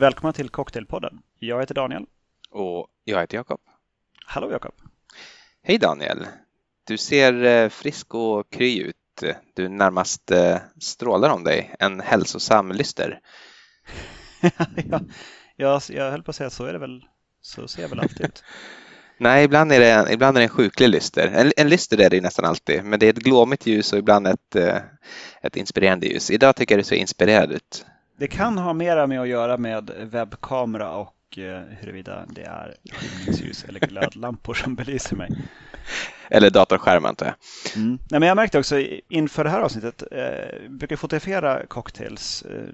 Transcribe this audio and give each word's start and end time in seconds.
Välkomna 0.00 0.32
till 0.32 0.48
Cocktailpodden. 0.48 1.18
Jag 1.38 1.60
heter 1.60 1.74
Daniel. 1.74 2.06
Och 2.50 2.86
jag 3.04 3.20
heter 3.20 3.36
Jakob. 3.36 3.60
Hallå 4.26 4.50
Jakob. 4.50 4.74
Hej 5.62 5.78
Daniel. 5.78 6.26
Du 6.86 6.98
ser 6.98 7.44
eh, 7.44 7.68
frisk 7.68 8.14
och 8.14 8.50
kry 8.50 8.82
ut. 8.82 8.96
Du 9.54 9.68
närmast 9.68 10.30
eh, 10.30 10.56
strålar 10.80 11.30
om 11.30 11.44
dig. 11.44 11.74
En 11.78 12.00
hälsosam 12.00 12.72
lyster. 12.72 13.20
ja, 14.90 15.00
jag, 15.56 15.82
jag 15.88 16.10
höll 16.10 16.22
på 16.22 16.30
att 16.30 16.36
säga 16.36 16.50
så 16.50 16.64
är 16.64 16.72
det 16.72 16.78
väl. 16.78 17.04
Så 17.42 17.68
ser 17.68 17.82
jag 17.82 17.88
väl 17.88 18.00
alltid 18.00 18.26
ut. 18.26 18.44
Nej, 19.18 19.44
ibland 19.44 19.72
är 19.72 19.80
det 19.80 20.12
ibland 20.12 20.36
är 20.36 20.40
det 20.40 20.44
en 20.44 20.48
sjuklig 20.48 20.88
lyster. 20.88 21.26
En, 21.26 21.52
en 21.56 21.68
lyster 21.68 22.00
är 22.00 22.10
det 22.10 22.20
nästan 22.20 22.44
alltid, 22.44 22.84
men 22.84 23.00
det 23.00 23.06
är 23.06 23.10
ett 23.10 23.24
glåmigt 23.24 23.66
ljus 23.66 23.92
och 23.92 23.98
ibland 23.98 24.26
ett, 24.26 24.56
eh, 24.56 24.76
ett 25.42 25.56
inspirerande 25.56 26.06
ljus. 26.06 26.30
Idag 26.30 26.56
tycker 26.56 26.74
jag 26.74 26.80
du 26.80 26.84
ser 26.84 26.96
inspirerad 26.96 27.52
ut. 27.52 27.86
Det 28.20 28.28
kan 28.28 28.58
ha 28.58 28.72
mera 28.72 29.06
med 29.06 29.20
att 29.20 29.28
göra 29.28 29.56
med 29.56 29.90
webbkamera 29.98 30.90
och 30.90 31.38
eh, 31.38 31.62
huruvida 31.80 32.26
det 32.28 32.42
är 32.42 32.74
skymningsljus 32.92 33.64
eller 33.64 33.80
glödlampor 33.80 34.54
som 34.54 34.74
belyser 34.74 35.16
mig. 35.16 35.30
Eller 36.28 36.50
datorskärm 36.50 37.04
antar 37.04 37.26
jag. 37.26 37.34
Mm. 37.76 37.98
Nej, 38.10 38.20
men 38.20 38.28
jag 38.28 38.36
märkte 38.36 38.58
också 38.58 38.80
inför 39.08 39.44
det 39.44 39.50
här 39.50 39.60
avsnittet, 39.60 40.02
eh, 40.10 40.70
brukar 40.70 40.96
fotografera 40.96 41.66
cocktails 41.66 42.42
eh, 42.42 42.68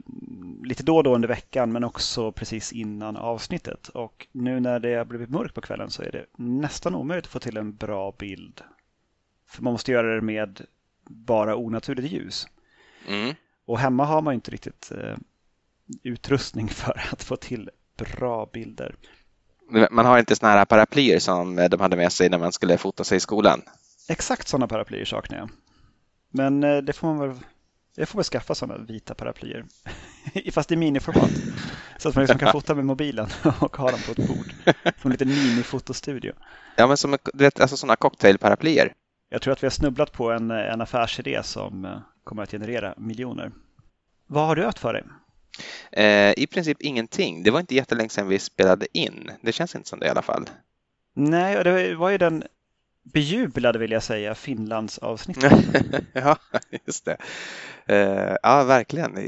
lite 0.64 0.82
då 0.82 0.96
och 0.96 1.02
då 1.04 1.14
under 1.14 1.28
veckan 1.28 1.72
men 1.72 1.84
också 1.84 2.32
precis 2.32 2.72
innan 2.72 3.16
avsnittet. 3.16 3.88
Och 3.88 4.26
nu 4.32 4.60
när 4.60 4.78
det 4.78 4.94
har 4.94 5.04
blivit 5.04 5.30
mörkt 5.30 5.54
på 5.54 5.60
kvällen 5.60 5.90
så 5.90 6.02
är 6.02 6.12
det 6.12 6.24
nästan 6.36 6.94
omöjligt 6.94 7.24
att 7.24 7.32
få 7.32 7.38
till 7.38 7.56
en 7.56 7.76
bra 7.76 8.14
bild. 8.18 8.60
För 9.48 9.62
man 9.62 9.72
måste 9.72 9.92
göra 9.92 10.14
det 10.14 10.20
med 10.22 10.60
bara 11.04 11.56
onaturligt 11.56 12.12
ljus. 12.12 12.46
Mm. 13.08 13.34
Och 13.66 13.78
hemma 13.78 14.04
har 14.04 14.22
man 14.22 14.34
inte 14.34 14.50
riktigt 14.50 14.92
eh, 14.92 15.16
utrustning 16.02 16.68
för 16.68 17.02
att 17.12 17.22
få 17.22 17.36
till 17.36 17.70
bra 17.96 18.50
bilder. 18.52 18.94
Man 19.90 20.06
har 20.06 20.18
inte 20.18 20.36
sådana 20.36 20.58
här 20.58 20.64
paraplyer 20.64 21.18
som 21.18 21.56
de 21.70 21.80
hade 21.80 21.96
med 21.96 22.12
sig 22.12 22.28
när 22.28 22.38
man 22.38 22.52
skulle 22.52 22.78
fota 22.78 23.04
sig 23.04 23.16
i 23.16 23.20
skolan? 23.20 23.62
Exakt 24.08 24.48
sådana 24.48 24.68
paraplyer 24.68 25.04
saknar 25.04 25.38
jag. 25.38 25.50
Men 26.30 26.64
eh, 26.64 26.76
det 26.76 26.92
får 26.92 27.06
man 27.06 27.18
väl 27.18 27.38
jag 27.98 28.08
får 28.08 28.18
väl 28.18 28.24
skaffa 28.24 28.54
sådana 28.54 28.84
vita 28.84 29.14
paraplyer. 29.14 29.64
Fast 30.52 30.72
i 30.72 30.76
miniformat. 30.76 31.30
Så 31.98 32.08
att 32.08 32.14
man 32.14 32.22
liksom 32.22 32.38
kan 32.38 32.52
fota 32.52 32.74
med 32.74 32.84
mobilen 32.84 33.28
och 33.60 33.76
ha 33.76 33.90
dem 33.90 34.00
på 34.06 34.12
ett 34.12 34.28
bord. 34.28 34.54
Som 35.02 35.10
en 35.10 35.10
liten 35.10 35.28
minifotostudio. 35.28 36.32
Ja, 36.76 36.86
men 36.86 36.96
som 36.96 37.16
du 37.34 37.44
vet, 37.44 37.60
alltså 37.60 37.76
sådana 37.76 37.96
cocktailparaplyer. 37.96 38.92
Jag 39.28 39.42
tror 39.42 39.52
att 39.52 39.62
vi 39.62 39.66
har 39.66 39.70
snubblat 39.70 40.12
på 40.12 40.32
en, 40.32 40.50
en 40.50 40.80
affärsidé 40.80 41.42
som 41.42 41.84
eh, 41.84 41.98
kommer 42.24 42.42
att 42.42 42.50
generera 42.50 42.94
miljoner. 42.96 43.52
Vad 44.26 44.46
har 44.46 44.56
du 44.56 44.64
haft 44.64 44.78
för 44.78 44.92
dig? 44.92 45.04
Eh, 45.92 46.32
I 46.36 46.46
princip 46.46 46.82
ingenting. 46.82 47.42
Det 47.42 47.50
var 47.50 47.60
inte 47.60 47.74
jättelänge 47.74 48.08
sedan 48.08 48.28
vi 48.28 48.38
spelade 48.38 48.86
in. 48.92 49.30
Det 49.40 49.52
känns 49.52 49.74
inte 49.74 49.88
som 49.88 49.98
det 49.98 50.06
i 50.06 50.08
alla 50.08 50.22
fall. 50.22 50.50
Nej, 51.14 51.64
det 51.64 51.94
var 51.94 52.10
ju 52.10 52.18
den 52.18 52.44
bejublade 53.12 53.78
vill 53.78 53.90
jag 53.90 54.02
säga 54.02 54.34
Finlandsavsnittet. 54.34 55.52
ja, 56.12 56.36
just 56.86 57.04
det. 57.04 57.16
Eh, 57.86 58.36
ja, 58.42 58.64
verkligen. 58.64 59.18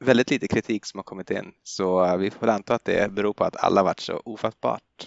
Väldigt 0.00 0.30
lite 0.30 0.48
kritik 0.48 0.86
som 0.86 0.98
har 0.98 1.04
kommit 1.04 1.30
in. 1.30 1.52
Så 1.62 2.16
vi 2.16 2.30
får 2.30 2.48
anta 2.48 2.74
att 2.74 2.84
det 2.84 3.12
beror 3.12 3.32
på 3.32 3.44
att 3.44 3.56
alla 3.56 3.82
varit 3.82 4.00
så 4.00 4.22
ofattbart, 4.24 5.06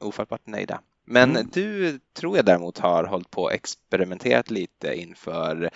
ofattbart 0.00 0.46
nöjda. 0.46 0.80
Men 1.04 1.30
mm. 1.30 1.50
du 1.52 1.98
tror 2.12 2.36
jag 2.36 2.44
däremot 2.44 2.78
har 2.78 3.04
hållit 3.04 3.30
på 3.30 3.42
och 3.42 3.52
experimenterat 3.52 4.50
lite 4.50 4.94
inför 4.94 5.70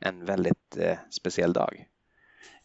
en 0.00 0.24
väldigt 0.24 0.76
eh, 0.76 0.98
speciell 1.10 1.52
dag. 1.52 1.86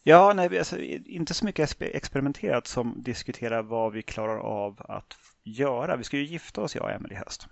Ja, 0.04 0.32
nej, 0.32 0.58
alltså, 0.58 0.78
inte 0.80 1.34
så 1.34 1.44
mycket 1.44 1.82
experimenterat 1.82 2.66
som 2.66 3.02
diskutera 3.02 3.62
vad 3.62 3.92
vi 3.92 4.02
klarar 4.02 4.38
av 4.38 4.76
att 4.78 5.16
göra. 5.42 5.96
Vi 5.96 6.04
ska 6.04 6.16
ju 6.16 6.24
gifta 6.24 6.60
oss, 6.60 6.74
jag 6.74 6.84
och 6.84 6.90
Emelie, 6.90 7.16
i 7.16 7.18
höst. 7.18 7.48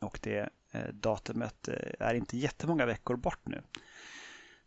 Och 0.00 0.18
det 0.22 0.48
eh, 0.72 0.88
datumet 0.92 1.68
eh, 1.68 2.06
är 2.08 2.14
inte 2.14 2.36
jättemånga 2.36 2.86
veckor 2.86 3.16
bort 3.16 3.40
nu. 3.46 3.62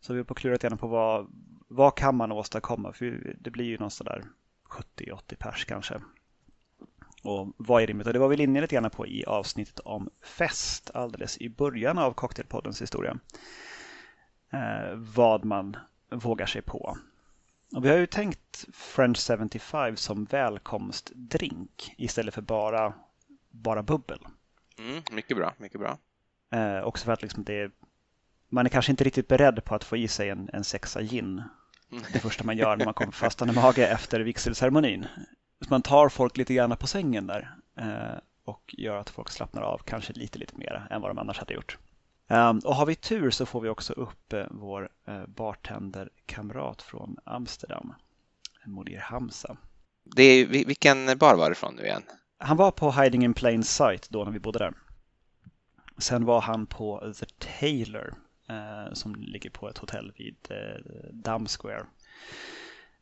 Så 0.00 0.12
vi 0.12 0.18
har 0.18 0.24
på 0.24 0.34
klurat 0.34 0.64
igenom 0.64 0.78
på 0.78 0.86
vad, 0.86 1.26
vad 1.68 1.96
kan 1.96 2.16
man 2.16 2.32
åstadkomma? 2.32 2.92
För 2.92 3.36
det 3.40 3.50
blir 3.50 3.64
ju 3.64 3.78
någonstans 3.78 4.08
där 4.08 4.24
70-80 5.04 5.36
pers 5.36 5.64
kanske. 5.64 6.00
Och 7.22 7.52
vad 7.56 7.82
är 7.82 7.86
rimligt? 7.86 8.06
Och 8.06 8.12
det 8.12 8.18
var 8.18 8.28
vi 8.28 8.42
inne 8.42 8.60
lite 8.60 8.74
grann 8.74 8.90
på 8.90 9.06
i 9.06 9.24
avsnittet 9.24 9.80
om 9.80 10.10
fest 10.22 10.90
alldeles 10.94 11.38
i 11.38 11.48
början 11.48 11.98
av 11.98 12.12
Cocktailpoddens 12.12 12.82
historia. 12.82 13.18
Eh, 14.52 14.94
vad 14.94 15.44
man 15.44 15.76
vågar 16.10 16.46
sig 16.46 16.62
på. 16.62 16.98
Och 17.74 17.84
vi 17.84 17.88
har 17.88 17.96
ju 17.96 18.06
tänkt 18.06 18.66
French 18.72 19.18
75 19.18 19.96
som 19.96 20.24
välkomstdrink 20.24 21.94
istället 21.96 22.34
för 22.34 22.42
bara, 22.42 22.92
bara 23.50 23.82
bubbel. 23.82 24.18
Mm, 24.78 25.02
mycket 25.12 25.36
bra, 25.36 25.54
mycket 25.58 25.80
bra. 25.80 25.98
Eh, 26.50 26.82
också 26.82 27.04
för 27.04 27.12
att 27.12 27.22
liksom 27.22 27.44
det, 27.44 27.72
man 28.48 28.66
är 28.66 28.70
kanske 28.70 28.92
inte 28.92 29.04
riktigt 29.04 29.28
beredd 29.28 29.64
på 29.64 29.74
att 29.74 29.84
få 29.84 29.96
i 29.96 30.08
sig 30.08 30.28
en, 30.28 30.50
en 30.52 30.64
sexa 30.64 31.02
gin 31.02 31.42
mm. 31.92 32.04
det 32.12 32.18
första 32.18 32.44
man 32.44 32.56
gör 32.56 32.76
när 32.76 32.84
man 32.84 32.94
kommer 32.94 33.12
fastande 33.12 33.54
mage 33.54 33.86
efter 33.86 34.20
vigselceremonin. 34.20 35.06
Så 35.60 35.66
man 35.70 35.82
tar 35.82 36.08
folk 36.08 36.36
lite 36.36 36.54
grann 36.54 36.76
på 36.76 36.86
sängen 36.86 37.26
där 37.26 37.54
eh, 37.76 38.18
och 38.44 38.74
gör 38.78 38.96
att 38.96 39.10
folk 39.10 39.30
slappnar 39.30 39.62
av 39.62 39.78
kanske 39.78 40.12
lite, 40.12 40.38
lite 40.38 40.56
mer 40.56 40.86
än 40.90 41.00
vad 41.00 41.10
de 41.10 41.18
annars 41.18 41.38
hade 41.38 41.54
gjort. 41.54 41.78
Um, 42.30 42.58
och 42.58 42.74
har 42.74 42.86
vi 42.86 42.94
tur 42.94 43.30
så 43.30 43.46
får 43.46 43.60
vi 43.60 43.68
också 43.68 43.92
upp 43.92 44.32
uh, 44.32 44.44
vår 44.50 44.88
uh, 45.08 45.26
bartenderkamrat 45.26 46.82
från 46.82 47.16
Amsterdam, 47.24 47.94
Modir 48.66 48.98
Hamza. 48.98 49.56
Det 50.04 50.22
är, 50.22 50.46
vilken 50.46 51.18
bar 51.18 51.34
var 51.34 51.48
det 51.48 51.54
från 51.54 51.74
nu 51.74 51.82
igen? 51.82 52.02
Han 52.38 52.56
var 52.56 52.70
på 52.70 52.92
Hiding 52.92 53.24
in 53.24 53.34
Plain 53.34 53.64
Sight 53.64 54.10
då 54.10 54.24
när 54.24 54.32
vi 54.32 54.38
bodde 54.38 54.58
där. 54.58 54.74
Sen 55.98 56.24
var 56.24 56.40
han 56.40 56.66
på 56.66 57.12
The 57.18 57.26
Taylor 57.60 58.14
uh, 58.50 58.92
som 58.94 59.14
ligger 59.14 59.50
på 59.50 59.68
ett 59.68 59.78
hotell 59.78 60.12
vid 60.16 60.36
Dam 61.12 61.46
Square. 61.46 61.86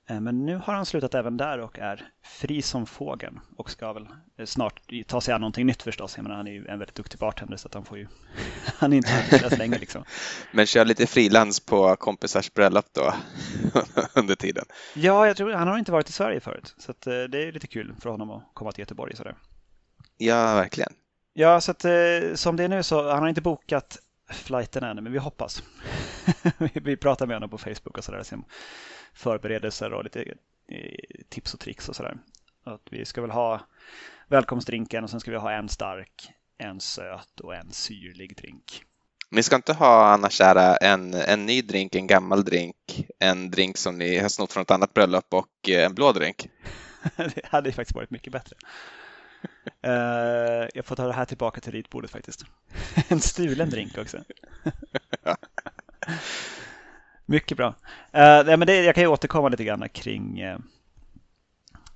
Eh, 0.08 0.20
men 0.20 0.46
nu 0.46 0.56
har 0.56 0.74
han 0.74 0.86
slutat 0.86 1.14
även 1.14 1.36
där 1.36 1.58
och 1.58 1.78
är 1.78 2.08
fri 2.22 2.62
som 2.62 2.86
fågeln 2.86 3.40
och 3.56 3.70
ska 3.70 3.92
väl 3.92 4.08
eh, 4.38 4.46
snart 4.46 4.80
ta 5.06 5.20
sig 5.20 5.34
an 5.34 5.40
någonting 5.40 5.66
nytt 5.66 5.82
förstås. 5.82 6.16
Jag 6.16 6.22
menar, 6.22 6.36
han 6.36 6.46
är 6.46 6.52
ju 6.52 6.66
en 6.66 6.78
väldigt 6.78 6.94
duktig 6.94 7.20
bartender 7.20 7.56
så 7.56 7.68
att 7.68 7.74
han 7.74 7.84
får 7.84 7.98
ju, 7.98 8.06
han 8.78 8.92
är 8.92 8.96
inte 8.96 9.14
arbetslös 9.14 9.58
länge 9.58 9.78
liksom. 9.78 10.04
Men 10.52 10.66
kör 10.66 10.84
lite 10.84 11.06
frilans 11.06 11.60
på 11.60 11.96
kompisars 11.96 12.52
bröllop 12.52 12.86
då 12.92 13.14
under 14.14 14.34
tiden? 14.34 14.64
Ja, 14.94 15.26
jag 15.26 15.36
tror 15.36 15.52
han 15.52 15.68
har 15.68 15.78
inte 15.78 15.92
varit 15.92 16.08
i 16.08 16.12
Sverige 16.12 16.40
förut 16.40 16.74
så 16.78 16.90
att, 16.90 17.06
eh, 17.06 17.12
det 17.12 17.48
är 17.48 17.52
lite 17.52 17.66
kul 17.66 17.94
för 18.00 18.10
honom 18.10 18.30
att 18.30 18.42
komma 18.54 18.72
till 18.72 18.82
Göteborg 18.82 19.16
sådär. 19.16 19.36
Ja, 20.16 20.54
verkligen. 20.54 20.92
Ja, 21.32 21.60
så 21.60 21.70
att 21.70 21.84
som 22.34 22.56
det 22.56 22.64
är 22.64 22.68
nu 22.68 22.82
så 22.82 23.10
han 23.10 23.22
har 23.22 23.28
inte 23.28 23.40
bokat 23.40 23.98
flighten 24.30 24.84
ännu, 24.84 25.00
men 25.00 25.12
vi 25.12 25.18
hoppas. 25.18 25.62
vi 26.72 26.96
pratar 26.96 27.26
med 27.26 27.36
honom 27.36 27.50
på 27.50 27.58
Facebook 27.58 27.98
och 27.98 28.04
sådär 28.04 28.22
förberedelser 29.16 29.92
och 29.92 30.04
lite 30.04 30.22
eh, 30.68 31.24
tips 31.28 31.54
och 31.54 31.60
tricks 31.60 31.88
och 31.88 31.96
sådär. 31.96 32.18
Att 32.64 32.82
vi 32.90 33.04
ska 33.04 33.20
väl 33.20 33.30
ha 33.30 33.60
välkomstdrinken 34.28 35.04
och 35.04 35.10
sen 35.10 35.20
ska 35.20 35.30
vi 35.30 35.36
ha 35.36 35.52
en 35.52 35.68
stark, 35.68 36.30
en 36.58 36.80
söt 36.80 37.40
och 37.40 37.54
en 37.54 37.72
syrlig 37.72 38.36
drink. 38.36 38.82
Ni 39.30 39.42
ska 39.42 39.56
inte 39.56 39.72
ha 39.72 40.12
annars 40.12 40.32
kära 40.32 40.76
en, 40.76 41.14
en 41.14 41.46
ny 41.46 41.62
drink, 41.62 41.94
en 41.94 42.06
gammal 42.06 42.44
drink, 42.44 42.76
en 43.18 43.50
drink 43.50 43.76
som 43.76 43.98
ni 43.98 44.18
har 44.18 44.28
snott 44.28 44.52
från 44.52 44.62
ett 44.62 44.70
annat 44.70 44.94
bröllop 44.94 45.34
och 45.34 45.68
eh, 45.68 45.86
en 45.86 45.94
blå 45.94 46.12
drink? 46.12 46.48
det 47.16 47.46
hade 47.46 47.72
faktiskt 47.72 47.94
varit 47.94 48.10
mycket 48.10 48.32
bättre. 48.32 48.56
uh, 49.86 50.68
jag 50.74 50.84
får 50.84 50.96
ta 50.96 51.06
det 51.06 51.12
här 51.12 51.24
tillbaka 51.24 51.60
till 51.60 51.72
ritbordet 51.72 52.10
faktiskt. 52.10 52.44
en 53.08 53.20
stulen 53.20 53.70
drink 53.70 53.98
också. 53.98 54.18
Mycket 57.26 57.56
bra. 57.56 57.68
Uh, 57.68 58.56
men 58.56 58.60
det, 58.60 58.84
jag 58.84 58.94
kan 58.94 59.04
ju 59.04 59.08
återkomma 59.08 59.48
lite 59.48 59.64
grann 59.64 59.88
kring, 59.88 60.44
uh, 60.44 60.58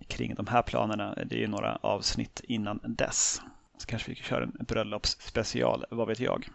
kring 0.09 0.35
de 0.35 0.47
här 0.47 0.63
planerna. 0.63 1.15
Det 1.15 1.37
är 1.37 1.41
ju 1.41 1.47
några 1.47 1.77
avsnitt 1.77 2.41
innan 2.45 2.81
dess. 2.83 3.43
Så 3.79 3.87
kanske 3.87 4.11
vi 4.11 4.15
kan 4.15 4.25
köra 4.25 4.45
en 4.45 4.67
bröllopsspecial, 4.69 5.85
vad 5.91 6.09
vet 6.09 6.21
jag. 6.21 6.49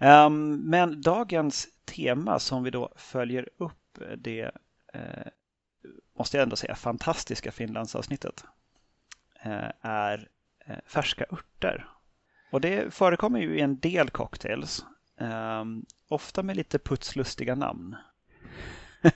Um, 0.00 0.56
men 0.56 1.02
dagens 1.02 1.68
tema 1.84 2.38
som 2.38 2.62
vi 2.62 2.70
då 2.70 2.92
följer 2.96 3.48
upp 3.56 3.98
det 4.16 4.44
uh, 4.94 5.26
måste 6.18 6.36
jag 6.36 6.42
ändå 6.42 6.56
säga 6.56 6.74
fantastiska 6.74 7.52
Finlandsavsnittet 7.52 8.44
är 9.80 10.28
färska 10.86 11.24
örter. 11.32 11.86
Och 12.50 12.60
det 12.60 12.94
förekommer 12.94 13.40
ju 13.40 13.58
i 13.58 13.60
en 13.60 13.78
del 13.78 14.10
cocktails. 14.10 14.84
Um, 15.22 15.84
ofta 16.08 16.42
med 16.42 16.56
lite 16.56 16.78
putslustiga 16.78 17.54
namn. 17.54 17.96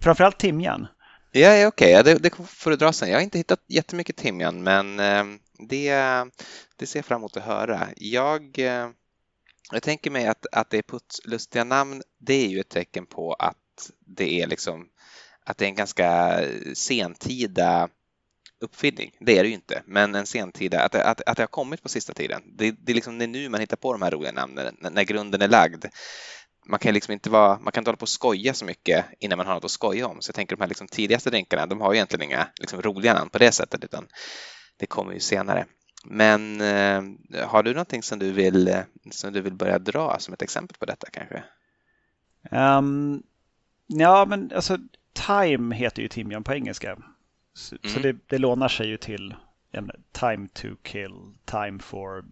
Framförallt 0.00 0.38
timjan. 0.38 0.86
Ja, 1.32 1.54
ja 1.54 1.68
okej, 1.68 2.00
okay. 2.00 2.14
det, 2.14 2.22
det 2.22 2.30
får 2.46 2.70
du 2.70 2.76
dra 2.76 2.92
sen. 2.92 3.10
Jag 3.10 3.16
har 3.16 3.22
inte 3.22 3.38
hittat 3.38 3.64
jättemycket 3.68 4.16
timjan, 4.16 4.62
men 4.62 5.00
ehm, 5.00 5.38
det, 5.68 5.90
det 6.76 6.86
ser 6.86 6.98
jag 6.98 7.04
fram 7.04 7.20
emot 7.20 7.36
att 7.36 7.42
höra. 7.42 7.88
Jag, 7.96 8.58
eh, 8.58 8.88
jag 9.72 9.82
tänker 9.82 10.10
mig 10.10 10.26
att, 10.26 10.46
att 10.52 10.70
det 10.70 10.78
är 10.78 10.82
putslustiga 10.82 11.64
namn, 11.64 12.02
det 12.18 12.34
är 12.34 12.48
ju 12.48 12.60
ett 12.60 12.68
tecken 12.68 13.06
på 13.06 13.32
att 13.32 13.90
det 14.06 14.42
är 14.42 14.46
liksom 14.46 14.88
att 15.44 15.58
det 15.58 15.64
är 15.64 15.68
en 15.68 15.74
ganska 15.74 16.40
eh, 16.42 16.72
sentida 16.74 17.88
uppfinning. 18.60 19.16
Det 19.20 19.38
är 19.38 19.42
det 19.42 19.48
ju 19.48 19.54
inte, 19.54 19.82
men 19.86 20.14
en 20.14 20.26
sentida, 20.26 20.82
att, 20.82 20.94
att, 20.94 21.20
att 21.26 21.36
det 21.36 21.42
har 21.42 21.46
kommit 21.46 21.82
på 21.82 21.88
sista 21.88 22.14
tiden. 22.14 22.42
Det, 22.46 22.70
det, 22.70 22.92
är 22.92 22.94
liksom, 22.94 23.18
det 23.18 23.24
är 23.24 23.28
nu 23.28 23.48
man 23.48 23.60
hittar 23.60 23.76
på 23.76 23.92
de 23.92 24.02
här 24.02 24.10
roliga 24.10 24.32
namnen, 24.32 24.76
när, 24.78 24.90
när 24.90 25.02
grunden 25.02 25.42
är 25.42 25.48
lagd. 25.48 25.84
Man 26.66 26.78
kan 26.78 26.94
liksom 26.94 27.12
inte 27.12 27.30
vara, 27.30 27.58
man 27.58 27.72
kan 27.72 27.80
inte 27.80 27.88
hålla 27.88 27.96
på 27.96 28.02
och 28.02 28.08
skoja 28.08 28.54
så 28.54 28.64
mycket 28.64 29.04
innan 29.18 29.38
man 29.38 29.46
har 29.46 29.54
något 29.54 29.64
att 29.64 29.70
skoja 29.70 30.06
om. 30.06 30.16
Så 30.20 30.30
jag 30.30 30.34
tänker 30.34 30.56
de 30.56 30.62
här 30.62 30.68
liksom 30.68 30.88
tidigaste 30.88 31.30
drinkarna, 31.30 31.66
de 31.66 31.80
har 31.80 31.92
ju 31.92 31.96
egentligen 31.96 32.22
inga 32.22 32.48
liksom 32.60 32.82
roliga 32.82 33.14
namn 33.14 33.30
på 33.30 33.38
det 33.38 33.52
sättet, 33.52 33.84
utan 33.84 34.06
det 34.76 34.86
kommer 34.86 35.12
ju 35.12 35.20
senare. 35.20 35.66
Men 36.04 36.60
eh, 36.60 37.02
har 37.48 37.62
du 37.62 37.72
någonting 37.72 38.02
som 38.02 38.18
du, 38.18 38.32
vill, 38.32 38.76
som 39.10 39.32
du 39.32 39.40
vill 39.40 39.54
börja 39.54 39.78
dra 39.78 40.16
som 40.18 40.34
ett 40.34 40.42
exempel 40.42 40.76
på 40.78 40.86
detta 40.86 41.06
kanske? 41.10 41.42
Um, 42.50 43.22
ja, 43.86 44.26
men 44.28 44.52
alltså 44.54 44.78
Time 45.26 45.74
heter 45.74 46.02
ju 46.02 46.08
timjan 46.08 46.44
på 46.44 46.52
engelska. 46.52 46.96
Så, 47.58 47.76
mm. 47.82 47.94
så 47.94 48.00
det, 48.00 48.16
det, 48.26 48.38
lånar 48.38 48.68
sig 48.68 48.88
ju 48.88 48.96
till 48.96 49.34
en 49.72 49.90
time 50.12 50.48
to 50.48 50.68
kill, 50.82 51.34
time 51.44 51.78
for 51.78 52.24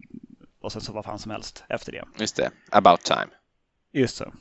och 0.59 0.71
sen 0.71 0.81
så 0.81 0.93
vad 0.93 1.05
fan 1.05 1.19
som 1.19 1.31
helst 1.31 1.63
efter 1.69 1.91
det. 1.91 2.03
Just 2.17 2.35
det, 2.35 2.51
about 2.71 3.01
time. 3.01 3.27
Just 3.91 4.17
så. 4.17 4.33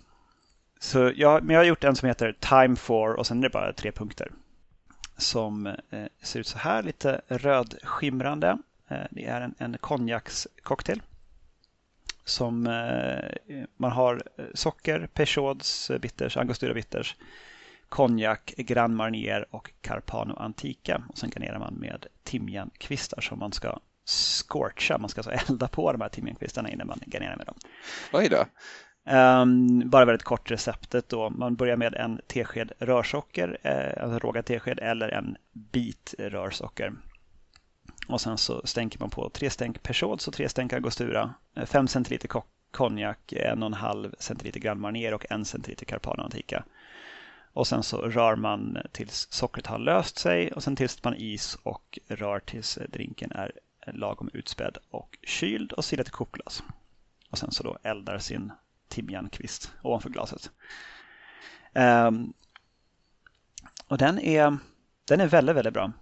Så 0.79 1.13
jag, 1.17 1.43
men 1.43 1.55
jag 1.55 1.61
har 1.61 1.65
gjort 1.65 1.85
en 1.85 1.97
som 1.97 2.09
heter 2.09 2.37
time 2.41 2.77
for 2.77 3.15
och 3.15 3.27
sen 3.27 3.39
är 3.39 3.43
det 3.43 3.51
bara 3.51 3.73
tre 3.73 3.93
punkter. 3.93 4.33
Som 5.17 5.67
eh, 5.67 6.07
ser 6.23 6.41
ut 6.41 6.47
så 6.47 6.59
här, 6.59 6.83
lite 6.83 7.21
rödskimrande. 7.29 8.59
Eh, 8.89 9.07
det 9.11 9.25
är 9.25 9.41
en, 9.41 9.55
en 9.59 9.79
konjakscocktail. 9.79 11.03
Som 12.25 12.67
eh, 12.67 13.65
man 13.77 13.93
har 13.93 14.23
eh, 14.37 14.45
socker, 14.55 15.09
Peugeots 15.15 15.91
bitters, 16.01 16.37
Angostura 16.37 16.75
bitters, 16.75 17.17
konjak, 17.89 18.55
Grand 18.57 18.97
Marnier 18.97 19.47
och 19.51 19.73
Carpano 19.81 20.37
Antica. 20.37 21.03
Och 21.09 21.19
sen 21.19 21.31
garnerar 21.31 21.59
man 21.59 21.75
med 21.75 22.07
timjankvistar 22.25 23.21
som 23.21 23.39
man 23.39 23.53
ska 23.53 23.79
scorcha. 24.07 24.99
Man 24.99 25.09
ska 25.09 25.19
alltså 25.19 25.53
elda 25.53 25.69
på 25.69 25.93
de 25.93 26.01
här 26.01 26.09
timjankvistarna 26.09 26.71
innan 26.71 26.87
man 26.87 27.01
garnerar 27.07 27.37
med 27.37 27.47
dem. 27.47 27.57
Oj 28.13 28.29
då. 28.29 28.45
Um, 29.13 29.91
bara 29.91 30.05
väldigt 30.05 30.25
kort 30.25 30.51
receptet 30.51 31.09
då. 31.09 31.31
Man 31.31 31.57
börjar 31.57 31.77
med 31.77 31.95
en 31.95 32.21
tesked 32.27 32.73
rörsocker, 32.79 33.59
eh, 33.63 34.03
alltså 34.03 34.19
rågad 34.19 34.45
tesked 34.45 34.79
eller 34.79 35.09
en 35.09 35.37
bit 35.53 36.15
rörsocker. 36.19 36.93
Och 38.09 38.21
sen 38.21 38.39
så 38.39 38.67
stänker 38.67 38.99
man 38.99 39.11
på 39.11 39.31
tre 39.31 39.51
stänk 39.51 39.83
Peugeot 39.83 40.27
och 40.27 40.35
tre 40.35 40.49
stänk 40.49 40.73
Angostura, 40.73 41.35
fem 41.67 41.89
centiliter 41.89 42.29
konjak, 42.71 43.33
en 43.33 43.63
och 43.63 43.67
en 43.67 43.75
halv 43.75 44.15
centiliter 44.19 44.61
Grand 44.61 44.81
Marnier 44.81 45.15
och 45.15 45.27
en 45.31 45.45
centiliter 45.45 45.87
Carpano 45.87 46.23
Antica. 46.23 46.65
Och 47.57 47.67
sen 47.67 47.83
så 47.83 48.03
rör 48.03 48.37
man 48.37 48.79
tills 48.93 49.29
sockret 49.31 49.67
har 49.67 49.79
löst 49.79 50.19
sig 50.19 50.53
och 50.53 50.63
sen 50.63 50.77
tillsätter 50.77 51.11
man 51.11 51.19
is 51.19 51.59
och 51.63 51.99
rör 52.09 52.41
tills 52.41 52.79
drinken 52.89 53.33
är 53.33 53.53
lagom 53.87 54.31
utspädd 54.33 54.79
och 54.91 55.19
kyld 55.23 55.73
och 55.73 55.85
silar 55.85 56.05
till 56.05 56.13
kokglas. 56.13 56.63
Och 57.31 57.39
sen 57.39 57.51
så 57.51 57.63
då 57.63 57.79
eldar 57.83 58.19
sin 58.19 58.53
timjankvist 58.89 59.73
ovanför 59.83 60.11
glaset. 60.11 60.51
Um, 61.75 62.33
och 63.87 63.99
den 63.99 64.19
är, 64.19 64.59
den 65.05 65.21
är 65.21 65.27
väldigt, 65.27 65.57
väldigt 65.57 65.75
bra. 65.75 65.93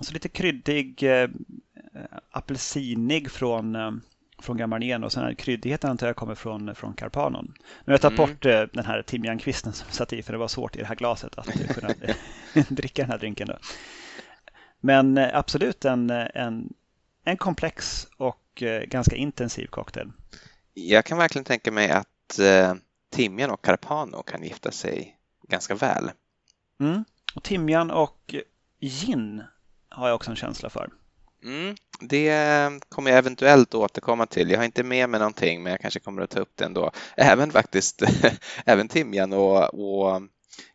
Så 0.00 0.12
lite 0.12 0.28
kryddig, 0.28 1.02
eh, 1.02 1.30
apelsinig 2.30 3.30
från, 3.30 3.76
eh, 3.76 3.92
från 4.42 4.56
Gamarnen 4.56 5.04
och 5.04 5.12
sen 5.12 5.36
kryddigheten 5.36 5.90
antar 5.90 6.06
jag 6.06 6.16
kommer 6.16 6.34
från, 6.34 6.74
från 6.74 6.94
Carpanon. 6.94 7.54
Nu 7.58 7.64
har 7.86 7.92
jag 7.92 8.00
tagit 8.00 8.18
mm. 8.18 8.30
bort 8.30 8.46
eh, 8.46 8.62
den 8.72 8.86
här 8.86 9.02
timjankvisten 9.02 9.72
som 9.72 9.90
satt 9.90 10.12
i 10.12 10.22
för 10.22 10.32
det 10.32 10.38
var 10.38 10.48
svårt 10.48 10.76
i 10.76 10.78
det 10.78 10.86
här 10.86 10.94
glaset 10.94 11.38
att 11.38 11.74
kunna 11.74 11.94
dricka 12.68 13.02
den 13.02 13.10
här 13.10 13.18
drinken. 13.18 13.48
Då. 13.48 13.58
Men 14.80 15.18
eh, 15.18 15.28
absolut 15.32 15.84
en, 15.84 16.10
en, 16.10 16.72
en 17.24 17.36
komplex 17.36 18.06
och 18.16 18.62
eh, 18.62 18.82
ganska 18.82 19.16
intensiv 19.16 19.66
cocktail. 19.66 20.12
Jag 20.74 21.04
kan 21.04 21.18
verkligen 21.18 21.44
tänka 21.44 21.72
mig 21.72 21.90
att 21.90 22.38
eh, 22.38 22.74
timjan 23.10 23.50
och 23.50 23.64
Carpano 23.64 24.22
kan 24.22 24.42
gifta 24.42 24.70
sig 24.70 25.18
ganska 25.48 25.74
väl. 25.74 26.10
Mm. 26.80 27.04
Och 27.34 27.42
timjan 27.42 27.90
och 27.90 28.34
gin 28.80 29.42
har 29.88 30.08
jag 30.08 30.14
också 30.14 30.30
en 30.30 30.36
känsla 30.36 30.70
för. 30.70 30.90
Mm, 31.44 31.74
det 32.00 32.28
ehm, 32.28 32.80
kommer 32.88 33.10
jag 33.10 33.18
eventuellt 33.18 33.74
återkomma 33.74 34.26
till. 34.26 34.50
Jag 34.50 34.58
har 34.58 34.64
inte 34.64 34.82
med 34.82 35.08
mig 35.08 35.20
någonting, 35.20 35.62
men 35.62 35.70
jag 35.70 35.80
kanske 35.80 36.00
kommer 36.00 36.22
att 36.22 36.30
ta 36.30 36.40
upp 36.40 36.56
det 36.56 36.64
ändå. 36.64 36.90
Även 37.16 37.50
faktiskt, 37.50 38.02
även 38.64 38.88
timjan 38.88 39.32
och, 39.32 39.74
och 39.74 40.22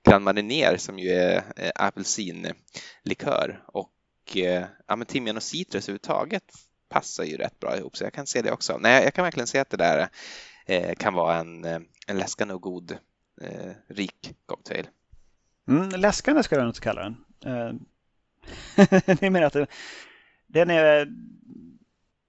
Grand 0.03 0.23
Marnier 0.23 0.77
som 0.77 0.99
ju 0.99 1.09
är 1.09 1.43
eh, 1.55 1.71
apelsinlikör 1.75 3.63
och 3.65 3.91
eh, 4.35 4.65
ja, 4.87 4.95
men 4.95 5.05
timjan 5.07 5.37
och 5.37 5.43
citrus 5.43 5.83
överhuvudtaget 5.83 6.43
passar 6.89 7.23
ju 7.23 7.37
rätt 7.37 7.59
bra 7.59 7.77
ihop, 7.77 7.97
så 7.97 8.03
jag 8.03 8.13
kan 8.13 8.27
se 8.27 8.41
det 8.41 8.51
också. 8.51 8.77
Nej, 8.77 9.03
jag 9.03 9.13
kan 9.13 9.23
verkligen 9.23 9.47
se 9.47 9.59
att 9.59 9.69
det 9.69 9.77
där 9.77 10.09
eh, 10.65 10.95
kan 10.95 11.13
vara 11.13 11.35
en, 11.35 11.65
eh, 11.65 11.79
en 12.07 12.17
läskande 12.17 12.53
och 12.53 12.61
god, 12.61 12.97
eh, 13.41 13.71
rik 13.87 14.35
cocktail. 14.45 14.87
Mm, 15.67 15.89
läskande 15.89 16.43
skulle 16.43 16.61
jag 16.61 16.65
nog 16.65 16.71
inte 16.71 16.81
kalla 16.81 17.01
den. 17.01 17.25
Eh, 17.45 17.73
ni 19.21 19.29
menar 19.29 19.47
att 19.47 19.69
den 20.47 20.69
är... 20.69 21.07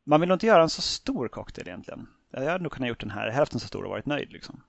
Man 0.04 0.20
vill 0.20 0.28
nog 0.28 0.36
inte 0.36 0.46
göra 0.46 0.62
en 0.62 0.70
så 0.70 0.82
stor 0.82 1.28
cocktail 1.28 1.68
egentligen. 1.68 2.06
Jag 2.30 2.50
hade 2.50 2.62
nog 2.62 2.72
kunnat 2.72 2.88
gjort 2.88 3.00
den 3.00 3.10
här 3.10 3.30
hälften 3.30 3.60
så 3.60 3.66
stor 3.66 3.84
och 3.84 3.90
varit 3.90 4.06
nöjd. 4.06 4.32
Liksom. 4.32 4.62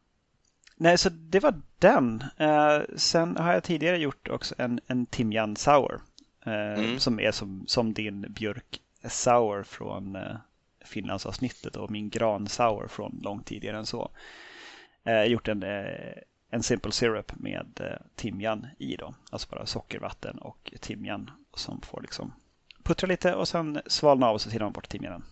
Nej, 0.77 0.97
så 0.97 1.09
det 1.09 1.39
var 1.39 1.61
den. 1.79 2.23
Eh, 2.37 2.79
sen 2.95 3.37
har 3.37 3.53
jag 3.53 3.63
tidigare 3.63 3.97
gjort 3.97 4.27
också 4.29 4.55
en, 4.57 4.79
en 4.87 5.05
timjan 5.05 5.55
sour. 5.55 6.01
Eh, 6.45 6.53
mm. 6.53 6.99
Som 6.99 7.19
är 7.19 7.31
som, 7.31 7.63
som 7.67 7.93
din 7.93 8.21
björk 8.33 8.81
sour 9.03 9.63
från 9.63 10.15
eh, 10.15 10.35
Finlandsavsnittet 10.85 11.75
och 11.75 11.91
min 11.91 12.09
gran 12.09 12.47
sour 12.47 12.87
från 12.87 13.19
långt 13.23 13.45
tidigare 13.45 13.77
än 13.77 13.85
så. 13.85 14.11
Eh, 15.03 15.23
gjort 15.23 15.47
en, 15.47 15.63
eh, 15.63 16.13
en 16.49 16.63
simple 16.63 16.91
syrup 16.91 17.31
med 17.35 17.79
eh, 17.79 18.05
timjan 18.15 18.67
i 18.77 18.95
då. 18.95 19.13
Alltså 19.29 19.49
bara 19.51 19.65
sockervatten 19.65 20.37
och 20.37 20.73
timjan 20.79 21.31
som 21.53 21.81
får 21.81 22.01
liksom 22.01 22.33
puttra 22.89 23.07
lite 23.07 23.35
och 23.35 23.47
sen 23.47 23.81
svalna 23.87 24.27
av 24.27 24.33
och 24.33 24.41
så 24.41 24.49
silar 24.49 24.65
man 24.65 24.73
bort 24.73 24.89
timjanen. 24.89 25.23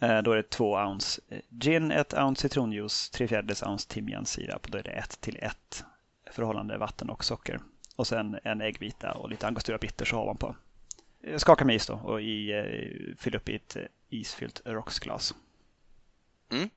Eh, 0.00 0.18
då 0.18 0.32
är 0.32 0.36
det 0.36 0.50
två 0.50 0.72
ounce 0.74 1.20
eh, 1.28 1.40
gin, 1.48 1.90
ett 1.90 2.14
ounce 2.14 2.42
citronjuice, 2.42 3.10
tre 3.10 3.28
fjärdedels 3.28 3.62
ounce 3.62 3.88
timjansirap. 3.88 4.66
Då 4.68 4.78
är 4.78 4.82
det 4.82 4.90
ett 4.90 5.20
till 5.20 5.38
ett 5.42 5.84
förhållande 6.30 6.78
vatten 6.78 7.10
och 7.10 7.24
socker. 7.24 7.60
Och 7.96 8.06
sen 8.06 8.38
en 8.44 8.60
äggvita 8.60 9.12
och 9.12 9.30
lite 9.30 9.46
angostura 9.46 9.78
bitter 9.78 10.04
så 10.04 10.16
har 10.16 10.26
man 10.26 10.36
på. 10.36 10.56
Skaka 11.36 11.64
med 11.64 11.76
is 11.76 11.86
då 11.86 11.94
och 11.94 12.22
i, 12.22 13.16
fyll 13.18 13.34
upp 13.34 13.48
i 13.48 13.54
ett 13.54 13.76
isfyllt 14.08 14.60
rocksglas. 14.64 15.34
Mm. 16.52 16.70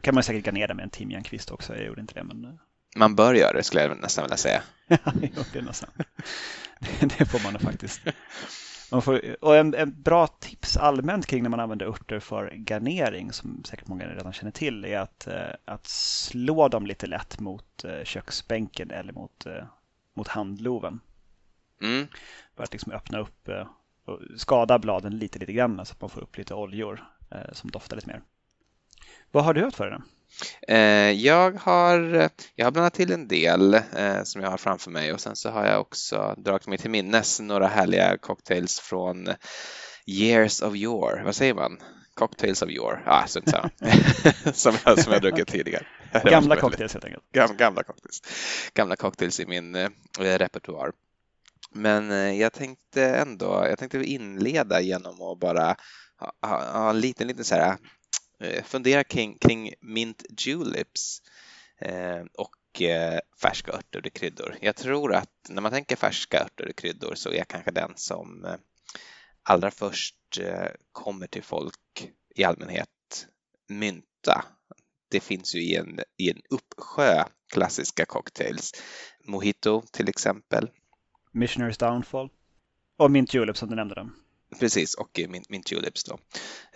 kan 0.00 0.14
man 0.14 0.22
säkert 0.22 0.44
garnera 0.44 0.74
med 0.74 0.82
en 0.82 0.90
timjankvist 0.90 1.50
också. 1.50 1.76
Jag 1.76 1.86
gjorde 1.86 2.00
inte 2.00 2.14
det 2.14 2.24
men 2.24 2.58
man 2.96 3.14
bör 3.14 3.34
göra 3.34 3.52
det 3.52 3.62
skulle 3.62 3.82
jag 3.82 4.00
nästan 4.00 4.24
vilja 4.24 4.36
säga. 4.36 4.62
jo, 5.36 5.42
det, 5.52 5.62
nästan. 5.62 5.90
det 7.00 7.24
får 7.24 7.42
man 7.42 7.52
nog 7.52 7.62
faktiskt. 7.62 8.00
Man 8.90 9.02
får, 9.02 9.36
och 9.44 9.56
en, 9.56 9.74
en, 9.74 10.02
bra 10.02 10.26
tips 10.26 10.76
allmänt 10.76 11.26
kring 11.26 11.42
när 11.42 11.50
man 11.50 11.60
använder 11.60 11.86
örter 11.86 12.20
för 12.20 12.52
garnering, 12.56 13.32
som 13.32 13.64
säkert 13.64 13.88
många 13.88 14.08
redan 14.08 14.32
känner 14.32 14.52
till, 14.52 14.84
är 14.84 14.98
att, 14.98 15.26
eh, 15.26 15.50
att 15.64 15.86
slå 15.86 16.68
dem 16.68 16.86
lite 16.86 17.06
lätt 17.06 17.40
mot 17.40 17.84
eh, 17.84 18.04
köksbänken 18.04 18.90
eller 18.90 19.12
mot, 19.12 19.46
eh, 19.46 19.64
mot 20.14 20.28
handloven. 20.28 21.00
Mm. 21.82 22.06
För 22.56 22.62
att 22.62 22.72
liksom 22.72 22.92
öppna 22.92 23.18
upp 23.18 23.48
och 24.04 24.20
skada 24.36 24.78
bladen 24.78 25.18
lite, 25.18 25.38
lite 25.38 25.52
grann 25.52 25.86
så 25.86 25.92
att 25.92 26.00
man 26.00 26.10
får 26.10 26.20
upp 26.20 26.38
lite 26.38 26.54
oljor 26.54 27.04
som 27.52 27.70
doftar 27.70 27.96
lite 27.96 28.08
mer. 28.08 28.22
Vad 29.30 29.44
har 29.44 29.54
du 29.54 29.64
haft 29.64 29.76
för 29.76 29.90
dig? 29.90 30.00
Eh, 30.68 31.10
jag 31.10 31.58
har, 31.58 32.30
jag 32.54 32.66
har 32.66 32.70
blandat 32.70 32.94
till 32.94 33.12
en 33.12 33.28
del 33.28 33.74
eh, 33.74 34.22
som 34.24 34.42
jag 34.42 34.50
har 34.50 34.58
framför 34.58 34.90
mig 34.90 35.12
och 35.12 35.20
sen 35.20 35.36
så 35.36 35.50
har 35.50 35.66
jag 35.66 35.80
också 35.80 36.34
dragit 36.38 36.66
mig 36.66 36.78
till 36.78 36.90
minnes 36.90 37.40
några 37.40 37.66
härliga 37.66 38.18
cocktails 38.18 38.80
från 38.80 39.28
years 40.06 40.62
of 40.62 40.74
yore. 40.74 41.24
Vad 41.24 41.34
säger 41.34 41.54
man? 41.54 41.78
Cocktails 42.14 42.62
of 42.62 42.70
yore. 42.70 43.02
Ah, 43.06 43.26
så 43.26 43.40
så. 43.46 43.70
som, 44.52 44.76
jag, 44.84 44.98
som 44.98 45.12
jag 45.12 45.22
druckit 45.22 45.48
tidigare. 45.52 45.86
Gamla 46.24 46.56
cocktails 46.60 46.92
helt 46.92 47.04
enkelt. 47.04 47.24
Gamla, 47.32 47.54
gamla 47.54 47.82
cocktails. 47.82 48.22
Gamla 48.74 48.96
cocktails 48.96 49.40
i 49.40 49.46
min 49.46 49.74
eh, 49.74 49.88
repertoar. 50.18 50.92
Men 51.72 52.10
eh, 52.10 52.40
jag 52.40 52.52
tänkte 52.52 53.04
ändå, 53.04 53.66
jag 53.68 53.78
tänkte 53.78 54.04
inleda 54.04 54.80
genom 54.80 55.22
att 55.22 55.40
bara 55.40 55.76
ha, 56.20 56.32
ha, 56.42 56.72
ha 56.72 56.90
en 56.90 57.00
liten, 57.00 57.26
liten 57.26 57.44
så 57.44 57.54
här 57.54 57.76
Eh, 58.44 58.62
fundera 58.62 59.04
kring, 59.04 59.38
kring 59.38 59.74
mint 59.80 60.24
juleps 60.38 61.22
eh, 61.78 62.22
och 62.38 62.82
eh, 62.82 63.20
färska 63.42 63.72
örter 63.72 64.06
och 64.06 64.12
kryddor. 64.12 64.56
Jag 64.60 64.76
tror 64.76 65.14
att 65.14 65.48
när 65.48 65.62
man 65.62 65.72
tänker 65.72 65.96
färska 65.96 66.40
örter 66.40 66.68
och 66.68 66.76
kryddor 66.76 67.14
så 67.14 67.32
är 67.32 67.44
kanske 67.44 67.70
den 67.70 67.92
som 67.96 68.44
eh, 68.44 68.54
allra 69.42 69.70
först 69.70 70.16
eh, 70.40 70.68
kommer 70.92 71.26
till 71.26 71.42
folk 71.42 72.12
i 72.34 72.44
allmänhet 72.44 72.88
mynta. 73.68 74.44
Det 75.10 75.20
finns 75.20 75.54
ju 75.54 75.62
i 75.62 75.76
en, 75.76 76.00
i 76.16 76.30
en 76.30 76.40
uppsjö 76.50 77.24
klassiska 77.52 78.04
cocktails. 78.04 78.72
Mojito 79.24 79.82
till 79.92 80.08
exempel. 80.08 80.70
Missionaries 81.32 81.78
Downfall. 81.78 82.28
Och 82.96 83.10
Mint 83.10 83.34
Julep 83.34 83.56
som 83.56 83.68
du 83.68 83.76
nämnde. 83.76 83.94
Dem. 83.94 84.23
Precis, 84.58 84.94
och 84.94 85.20
eh, 85.20 85.28
Mint, 85.28 85.50
Mint 85.50 85.66
Tulips 85.66 86.04
då. 86.04 86.18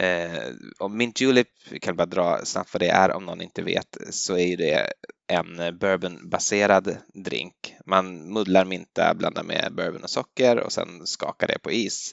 Eh, 0.04 0.42
och 0.78 0.90
Mint 0.90 1.16
Tulip, 1.16 1.48
vi 1.70 1.80
kan 1.80 1.96
bara 1.96 2.06
dra 2.06 2.44
snabbt 2.44 2.74
vad 2.74 2.82
det 2.82 2.88
är 2.88 3.12
om 3.12 3.26
någon 3.26 3.42
inte 3.42 3.62
vet, 3.62 3.96
så 4.10 4.38
är 4.38 4.56
det 4.56 4.92
en 5.26 5.78
bourbonbaserad 5.78 6.96
drink. 7.24 7.74
Man 7.86 8.32
muddlar 8.32 8.64
mynta, 8.64 9.14
blandar 9.14 9.42
med 9.42 9.72
bourbon 9.76 10.02
och 10.02 10.10
socker 10.10 10.56
och 10.56 10.72
sen 10.72 11.06
skakar 11.06 11.46
det 11.46 11.58
på 11.58 11.70
is. 11.72 12.12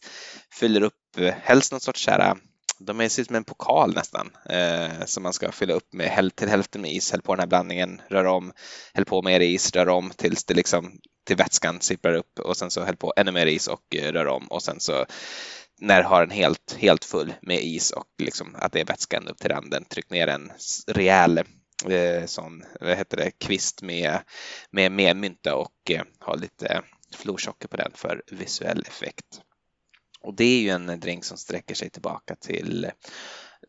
Fyller 0.59 0.81
upp 0.81 1.17
eh, 1.17 1.33
helst 1.41 1.71
någon 1.71 1.81
sorts 1.81 1.99
kära 1.99 2.37
de 2.79 3.01
är 3.01 3.09
som 3.09 3.35
en 3.35 3.43
pokal 3.43 3.93
nästan 3.95 4.31
eh, 4.49 5.05
som 5.05 5.23
man 5.23 5.33
ska 5.33 5.51
fylla 5.51 5.73
upp 5.73 5.93
med 5.93 6.31
till 6.35 6.49
hälften 6.49 6.81
med 6.81 6.91
is, 6.91 7.11
häll 7.11 7.21
på 7.21 7.35
den 7.35 7.39
här 7.39 7.47
blandningen, 7.47 8.01
rör 8.07 8.25
om, 8.25 8.51
häll 8.93 9.05
på 9.05 9.21
mer 9.21 9.39
is, 9.39 9.71
rör 9.71 9.89
om 9.89 10.11
tills 10.15 10.43
det 10.43 10.53
liksom 10.53 10.99
till 11.25 11.35
vätskan 11.35 11.81
sipprar 11.81 12.13
upp 12.13 12.39
och 12.39 12.57
sen 12.57 12.71
så 12.71 12.83
häll 12.83 12.97
på 12.97 13.13
ännu 13.17 13.31
mer 13.31 13.45
is 13.45 13.67
och 13.67 13.95
eh, 13.95 14.11
rör 14.11 14.27
om 14.27 14.47
och 14.47 14.63
sen 14.63 14.79
så 14.79 15.05
när 15.79 16.03
har 16.03 16.21
den 16.21 16.37
helt, 16.37 16.77
helt 16.79 17.05
full 17.05 17.33
med 17.41 17.63
is 17.63 17.91
och 17.91 18.07
liksom 18.17 18.55
att 18.55 18.71
det 18.71 18.79
är 18.79 18.85
vätskan 18.85 19.27
upp 19.27 19.37
till 19.37 19.51
randen, 19.51 19.85
tryck 19.85 20.09
ner 20.09 20.27
en 20.27 20.51
rejäl 20.87 21.37
eh, 21.89 22.25
sån, 22.25 22.63
vad 22.79 22.97
heter 22.97 23.17
det, 23.17 23.31
kvist 23.31 23.81
med, 23.81 24.19
med, 24.71 24.91
med 24.91 25.17
mynta 25.17 25.55
och 25.55 25.91
eh, 25.91 26.03
ha 26.19 26.35
lite 26.35 26.81
florsocker 27.15 27.67
på 27.67 27.77
den 27.77 27.91
för 27.95 28.23
visuell 28.27 28.85
effekt. 28.87 29.41
Och 30.25 30.33
det 30.33 30.43
är 30.43 30.61
ju 30.61 30.69
en 30.69 30.99
drink 30.99 31.25
som 31.25 31.37
sträcker 31.37 31.75
sig 31.75 31.89
tillbaka 31.89 32.35
till 32.35 32.91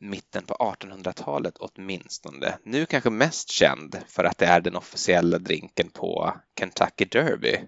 mitten 0.01 0.45
på 0.45 0.55
1800-talet 0.55 1.55
åtminstone. 1.59 2.59
Nu 2.63 2.87
kanske 2.87 3.11
mest 3.11 3.51
känd 3.51 3.99
för 4.09 4.25
att 4.25 4.39
det 4.39 4.47
är 4.47 4.61
den 4.61 4.77
officiella 4.77 5.39
drinken 5.39 5.91
på 5.91 6.35
Kentucky 6.59 7.05
Derby. 7.05 7.59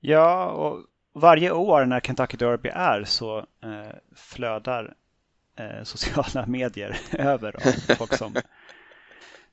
Ja, 0.00 0.46
och 0.46 0.84
varje 1.12 1.50
år 1.50 1.84
när 1.84 2.00
Kentucky 2.00 2.36
Derby 2.36 2.68
är 2.68 3.04
så 3.04 3.38
eh, 3.38 3.96
flödar 4.14 4.94
eh, 5.56 5.82
sociala 5.84 6.46
medier 6.46 6.98
över 7.12 7.56
av 7.56 7.96
folk 7.96 8.14
som, 8.14 8.34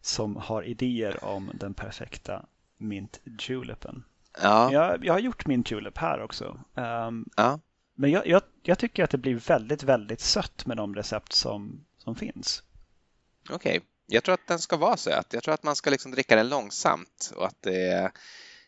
som 0.01 0.35
har 0.35 0.63
idéer 0.63 1.23
om 1.23 1.51
den 1.53 1.73
perfekta 1.73 2.45
mint 2.77 3.21
julepen. 3.39 4.03
Ja. 4.41 4.71
Jag, 4.71 5.05
jag 5.05 5.13
har 5.13 5.19
gjort 5.19 5.47
mint 5.47 5.71
julep 5.71 5.97
här 5.97 6.21
också. 6.21 6.59
Um, 6.75 7.29
ja. 7.35 7.59
Men 7.95 8.11
jag, 8.11 8.27
jag, 8.27 8.41
jag, 8.63 8.79
tycker 8.79 9.03
att 9.03 9.09
det 9.09 9.17
blir 9.17 9.35
väldigt, 9.35 9.83
väldigt 9.83 10.21
sött 10.21 10.65
med 10.65 10.77
de 10.77 10.95
recept 10.95 11.33
som, 11.33 11.85
som 11.97 12.15
finns. 12.15 12.63
Okej, 13.49 13.77
okay. 13.77 13.81
jag 14.07 14.23
tror 14.23 14.33
att 14.33 14.47
den 14.47 14.59
ska 14.59 14.77
vara 14.77 14.97
söt. 14.97 15.33
Jag 15.33 15.43
tror 15.43 15.53
att 15.53 15.63
man 15.63 15.75
ska 15.75 15.89
liksom 15.89 16.11
dricka 16.11 16.35
den 16.35 16.49
långsamt 16.49 17.33
och 17.35 17.45
att 17.45 17.61
det 17.61 18.11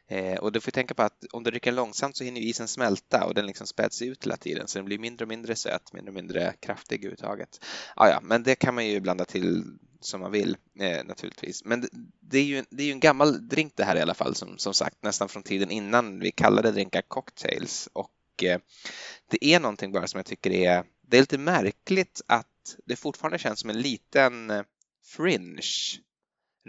eh, 0.08 0.38
och 0.38 0.52
du 0.52 0.62
får 0.62 0.72
tänka 0.72 0.94
på 0.94 1.04
att 1.04 1.26
om 1.32 1.44
du 1.44 1.52
dricker 1.52 1.72
den 1.72 1.76
långsamt 1.76 2.18
så 2.18 2.24
hinner 2.24 2.42
isen 2.42 2.68
smälta 2.68 3.26
och 3.26 3.34
den 3.34 3.46
liksom 3.46 3.68
späds 3.68 4.02
ut 4.02 4.26
hela 4.26 4.38
tiden 4.38 4.68
så 4.68 4.78
den 4.78 4.86
blir 4.86 5.00
mindre 5.00 5.24
och 5.24 5.30
mindre 5.30 5.56
söt, 5.56 5.94
mindre 5.94 6.10
och 6.10 6.16
mindre 6.16 6.54
kraftig 6.60 7.00
överhuvudtaget. 7.00 7.66
Ah, 7.96 8.08
ja, 8.08 8.20
men 8.24 8.44
det 8.44 8.56
kan 8.56 8.76
man 8.76 8.88
ju 8.88 9.00
blanda 9.00 9.26
till 9.26 9.64
som 10.06 10.22
man 10.22 10.32
vill 10.32 10.58
eh, 10.80 11.06
naturligtvis. 11.06 11.66
Men 11.66 11.82
det, 11.82 11.88
det, 12.20 12.38
är 12.38 12.44
ju, 12.44 12.64
det 12.70 12.84
är 12.84 12.88
ju 12.88 12.92
en 12.92 13.00
gammal 13.00 13.48
drink 13.48 13.74
det 13.76 13.84
här 13.84 13.96
i 13.96 14.02
alla 14.02 14.14
fall 14.14 14.36
som, 14.36 14.58
som 14.58 14.74
sagt 14.74 15.04
nästan 15.04 15.30
från 15.30 15.44
tiden 15.44 15.72
innan 15.72 16.20
vi 16.20 16.32
kallade 16.32 16.72
drinkar 16.72 17.02
cocktails 17.02 17.90
och 17.94 18.12
Eh, 18.44 18.60
det 19.30 19.46
är 19.46 19.60
någonting 19.60 19.92
bara 19.92 20.08
som 20.08 20.18
jag 20.18 20.26
tycker 20.26 20.52
är, 20.52 20.84
det 21.02 21.18
är 21.18 21.22
lite 21.22 21.38
märkligt 21.38 22.22
att 22.28 22.76
det 22.86 22.96
fortfarande 22.96 23.40
känns 23.40 23.60
som 23.60 23.70
en 23.70 23.82
liten 23.82 24.50
eh, 24.50 24.64
fringe 25.06 25.62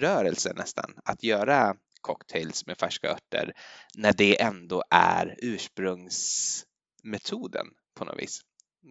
rörelse 0.01 0.53
nästan 0.57 0.95
att 1.05 1.23
göra 1.23 1.77
cocktails 2.01 2.67
med 2.67 2.79
färska 2.79 3.11
örter 3.11 3.53
när 3.95 4.13
det 4.13 4.43
ändå 4.43 4.85
är 4.91 5.37
ursprungsmetoden 5.39 7.67
på 7.95 8.05
något 8.05 8.19
vis. 8.19 8.41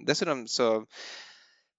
Dessutom 0.05 0.47
så 0.47 0.85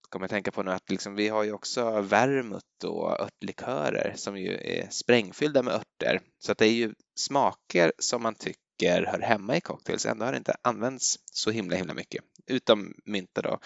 kommer 0.08 0.24
jag 0.24 0.30
tänka 0.30 0.50
på 0.50 0.62
nu 0.62 0.70
att 0.70 0.90
liksom, 0.90 1.14
vi 1.14 1.28
har 1.28 1.44
ju 1.44 1.52
också 1.52 2.00
vermouth 2.00 2.86
och 2.86 3.20
örtlikörer 3.20 4.12
som 4.16 4.38
ju 4.38 4.54
är 4.54 4.88
sprängfyllda 4.90 5.62
med 5.62 5.74
örter 5.74 6.20
så 6.38 6.52
att 6.52 6.58
det 6.58 6.66
är 6.66 6.72
ju 6.72 6.94
smaker 7.18 7.92
som 7.98 8.22
man 8.22 8.34
tycker 8.34 8.65
tycker 8.76 9.06
hör 9.06 9.18
hemma 9.18 9.56
i 9.56 9.60
cocktails. 9.60 10.06
Ändå 10.06 10.24
har 10.24 10.32
det 10.32 10.38
inte 10.38 10.56
använts 10.62 11.18
så 11.32 11.50
himla 11.50 11.76
himla 11.76 11.94
mycket, 11.94 12.24
utom 12.46 12.94
mynta 13.04 13.42
då 13.42 13.58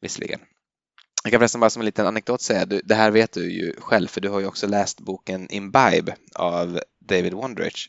visserligen. 0.00 0.40
Jag 1.24 1.30
kan 1.30 1.40
förresten 1.40 1.60
bara 1.60 1.70
som 1.70 1.80
en 1.80 1.86
liten 1.86 2.06
anekdot 2.06 2.40
säga, 2.40 2.66
du, 2.66 2.80
det 2.84 2.94
här 2.94 3.10
vet 3.10 3.32
du 3.32 3.52
ju 3.52 3.74
själv 3.80 4.08
för 4.08 4.20
du 4.20 4.28
har 4.28 4.40
ju 4.40 4.46
också 4.46 4.66
läst 4.66 5.00
boken 5.00 5.50
Imbibe 5.50 6.16
av 6.34 6.80
David 7.00 7.34
Wondrich. 7.34 7.88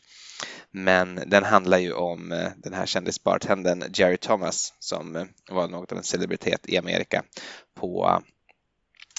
Men 0.70 1.22
den 1.26 1.44
handlar 1.44 1.78
ju 1.78 1.92
om 1.92 2.32
eh, 2.32 2.50
den 2.56 2.74
här 2.74 2.86
kändisbartendern 2.86 3.84
Jerry 3.94 4.16
Thomas 4.16 4.74
som 4.78 5.16
eh, 5.16 5.24
var 5.50 5.68
något 5.68 5.92
av 5.92 5.98
en 5.98 6.04
celebritet 6.04 6.68
i 6.68 6.78
Amerika 6.78 7.24
på 7.74 8.22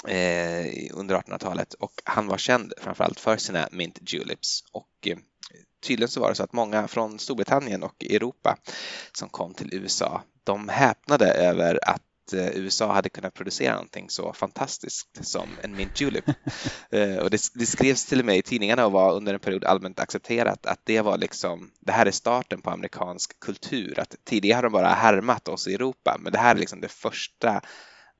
eh, 0.08 0.66
under 0.94 1.16
1800-talet 1.16 1.74
och 1.74 2.02
han 2.04 2.28
var 2.28 2.38
känd 2.38 2.74
framförallt 2.82 3.20
för 3.20 3.38
sina 3.38 3.68
mint 3.72 4.14
juleps 4.14 4.64
och 4.72 5.08
eh, 5.08 5.18
tydligen 5.82 6.10
så 6.10 6.20
var 6.20 6.30
det 6.30 6.36
så 6.36 6.44
att 6.44 6.54
många 6.54 6.88
från 6.88 7.20
Storbritannien 7.20 7.84
och 7.84 8.06
Europa 8.06 8.58
som 9.12 9.30
kom 9.30 9.54
till 9.54 9.74
USA, 9.74 10.22
de 10.44 10.70
häpnade 10.70 11.34
över 11.34 11.80
att 11.90 12.34
eh, 12.34 12.48
USA 12.48 12.94
hade 12.94 13.10
kunnat 13.10 13.34
producera 13.34 13.74
någonting 13.74 14.10
så 14.10 14.34
fantastiskt 14.34 15.26
som 15.26 15.50
en 15.64 15.76
mint 15.76 16.02
julep. 16.02 16.26
Eh, 16.92 17.16
och 17.16 17.30
det, 17.30 17.42
det, 17.54 17.66
skrevs 17.66 18.06
till 18.06 18.20
och 18.20 18.26
med 18.26 18.38
i 18.38 18.42
tidningarna 18.42 18.86
och 18.86 18.92
var 18.92 19.14
under 19.14 19.34
en 19.34 19.40
period 19.40 19.66
allmänt 19.66 20.00
accepterat 20.00 20.66
att 20.66 20.80
det 20.84 21.02
var 21.02 21.18
liksom, 21.18 21.72
det 21.80 21.92
här 21.92 22.06
är 22.06 22.12
starten 22.12 22.62
på 22.62 22.70
amerikansk 22.70 23.40
kultur. 23.40 24.00
Att 24.00 24.16
tidigare 24.26 24.56
har 24.56 24.64
de 24.64 24.72
bara 24.72 24.88
härmat 24.88 25.48
oss 25.48 25.68
i 25.68 25.74
Europa, 25.74 26.18
men 26.20 26.32
det 26.32 26.40
här 26.40 26.56
är 26.56 26.60
liksom 26.60 26.82
det 26.82 26.88
första 26.88 27.62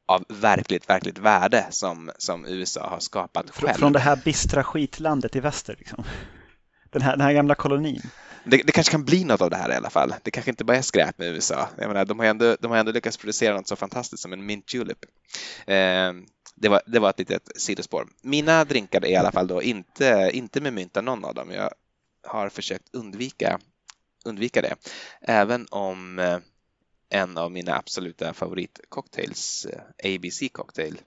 av 0.08 0.26
verkligt, 0.28 0.90
verkligt 0.90 1.18
värde 1.18 1.68
som, 1.70 2.12
som 2.18 2.46
USA 2.46 2.90
har 2.90 3.00
skapat 3.00 3.50
själv. 3.50 3.78
Från 3.78 3.94
det 3.94 4.00
här 4.00 4.22
bistra 4.26 4.64
skitlandet 4.64 5.36
i 5.36 5.40
väster 5.40 5.76
liksom 5.80 6.04
den 6.90 7.02
här, 7.02 7.12
den 7.12 7.22
här 7.22 7.34
gamla 7.34 7.56
kolonin. 7.56 8.02
Det, 8.44 8.58
det, 8.58 8.72
kanske 8.72 8.92
kan 8.92 9.06
bli 9.06 9.24
något 9.24 9.42
av 9.42 9.50
det 9.50 9.56
här 9.56 9.72
i 9.72 9.76
alla 9.76 9.90
fall. 9.90 10.14
Det 10.24 10.32
kanske 10.32 10.52
inte 10.52 10.64
bara 10.64 10.78
är 10.78 10.82
skräp 10.82 11.18
med 11.18 11.28
USA. 11.28 11.70
Jag 11.78 11.88
menar, 11.88 12.06
de, 12.06 12.20
har 12.20 12.26
ändå, 12.26 12.58
de 12.60 12.72
har 12.72 12.78
ändå 12.78 12.92
lyckats 12.92 13.18
producera 13.18 13.56
något 13.56 13.68
så 13.68 13.76
fantastiskt 13.76 14.24
som 14.24 14.34
en 14.34 14.46
mint 14.46 14.74
julep. 14.74 15.06
Eh, 15.68 16.14
det, 16.56 16.70
var, 16.70 16.82
det 16.86 17.00
var 17.00 17.10
ett 17.10 17.20
litet 17.20 17.50
sidospår. 17.56 18.08
Mina 18.22 18.66
drinkar 18.66 19.06
är 19.06 19.10
i 19.10 19.16
alla 19.16 19.32
fall 19.32 19.48
då 19.48 19.62
inte, 19.62 20.30
inte 20.34 20.62
med 20.62 20.74
mynta 20.74 21.02
någon 21.02 21.26
av 21.26 21.34
dem. 21.34 21.52
Jag 21.52 21.70
har 22.24 22.50
försökt 22.50 22.96
undvika, 22.96 23.60
undvika 24.26 24.62
det. 24.62 24.76
Även 25.22 25.68
om 25.70 26.20
eh, 26.20 26.38
en 27.10 27.38
av 27.38 27.52
mina 27.52 27.76
absoluta 27.76 28.34
favoritcocktails, 28.34 29.66
eh, 29.66 30.16
ABC 30.16 30.40
cocktail, 30.52 30.98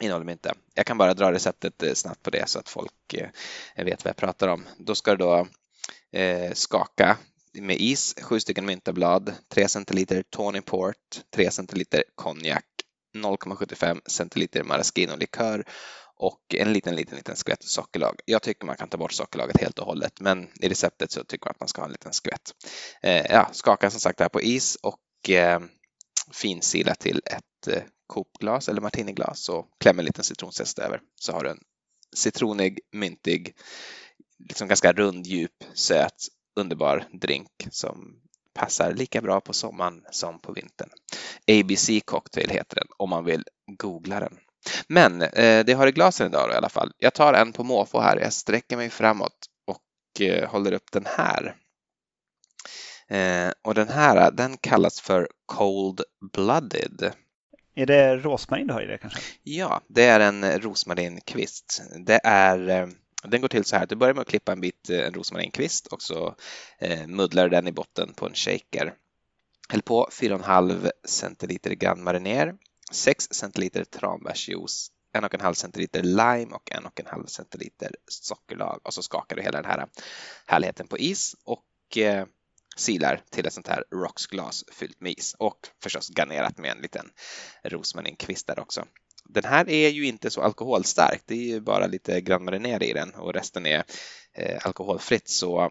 innehåller 0.00 0.26
mynta. 0.26 0.54
Jag 0.74 0.86
kan 0.86 0.98
bara 0.98 1.14
dra 1.14 1.32
receptet 1.32 1.82
eh, 1.82 1.94
snabbt 1.94 2.22
på 2.22 2.30
det 2.30 2.48
så 2.48 2.58
att 2.58 2.68
folk 2.68 3.14
eh, 3.14 3.84
vet 3.84 4.04
vad 4.04 4.10
jag 4.10 4.16
pratar 4.16 4.48
om. 4.48 4.66
Då 4.78 4.94
ska 4.94 5.10
du 5.10 5.16
då 5.16 5.46
eh, 6.12 6.52
skaka 6.52 7.16
med 7.52 7.76
is, 7.76 8.14
sju 8.22 8.40
stycken 8.40 8.66
myntablad, 8.66 9.34
3 9.48 9.68
centiliter 9.68 10.24
Tony 10.30 10.60
Port, 10.60 11.20
3 11.34 11.50
centiliter 11.50 12.04
konjak, 12.14 12.64
0,75 13.16 14.00
centiliter 14.06 14.64
maraschino-likör 14.64 15.64
och 16.16 16.54
en 16.54 16.72
liten, 16.72 16.96
liten, 16.96 17.16
liten 17.16 17.36
skvätt 17.36 17.62
sockerlag. 17.62 18.20
Jag 18.24 18.42
tycker 18.42 18.66
man 18.66 18.76
kan 18.76 18.88
ta 18.88 18.98
bort 18.98 19.12
sockerlaget 19.12 19.60
helt 19.60 19.78
och 19.78 19.86
hållet, 19.86 20.20
men 20.20 20.48
i 20.60 20.68
receptet 20.68 21.12
så 21.12 21.24
tycker 21.24 21.46
man 21.46 21.50
att 21.50 21.60
man 21.60 21.68
ska 21.68 21.80
ha 21.80 21.86
en 21.86 21.92
liten 21.92 22.12
skvätt. 22.12 22.54
Eh, 23.02 23.26
ja, 23.26 23.48
skaka 23.52 23.90
som 23.90 24.00
sagt 24.00 24.18
det 24.18 24.24
här 24.24 24.28
på 24.28 24.42
is 24.42 24.76
och 24.82 25.30
eh, 25.30 25.60
finsila 26.32 26.94
till 26.94 27.22
ett 27.26 27.44
Coopglas 28.06 28.68
eller 28.68 28.80
martiniglas 28.80 29.48
och 29.48 29.66
klämmer 29.80 30.02
en 30.02 30.06
liten 30.06 30.24
citronzest 30.24 30.78
över 30.78 31.00
så 31.20 31.32
har 31.32 31.44
du 31.44 31.50
en 31.50 31.60
citronig, 32.16 32.80
myntig, 32.92 33.54
liksom 34.48 34.68
ganska 34.68 34.92
rund, 34.92 35.26
djup, 35.26 35.64
söt, 35.74 36.28
underbar 36.56 37.08
drink 37.12 37.50
som 37.70 38.20
passar 38.54 38.92
lika 38.92 39.20
bra 39.20 39.40
på 39.40 39.52
sommaren 39.52 40.04
som 40.10 40.38
på 40.38 40.52
vintern. 40.52 40.90
ABC 41.48 41.90
Cocktail 42.04 42.50
heter 42.50 42.76
den 42.76 42.88
om 42.96 43.10
man 43.10 43.24
vill 43.24 43.44
googla 43.66 44.20
den. 44.20 44.38
Men 44.88 45.22
eh, 45.22 45.64
det 45.64 45.72
har 45.72 45.86
i 45.86 45.92
glasen 45.92 46.26
idag 46.26 46.48
då, 46.48 46.54
i 46.54 46.56
alla 46.56 46.68
fall. 46.68 46.92
Jag 46.98 47.14
tar 47.14 47.34
en 47.34 47.52
på 47.52 47.64
måfå 47.64 48.00
här. 48.00 48.16
Jag 48.16 48.32
sträcker 48.32 48.76
mig 48.76 48.90
framåt 48.90 49.46
och 49.66 50.20
eh, 50.20 50.50
håller 50.50 50.72
upp 50.72 50.92
den 50.92 51.06
här. 51.06 51.56
Eh, 53.08 53.52
och 53.62 53.74
den 53.74 53.88
här 53.88 54.30
den 54.30 54.56
kallas 54.56 55.00
för 55.00 55.28
Cold 55.46 56.00
Blooded. 56.32 57.12
Är 57.74 57.86
det 57.86 58.16
rosmarin 58.16 58.66
du 58.66 58.72
har 58.72 58.82
i 58.82 58.86
det 58.86 58.98
kanske? 58.98 59.20
Ja, 59.42 59.80
det 59.88 60.04
är 60.04 60.20
en 60.20 60.60
rosmarinkvist. 60.60 61.82
Det 62.06 62.20
är, 62.24 62.68
eh, 62.68 62.88
den 63.24 63.40
går 63.40 63.48
till 63.48 63.64
så 63.64 63.76
här 63.76 63.82
att 63.82 63.88
du 63.88 63.96
börjar 63.96 64.14
med 64.14 64.22
att 64.22 64.28
klippa 64.28 64.52
en 64.52 64.60
bit 64.60 64.90
eh, 64.90 65.06
en 65.06 65.14
rosmarinkvist 65.14 65.86
och 65.86 66.02
så 66.02 66.34
eh, 66.78 67.06
muddlar 67.06 67.44
du 67.44 67.50
den 67.50 67.68
i 67.68 67.72
botten 67.72 68.12
på 68.14 68.26
en 68.26 68.34
shaker. 68.34 68.94
Häll 69.68 69.82
på 69.82 70.08
4,5 70.12 70.90
centiliter 71.04 71.70
grannmariner, 71.70 72.54
6 72.92 73.28
centiliter 73.30 73.84
tranbärsjuice, 73.84 74.90
en 75.12 75.24
och 75.24 75.34
en 75.34 75.40
halv 75.40 75.54
centiliter 75.54 76.02
lime 76.02 76.54
och 76.54 76.72
en 76.72 76.86
och 76.86 77.00
en 77.00 77.06
halv 77.06 77.26
centiliter 77.26 77.96
sockerlag 78.06 78.80
och 78.82 78.94
så 78.94 79.02
skakar 79.02 79.36
du 79.36 79.42
hela 79.42 79.62
den 79.62 79.70
här 79.70 79.78
eh, 79.78 79.86
härligheten 80.46 80.88
på 80.88 80.98
is 80.98 81.36
och 81.44 81.98
eh, 81.98 82.26
silar 82.80 83.22
till 83.30 83.46
ett 83.46 83.52
sånt 83.52 83.68
här 83.68 83.84
rocksglas 83.90 84.64
fyllt 84.72 85.00
med 85.00 85.12
is 85.18 85.34
och 85.38 85.58
förstås 85.82 86.10
garnerat 86.18 86.58
med 86.58 86.70
en 86.70 86.82
liten 86.82 87.10
rosmarinkvist 87.64 88.46
där 88.46 88.60
också. 88.60 88.84
Den 89.24 89.44
här 89.44 89.68
är 89.68 89.88
ju 89.88 90.06
inte 90.06 90.30
så 90.30 90.42
alkoholstark, 90.42 91.22
det 91.26 91.34
är 91.34 91.46
ju 91.46 91.60
bara 91.60 91.86
lite 91.86 92.20
grannmarinär 92.20 92.82
i 92.82 92.92
den 92.92 93.14
och 93.14 93.34
resten 93.34 93.66
är 93.66 93.84
eh, 94.34 94.58
alkoholfritt 94.66 95.28
så 95.28 95.70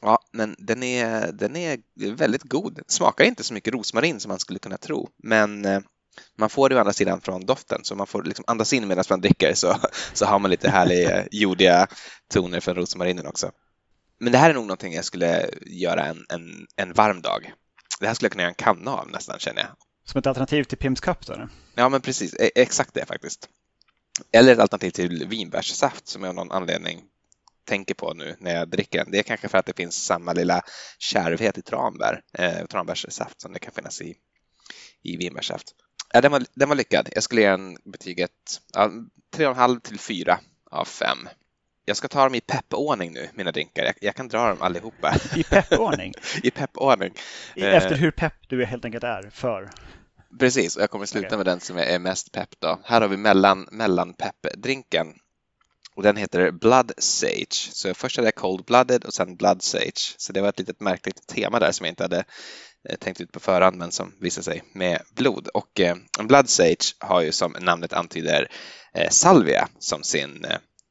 Ja, 0.00 0.18
men 0.32 0.56
den 0.58 0.82
är, 0.82 1.32
den 1.32 1.56
är 1.56 1.78
väldigt 2.14 2.42
god. 2.42 2.80
Smakar 2.88 3.24
inte 3.24 3.44
så 3.44 3.54
mycket 3.54 3.74
rosmarin 3.74 4.20
som 4.20 4.28
man 4.28 4.38
skulle 4.38 4.58
kunna 4.58 4.76
tro, 4.76 5.08
men 5.16 5.64
eh, 5.64 5.80
man 6.38 6.50
får 6.50 6.68
det 6.68 6.76
å 6.76 6.78
andra 6.78 6.92
sidan 6.92 7.20
från 7.20 7.46
doften, 7.46 7.80
så 7.84 7.94
man 7.94 8.06
får 8.06 8.22
liksom 8.22 8.44
andas 8.48 8.72
in 8.72 8.88
medan 8.88 9.04
man 9.10 9.20
dricker 9.20 9.54
så, 9.54 9.76
så 10.12 10.26
har 10.26 10.38
man 10.38 10.50
lite 10.50 10.70
härliga 10.70 11.26
jordiga 11.30 11.86
toner 12.28 12.60
från 12.60 12.74
rosmarinen 12.74 13.26
också. 13.26 13.50
Men 14.18 14.32
det 14.32 14.38
här 14.38 14.50
är 14.50 14.54
nog 14.54 14.66
någonting 14.66 14.92
jag 14.92 15.04
skulle 15.04 15.50
göra 15.66 16.04
en, 16.04 16.26
en, 16.28 16.66
en 16.76 16.92
varm 16.92 17.22
dag. 17.22 17.52
Det 18.00 18.06
här 18.06 18.14
skulle 18.14 18.26
jag 18.26 18.32
kunna 18.32 18.42
göra 18.42 18.50
en 18.50 18.54
kanna 18.54 18.90
av 18.90 19.10
nästan 19.10 19.38
känner 19.38 19.60
jag. 19.60 19.70
Som 20.04 20.18
ett 20.18 20.26
alternativ 20.26 20.64
till 20.64 20.78
Pims 20.78 21.00
Cup 21.00 21.26
då? 21.26 21.48
Ja, 21.74 21.88
men 21.88 22.00
precis. 22.00 22.34
E 22.34 22.50
exakt 22.54 22.94
det 22.94 23.06
faktiskt. 23.06 23.48
Eller 24.32 24.52
ett 24.52 24.58
alternativ 24.58 24.90
till 24.90 25.26
vinbärssaft 25.28 26.08
som 26.08 26.22
jag 26.22 26.28
av 26.28 26.34
någon 26.34 26.52
anledning 26.52 27.02
tänker 27.64 27.94
på 27.94 28.14
nu 28.14 28.36
när 28.40 28.54
jag 28.54 28.68
dricker 28.68 28.98
den. 28.98 29.10
Det 29.10 29.18
är 29.18 29.22
kanske 29.22 29.48
för 29.48 29.58
att 29.58 29.66
det 29.66 29.76
finns 29.76 30.04
samma 30.04 30.32
lilla 30.32 30.62
kärvhet 30.98 31.58
i 31.58 31.62
tranbär, 31.62 32.20
eh, 32.38 32.66
tranbärssaft 32.66 33.40
som 33.40 33.52
det 33.52 33.58
kan 33.58 33.72
finnas 33.72 34.00
i, 34.00 34.14
i 35.02 35.16
vinbärssaft. 35.16 35.74
Ja, 36.12 36.20
den, 36.20 36.32
var, 36.32 36.44
den 36.54 36.68
var 36.68 36.76
lyckad. 36.76 37.08
Jag 37.14 37.22
skulle 37.22 37.40
ge 37.40 37.50
den 37.50 37.76
betyget 37.84 38.30
ja, 38.72 38.90
3,5 39.36 39.80
till 39.80 39.98
4 39.98 40.40
av 40.70 40.84
5. 40.84 41.18
Jag 41.88 41.96
ska 41.96 42.08
ta 42.08 42.24
dem 42.24 42.34
i 42.34 42.40
peppordning 42.40 43.12
nu, 43.12 43.28
mina 43.34 43.52
drinkar. 43.52 43.84
Jag, 43.84 43.94
jag, 44.00 44.14
kan 44.14 44.28
dra 44.28 44.48
dem 44.48 44.62
allihopa. 44.62 45.14
I 45.36 45.42
peppordning? 45.42 46.12
I 46.42 46.50
peppordning. 46.50 47.14
Efter 47.56 47.92
eh, 47.92 47.98
hur 47.98 48.10
pepp 48.10 48.34
du 48.48 48.64
helt 48.64 48.84
enkelt 48.84 49.04
är 49.04 49.30
för? 49.30 49.70
Precis, 50.38 50.76
och 50.76 50.82
jag 50.82 50.90
kommer 50.90 51.06
sluta 51.06 51.26
okay. 51.26 51.36
med 51.36 51.46
den 51.46 51.60
som 51.60 51.78
är 51.78 51.98
mest 51.98 52.32
pepp. 52.32 52.48
Då. 52.58 52.80
Här 52.84 53.00
har 53.00 53.08
vi 53.08 53.16
mellan, 53.16 53.68
mellan 53.70 54.14
peppdrinken 54.14 55.06
och 55.96 56.02
den 56.02 56.16
heter 56.16 56.50
Blood 56.50 56.92
Sage. 56.98 57.70
Så 57.72 57.94
först 57.94 58.16
hade 58.16 58.26
jag 58.26 58.34
Cold 58.34 58.64
Blooded 58.64 59.04
och 59.04 59.14
sen 59.14 59.36
Blood 59.36 59.62
Sage. 59.62 60.14
Så 60.16 60.32
det 60.32 60.40
var 60.40 60.48
ett 60.48 60.58
litet 60.58 60.80
märkligt 60.80 61.26
tema 61.26 61.58
där 61.58 61.72
som 61.72 61.86
jag 61.86 61.92
inte 61.92 62.04
hade 62.04 62.24
eh, 62.88 62.96
tänkt 62.96 63.20
ut 63.20 63.32
på 63.32 63.40
förhand 63.40 63.76
men 63.76 63.92
som 63.92 64.12
visade 64.20 64.44
sig 64.44 64.62
med 64.72 65.02
blod. 65.16 65.48
Och 65.48 65.80
eh, 65.80 65.96
Blood 66.20 66.48
Sage 66.48 66.96
har 66.98 67.20
ju 67.20 67.32
som 67.32 67.56
namnet 67.60 67.92
antyder 67.92 68.48
eh, 68.94 69.10
salvia 69.10 69.68
som 69.78 70.02
sin, 70.02 70.46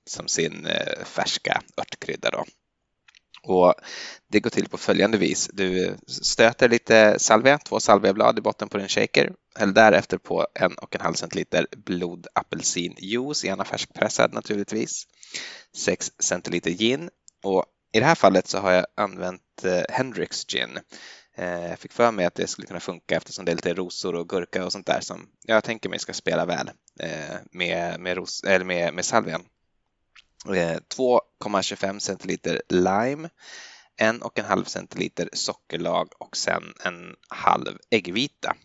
som 0.05 0.27
sin 0.27 0.65
eh, 0.65 1.03
färska 1.05 1.61
örtkrydda. 1.77 2.29
Då. 2.29 2.45
Och 3.45 3.73
det 4.27 4.39
går 4.39 4.49
till 4.49 4.69
på 4.69 4.77
följande 4.77 5.17
vis. 5.17 5.49
Du 5.53 5.97
stöter 6.07 6.69
lite 6.69 7.19
salvia, 7.19 7.57
två 7.57 7.79
salviablad 7.79 8.37
i 8.37 8.41
botten 8.41 8.69
på 8.69 8.77
din 8.77 8.87
shaker. 8.87 9.33
Häll 9.55 9.73
därefter 9.73 10.17
på 10.17 10.47
en 10.53 10.73
och 10.73 10.95
en 10.95 11.01
halv 11.01 11.13
centiliter 11.13 11.67
blodapelsinjuice, 11.77 13.43
gärna 13.43 13.65
färskpressad 13.65 14.33
naturligtvis. 14.33 15.07
6 15.75 16.11
centiliter 16.19 16.71
gin 16.71 17.09
och 17.43 17.65
i 17.93 17.99
det 17.99 18.05
här 18.05 18.15
fallet 18.15 18.47
så 18.47 18.57
har 18.57 18.71
jag 18.71 18.85
använt 18.95 19.63
eh, 19.63 19.83
Hendrix 19.89 20.45
gin. 20.47 20.79
Eh, 21.37 21.67
jag 21.69 21.79
fick 21.79 21.91
för 21.91 22.11
mig 22.11 22.25
att 22.25 22.35
det 22.35 22.47
skulle 22.47 22.67
kunna 22.67 22.79
funka 22.79 23.15
eftersom 23.15 23.45
det 23.45 23.51
är 23.51 23.55
lite 23.55 23.73
rosor 23.73 24.15
och 24.15 24.29
gurka 24.29 24.65
och 24.65 24.71
sånt 24.71 24.87
där 24.87 24.99
som 25.01 25.27
jag 25.43 25.63
tänker 25.63 25.89
mig 25.89 25.99
ska 25.99 26.13
spela 26.13 26.45
väl 26.45 26.71
med, 27.51 27.99
med, 27.99 28.17
ros, 28.17 28.43
eller 28.43 28.65
med, 28.65 28.93
med 28.93 29.05
salvian. 29.05 29.45
2,25 30.45 31.99
centiliter 31.99 32.61
lime, 32.69 33.29
en 33.97 34.21
och 34.21 34.39
en 34.39 34.45
halv 34.45 34.63
centiliter 34.63 35.29
sockerlag 35.33 36.07
och 36.19 36.37
sen 36.37 36.63
en 36.83 37.15
halv 37.29 37.77
äggvita. 37.89 38.55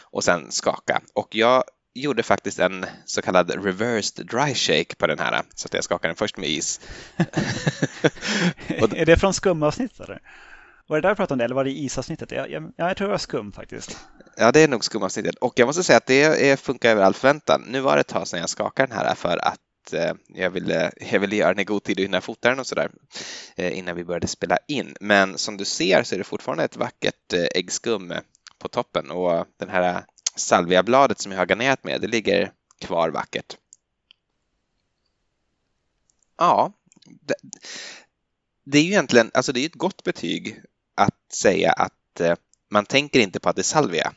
Och 0.00 0.24
sen 0.24 0.50
skaka. 0.50 1.00
Och 1.14 1.34
jag 1.34 1.64
gjorde 1.94 2.22
faktiskt 2.22 2.58
en 2.58 2.86
så 3.04 3.22
kallad 3.22 3.64
reversed 3.64 4.26
dry 4.26 4.54
shake 4.54 4.94
på 4.98 5.06
den 5.06 5.18
här 5.18 5.42
så 5.54 5.66
att 5.66 5.74
jag 5.74 5.84
skakade 5.84 6.08
den 6.08 6.16
först 6.16 6.36
med 6.36 6.48
is. 6.48 6.80
är 8.68 9.06
det 9.06 9.16
från 9.16 9.34
skumavsnittet? 9.34 10.00
Eller? 10.00 10.20
Var 10.86 10.96
det 10.96 11.00
där 11.00 11.08
du 11.08 11.16
pratade 11.16 11.34
om 11.34 11.38
det 11.38 11.44
eller 11.44 11.54
var 11.54 11.64
det 11.64 11.70
isavsnittet? 11.70 12.30
Jag, 12.30 12.50
jag, 12.50 12.72
jag 12.76 12.96
tror 12.96 13.08
det 13.08 13.12
var 13.12 13.18
skum 13.18 13.52
faktiskt. 13.52 13.98
Ja, 14.36 14.52
det 14.52 14.60
är 14.60 14.68
nog 14.68 14.84
skumavsnittet 14.84 15.34
och 15.34 15.52
jag 15.56 15.66
måste 15.66 15.84
säga 15.84 15.96
att 15.96 16.06
det 16.06 16.50
är, 16.50 16.56
funkar 16.56 16.90
över 16.90 17.02
all 17.02 17.14
förväntan. 17.14 17.64
Nu 17.68 17.80
var 17.80 17.94
det 17.94 18.00
ett 18.00 18.06
tag 18.06 18.28
sedan 18.28 18.40
jag 18.40 18.48
skakade 18.48 18.86
den 18.86 18.98
här 18.98 19.14
för 19.14 19.46
att 19.46 19.60
Eh, 19.94 20.14
jag 20.26 20.50
ville, 20.50 20.86
eh, 20.86 21.12
jag 21.12 21.20
ville 21.20 21.36
göra 21.36 21.54
den 21.54 21.60
i 21.60 21.64
god 21.64 21.82
tid 21.82 21.98
och 21.98 22.02
hinna 22.02 22.20
fota 22.20 22.48
den 22.48 22.60
och 22.60 22.66
sådär 22.66 22.90
eh, 23.56 23.78
innan 23.78 23.96
vi 23.96 24.04
började 24.04 24.26
spela 24.26 24.58
in. 24.68 24.96
Men 25.00 25.38
som 25.38 25.56
du 25.56 25.64
ser 25.64 26.02
så 26.02 26.14
är 26.14 26.18
det 26.18 26.24
fortfarande 26.24 26.64
ett 26.64 26.76
vackert 26.76 27.32
eh, 27.32 27.46
äggskum 27.54 28.10
eh, 28.10 28.20
på 28.58 28.68
toppen 28.68 29.10
och 29.10 29.46
den 29.56 29.68
här 29.68 30.04
salviabladet 30.36 31.20
som 31.20 31.32
jag 31.32 31.38
har 31.38 31.46
garnerat 31.46 31.84
med, 31.84 32.00
det 32.00 32.06
ligger 32.06 32.52
kvar 32.80 33.08
vackert. 33.10 33.56
Ja, 36.36 36.72
det, 37.04 37.34
det 38.64 38.78
är 38.78 38.82
ju 38.82 38.88
egentligen, 38.88 39.30
alltså 39.34 39.52
det 39.52 39.60
är 39.60 39.66
ett 39.66 39.74
gott 39.74 40.04
betyg 40.04 40.62
att 40.94 41.32
säga 41.32 41.72
att 41.72 42.20
eh, 42.20 42.34
man 42.70 42.86
tänker 42.86 43.20
inte 43.20 43.40
på 43.40 43.48
att 43.48 43.56
det 43.56 43.62
är 43.62 43.64
salvia 43.64 44.12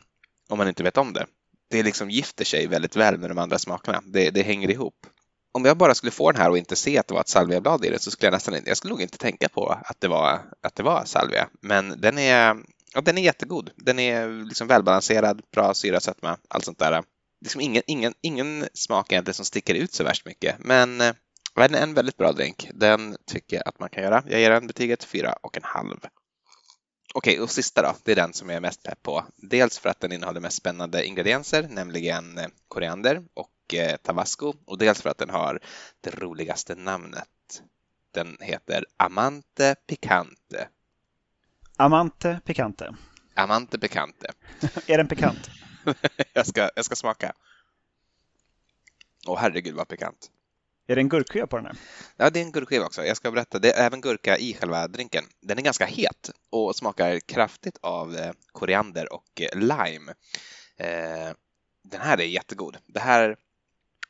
om 0.48 0.58
man 0.58 0.68
inte 0.68 0.82
vet 0.82 0.98
om 0.98 1.12
det. 1.12 1.26
Det 1.68 1.82
liksom 1.82 2.10
gifter 2.10 2.44
sig 2.44 2.66
väldigt 2.66 2.96
väl 2.96 3.18
med 3.18 3.30
de 3.30 3.38
andra 3.38 3.58
smakerna. 3.58 4.02
Det, 4.06 4.30
det 4.30 4.42
hänger 4.42 4.70
ihop 4.70 5.06
om 5.52 5.64
jag 5.64 5.76
bara 5.76 5.94
skulle 5.94 6.10
få 6.10 6.32
den 6.32 6.40
här 6.40 6.50
och 6.50 6.58
inte 6.58 6.76
se 6.76 6.98
att 6.98 7.08
det 7.08 7.14
var 7.14 7.20
ett 7.20 7.28
salviablad 7.28 7.84
i 7.84 7.90
det 7.90 7.98
så 7.98 8.10
skulle 8.10 8.26
jag 8.26 8.32
nästan 8.32 8.60
jag 8.66 8.76
skulle 8.76 8.92
nog 8.92 9.02
inte 9.02 9.18
tänka 9.18 9.48
på 9.48 9.78
att 9.84 10.00
det 10.00 10.08
var, 10.08 10.40
att 10.62 10.74
det 10.74 10.82
var 10.82 11.04
salvia. 11.04 11.48
Men 11.60 12.00
den 12.00 12.18
är, 12.18 12.56
ja, 12.94 13.00
den 13.00 13.18
är 13.18 13.22
jättegod. 13.22 13.70
Den 13.76 13.98
är 13.98 14.44
liksom 14.44 14.66
välbalanserad, 14.66 15.42
bra 15.52 15.74
syra, 15.74 16.00
sötma, 16.00 16.38
allt 16.48 16.64
sånt 16.64 16.78
där. 16.78 17.02
Liksom 17.40 17.60
ingen, 17.60 17.82
ingen, 17.86 18.14
ingen 18.20 18.68
smak 18.74 19.12
egentligen 19.12 19.34
som 19.34 19.44
sticker 19.44 19.74
ut 19.74 19.92
så 19.92 20.04
värst 20.04 20.26
mycket. 20.26 20.56
Men 20.58 21.00
eh, 21.00 21.12
den 21.54 21.74
är 21.74 21.82
en 21.82 21.94
väldigt 21.94 22.16
bra 22.16 22.32
drink. 22.32 22.68
Den 22.74 23.16
tycker 23.26 23.56
jag 23.56 23.68
att 23.68 23.78
man 23.78 23.88
kan 23.88 24.02
göra. 24.02 24.22
Jag 24.28 24.40
ger 24.40 24.50
den 24.50 24.66
betyget 24.66 25.04
fyra 25.04 25.32
och 25.32 25.56
en 25.56 25.64
halv. 25.64 25.98
Okej, 27.14 27.40
och 27.40 27.50
sista 27.50 27.82
då, 27.82 27.94
det 28.04 28.12
är 28.12 28.16
den 28.16 28.32
som 28.32 28.48
jag 28.48 28.56
är 28.56 28.60
mest 28.60 28.82
pepp 28.82 29.02
på. 29.02 29.24
Dels 29.36 29.78
för 29.78 29.88
att 29.88 30.00
den 30.00 30.12
innehåller 30.12 30.40
mest 30.40 30.56
spännande 30.56 31.06
ingredienser, 31.06 31.68
nämligen 31.70 32.38
eh, 32.38 32.46
koriander 32.68 33.22
och 33.34 33.51
Eh, 33.74 33.96
Tabasco 33.96 34.54
och 34.64 34.78
dels 34.78 35.02
för 35.02 35.10
att 35.10 35.18
den 35.18 35.30
har 35.30 35.60
det 36.00 36.10
roligaste 36.10 36.74
namnet. 36.74 37.62
Den 38.10 38.36
heter 38.40 38.84
Amante 38.96 39.76
Picante. 39.86 40.68
Amante 41.76 42.40
Picante. 42.44 42.94
Amante 43.34 43.78
Picante. 43.78 44.32
är 44.86 44.98
den 44.98 45.08
pikant? 45.08 45.50
jag, 46.32 46.46
ska, 46.46 46.70
jag 46.76 46.84
ska 46.84 46.94
smaka. 46.94 47.32
Åh 49.26 49.38
herregud 49.38 49.74
vad 49.74 49.88
pikant. 49.88 50.30
Är 50.86 50.94
det 50.94 51.00
en 51.00 51.08
gurkskiva 51.08 51.46
på 51.46 51.56
den 51.56 51.66
här? 51.66 51.76
Ja, 52.16 52.30
det 52.30 52.40
är 52.40 52.44
en 52.44 52.52
gurkskiva 52.52 52.86
också. 52.86 53.04
Jag 53.04 53.16
ska 53.16 53.30
berätta. 53.30 53.58
Det 53.58 53.72
är 53.72 53.86
även 53.86 54.00
gurka 54.00 54.38
i 54.38 54.54
själva 54.54 54.88
drinken. 54.88 55.24
Den 55.40 55.58
är 55.58 55.62
ganska 55.62 55.86
het 55.86 56.30
och 56.50 56.76
smakar 56.76 57.20
kraftigt 57.20 57.78
av 57.80 58.16
eh, 58.16 58.32
koriander 58.52 59.12
och 59.12 59.40
eh, 59.40 59.58
lime. 59.58 60.14
Den 61.82 62.00
här 62.00 62.20
är 62.20 62.24
jättegod. 62.24 62.76
Det 62.86 63.00
här 63.00 63.36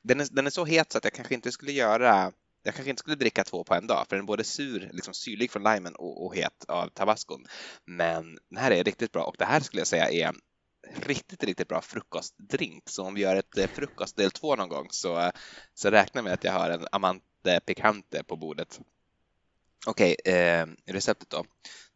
den 0.02 0.20
är, 0.20 0.28
den 0.30 0.46
är 0.46 0.50
så 0.50 0.64
het 0.64 0.92
så 0.92 0.98
att 0.98 1.04
jag 1.04 1.12
kanske 1.12 1.34
inte 1.34 1.52
skulle 1.52 1.72
göra 1.72 2.32
jag 2.62 2.74
kanske 2.74 2.90
inte 2.90 3.00
skulle 3.00 3.16
dricka 3.16 3.44
två 3.44 3.64
på 3.64 3.74
en 3.74 3.86
dag 3.86 4.06
för 4.08 4.16
den 4.16 4.24
är 4.24 4.26
både 4.26 4.44
sur, 4.44 4.90
liksom 4.92 5.14
syrlig 5.14 5.50
från 5.50 5.62
limen 5.62 5.94
och, 5.94 6.26
och 6.26 6.36
het 6.36 6.64
av 6.68 6.88
tabascon. 6.88 7.46
Men 7.84 8.38
den 8.50 8.58
här 8.58 8.70
är 8.70 8.84
riktigt 8.84 9.12
bra 9.12 9.24
och 9.24 9.36
det 9.38 9.44
här 9.44 9.60
skulle 9.60 9.80
jag 9.80 9.86
säga 9.86 10.10
är 10.10 10.26
en 10.26 10.40
riktigt, 10.94 11.44
riktigt 11.44 11.68
bra 11.68 11.80
frukostdrink. 11.80 12.88
Så 12.88 13.04
om 13.04 13.14
vi 13.14 13.20
gör 13.20 13.36
ett 13.36 13.58
eh, 13.58 13.66
frukost 13.66 14.16
del 14.16 14.30
två 14.30 14.56
någon 14.56 14.68
gång 14.68 14.86
så, 14.90 15.20
eh, 15.20 15.30
så 15.74 15.90
räkna 15.90 16.22
med 16.22 16.32
att 16.32 16.44
jag 16.44 16.52
har 16.52 16.70
en 16.70 16.86
Amante 16.92 17.60
Picante 17.66 18.24
på 18.24 18.36
bordet. 18.36 18.80
Okej, 19.86 20.16
eh, 20.24 20.66
receptet 20.86 21.30
då. 21.30 21.44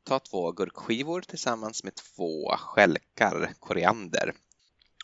Ta 0.05 0.19
två 0.19 0.53
gurkskivor 0.53 1.21
tillsammans 1.21 1.85
med 1.85 1.95
två 1.95 2.57
skälkar 2.57 3.53
koriander 3.59 4.35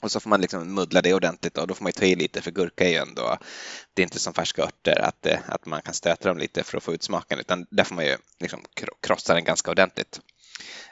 och 0.03 0.11
så 0.11 0.21
får 0.21 0.31
man 0.31 0.41
liksom 0.41 0.75
muddla 0.75 1.03
det 1.03 1.15
ordentligt 1.15 1.59
och 1.59 1.67
då 1.67 1.75
får 1.75 1.85
man 1.85 1.93
ta 1.93 2.05
i 2.05 2.15
lite 2.15 2.43
för 2.43 2.51
gurka 2.51 2.85
är 2.85 2.89
ju 2.89 2.97
ändå, 2.97 3.39
det 3.95 4.03
är 4.03 4.05
inte 4.05 4.19
som 4.19 4.35
färska 4.35 4.63
örter 4.63 5.01
att, 5.01 5.27
eh, 5.27 5.39
att 5.47 5.67
man 5.67 5.83
kan 5.83 5.95
stöta 5.95 6.29
dem 6.29 6.39
lite 6.39 6.63
för 6.63 6.77
att 6.77 6.83
få 6.83 6.95
ut 6.95 7.03
smaken 7.03 7.39
utan 7.39 7.67
där 7.71 7.85
får 7.85 7.95
man 7.95 8.05
ju 8.05 8.17
liksom 8.41 8.65
krossa 9.01 9.35
den 9.35 9.45
ganska 9.45 9.71
ordentligt. 9.71 10.21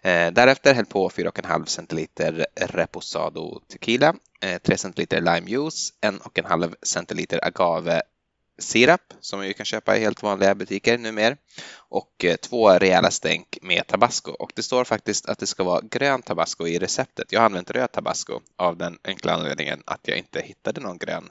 Eh, 0.02 0.30
därefter 0.32 0.74
häll 0.74 0.86
på 0.86 1.08
4,5 1.10 1.66
centiliter 1.66 2.46
reposado 2.56 3.60
tequila, 3.68 4.14
eh, 4.40 4.58
3 4.58 4.76
centiliter 4.76 5.20
lime 5.20 5.50
juice, 5.50 5.92
1,5 6.00 6.74
centiliter 6.82 7.44
agave 7.44 8.02
sirap 8.60 9.00
som 9.20 9.38
man 9.38 9.54
kan 9.54 9.66
köpa 9.66 9.96
i 9.96 10.00
helt 10.00 10.22
vanliga 10.22 10.54
butiker 10.54 10.98
numera 10.98 11.36
och 11.76 12.24
eh, 12.24 12.36
två 12.36 12.70
rejäla 12.70 13.10
stänk 13.10 13.58
med 13.62 13.86
tabasco. 13.86 14.30
Och 14.30 14.52
det 14.54 14.62
står 14.62 14.84
faktiskt 14.84 15.26
att 15.26 15.38
det 15.38 15.46
ska 15.46 15.64
vara 15.64 15.80
grön 15.80 16.22
tabasco 16.22 16.66
i 16.66 16.78
receptet. 16.78 17.32
Jag 17.32 17.40
har 17.40 17.46
använt 17.46 17.70
röd 17.70 17.92
tabasco 17.92 18.40
av 18.56 18.76
den 18.76 18.98
enkla 19.04 19.32
anledningen 19.32 19.82
att 19.84 20.08
jag 20.08 20.18
inte 20.18 20.40
hittade 20.40 20.80
någon 20.80 20.98
grön 20.98 21.30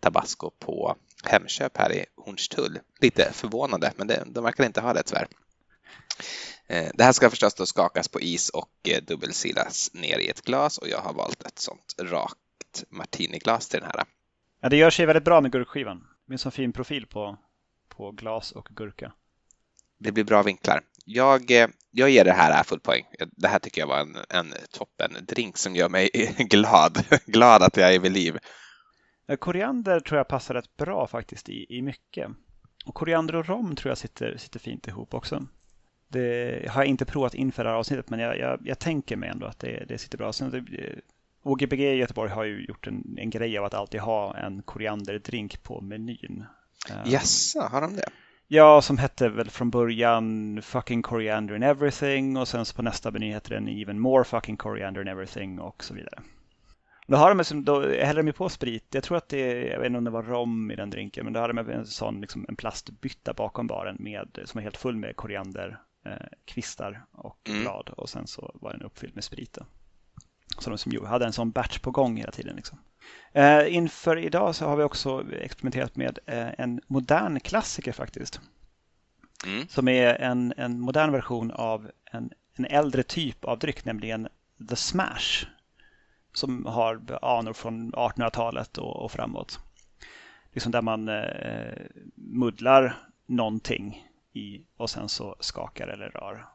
tabasco 0.00 0.50
på 0.58 0.96
Hemköp 1.24 1.76
här 1.76 1.92
i 1.92 2.04
Hornstull. 2.16 2.78
Lite 3.00 3.32
förvånande, 3.32 3.92
men 3.96 4.06
det, 4.06 4.24
de 4.26 4.44
verkar 4.44 4.64
inte 4.64 4.80
ha 4.80 4.92
det 4.92 5.02
tyvärr. 5.02 5.28
Eh, 6.66 6.90
det 6.94 7.04
här 7.04 7.12
ska 7.12 7.30
förstås 7.30 7.54
då 7.54 7.66
skakas 7.66 8.08
på 8.08 8.20
is 8.20 8.48
och 8.48 8.70
eh, 8.88 9.02
dubbelsilas 9.02 9.90
ner 9.94 10.18
i 10.18 10.28
ett 10.28 10.42
glas 10.42 10.78
och 10.78 10.88
jag 10.88 10.98
har 10.98 11.12
valt 11.12 11.42
ett 11.42 11.58
sånt 11.58 11.94
rakt 11.98 12.84
martiniglas 12.88 13.68
till 13.68 13.80
den 13.80 13.90
här. 13.94 14.04
Ja, 14.60 14.68
det 14.68 14.76
gör 14.76 14.90
sig 14.90 15.06
väldigt 15.06 15.24
bra 15.24 15.40
med 15.40 15.52
gurkskivan. 15.52 16.07
En 16.30 16.38
sån 16.38 16.52
fin 16.52 16.72
profil 16.72 17.06
på, 17.06 17.38
på 17.88 18.10
glas 18.10 18.52
och 18.52 18.68
gurka. 18.70 19.12
Det 19.98 20.12
blir 20.12 20.24
bra 20.24 20.42
vinklar. 20.42 20.80
Jag, 21.04 21.50
eh, 21.50 21.68
jag 21.90 22.10
ger 22.10 22.24
det 22.24 22.32
här 22.32 22.62
full 22.62 22.80
poäng. 22.80 23.04
Det 23.30 23.48
här 23.48 23.58
tycker 23.58 23.80
jag 23.80 23.88
var 23.88 24.00
en, 24.00 24.16
en 24.28 24.54
toppen 24.70 25.16
drink 25.28 25.56
som 25.56 25.76
gör 25.76 25.88
mig 25.88 26.10
glad. 26.38 27.04
glad 27.26 27.62
att 27.62 27.76
jag 27.76 27.94
är 27.94 27.98
vid 27.98 28.12
liv. 28.12 28.38
Koriander 29.38 30.00
tror 30.00 30.18
jag 30.18 30.28
passar 30.28 30.54
rätt 30.54 30.76
bra 30.76 31.06
faktiskt 31.06 31.48
i, 31.48 31.66
i 31.68 31.82
mycket. 31.82 32.30
Och 32.86 32.94
koriander 32.94 33.36
och 33.36 33.46
rom 33.46 33.76
tror 33.76 33.90
jag 33.90 33.98
sitter, 33.98 34.36
sitter 34.36 34.60
fint 34.60 34.88
ihop 34.88 35.14
också. 35.14 35.46
Det 36.08 36.68
har 36.70 36.82
jag 36.82 36.88
inte 36.88 37.04
provat 37.04 37.34
inför 37.34 37.64
det 37.64 37.70
här 37.70 37.76
avsnittet 37.76 38.10
men 38.10 38.20
jag, 38.20 38.38
jag, 38.38 38.60
jag 38.64 38.78
tänker 38.78 39.16
mig 39.16 39.28
ändå 39.28 39.46
att 39.46 39.58
det, 39.58 39.84
det 39.88 39.98
sitter 39.98 40.18
bra. 40.18 40.32
Sen, 40.32 40.50
det, 40.50 41.00
OGBG 41.48 41.80
i 41.80 41.96
Göteborg 41.96 42.30
har 42.30 42.44
ju 42.44 42.64
gjort 42.64 42.86
en, 42.86 43.16
en 43.18 43.30
grej 43.30 43.58
av 43.58 43.64
att 43.64 43.74
alltid 43.74 44.00
ha 44.00 44.36
en 44.36 44.62
korianderdrink 44.62 45.62
på 45.62 45.80
menyn. 45.80 46.44
Yes, 47.06 47.54
har 47.70 47.80
de 47.80 47.96
det? 47.96 48.08
Ja, 48.50 48.82
som 48.82 48.98
hette 48.98 49.28
väl 49.28 49.50
från 49.50 49.70
början 49.70 50.62
Fucking 50.62 51.02
Coriander 51.02 51.56
in 51.56 51.62
Everything 51.62 52.36
och 52.36 52.48
sen 52.48 52.64
så 52.64 52.76
på 52.76 52.82
nästa 52.82 53.10
meny 53.10 53.32
heter 53.32 53.50
den 53.50 53.68
Even 53.68 53.98
More 54.00 54.24
Fucking 54.24 54.56
Coriander 54.56 55.00
in 55.00 55.08
Everything 55.08 55.60
och 55.60 55.84
så 55.84 55.94
vidare. 55.94 56.22
Då 57.06 57.16
har 57.16 57.34
de, 57.34 57.64
då 57.64 57.80
häller 57.80 58.22
de 58.22 58.32
på 58.32 58.48
sprit. 58.48 58.86
Jag 58.90 59.02
tror 59.02 59.16
att 59.16 59.28
det, 59.28 59.66
jag 59.66 59.78
vet 59.78 59.86
inte 59.86 59.98
om 59.98 60.04
det 60.04 60.10
var 60.10 60.22
rom 60.22 60.70
i 60.70 60.76
den 60.76 60.90
drinken, 60.90 61.24
men 61.24 61.32
då 61.32 61.40
hade 61.40 61.52
de 61.52 61.70
en 61.70 61.86
sån 61.86 62.20
liksom, 62.20 62.46
en 62.48 62.56
plastbytta 62.56 63.32
bakom 63.32 63.66
baren 63.66 63.96
med, 64.00 64.38
som 64.44 64.58
är 64.58 64.62
helt 64.62 64.76
full 64.76 64.96
med 64.96 65.16
korianderkvistar 65.16 66.92
eh, 66.92 67.20
och 67.20 67.48
mm. 67.48 67.62
blad 67.62 67.90
och 67.96 68.08
sen 68.08 68.26
så 68.26 68.50
var 68.54 68.72
den 68.72 68.82
uppfylld 68.82 69.14
med 69.14 69.24
sprit. 69.24 69.58
Så 70.58 70.70
de 70.70 70.78
som 70.78 71.06
hade 71.06 71.26
en 71.26 71.32
sån 71.32 71.50
batch 71.50 71.78
på 71.78 71.90
gång 71.90 72.16
hela 72.16 72.30
tiden. 72.30 72.56
Liksom. 72.56 72.78
Eh, 73.32 73.74
inför 73.74 74.16
idag 74.16 74.54
så 74.54 74.66
har 74.66 74.76
vi 74.76 74.82
också 74.82 75.32
experimenterat 75.32 75.96
med 75.96 76.18
eh, 76.26 76.48
en 76.58 76.80
modern 76.86 77.40
klassiker 77.40 77.92
faktiskt. 77.92 78.40
Mm. 79.46 79.68
Som 79.68 79.88
är 79.88 80.14
en, 80.14 80.54
en 80.56 80.80
modern 80.80 81.12
version 81.12 81.50
av 81.50 81.90
en, 82.12 82.30
en 82.54 82.64
äldre 82.64 83.02
typ 83.02 83.44
av 83.44 83.58
dryck, 83.58 83.84
nämligen 83.84 84.28
The 84.68 84.76
Smash 84.76 85.46
som 86.32 86.66
har 86.66 87.00
anor 87.22 87.52
från 87.52 87.92
1800-talet 87.92 88.78
och, 88.78 89.04
och, 89.04 89.12
framåt. 89.12 89.60
Liksom 90.52 90.72
där 90.72 90.82
man 90.82 91.08
eh, 91.08 91.72
muddlar 92.14 93.08
någonting 93.26 94.06
i 94.32 94.62
och 94.76 94.90
sen 94.90 95.08
så 95.08 95.36
skakar 95.40 95.88
eller 95.88 96.08
rör 96.08 96.46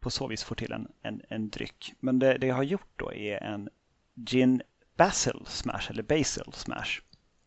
på 0.00 0.10
så 0.10 0.26
vis 0.26 0.42
får 0.42 0.54
till 0.54 0.72
en, 0.72 0.88
en, 1.02 1.22
en 1.28 1.50
dryck. 1.50 1.94
Men 2.00 2.18
det, 2.18 2.38
det 2.38 2.46
jag 2.46 2.54
har 2.54 2.62
gjort 2.62 2.92
då 2.96 3.12
är 3.12 3.42
en 3.42 3.68
gin 4.14 4.62
basil 4.96 5.42
smash 5.46 5.90
eller 5.90 6.02
basil 6.02 6.52
smash. 6.52 7.00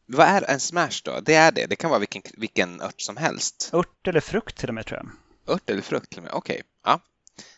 Vad 0.06 0.28
är 0.28 0.50
en 0.50 0.60
smash 0.60 1.02
då? 1.04 1.20
Det 1.20 1.36
är 1.36 1.52
det, 1.52 1.66
det 1.66 1.76
kan 1.76 1.90
vara 1.90 2.00
vilken, 2.00 2.22
vilken 2.38 2.82
ört 2.82 3.02
som 3.02 3.18
helst. 3.18 3.70
Ört 3.74 4.08
eller 4.08 4.20
frukt 4.20 4.58
till 4.58 4.70
och 4.70 4.76
med 4.76 4.86
tror 4.86 5.00
jag. 5.00 5.10
Ört 5.56 5.70
eller 5.70 5.82
frukt 5.82 6.10
till 6.10 6.20
och 6.20 6.24
med, 6.24 6.34
okej. 6.34 6.54
Okay. 6.54 6.64
Ja. 6.84 7.00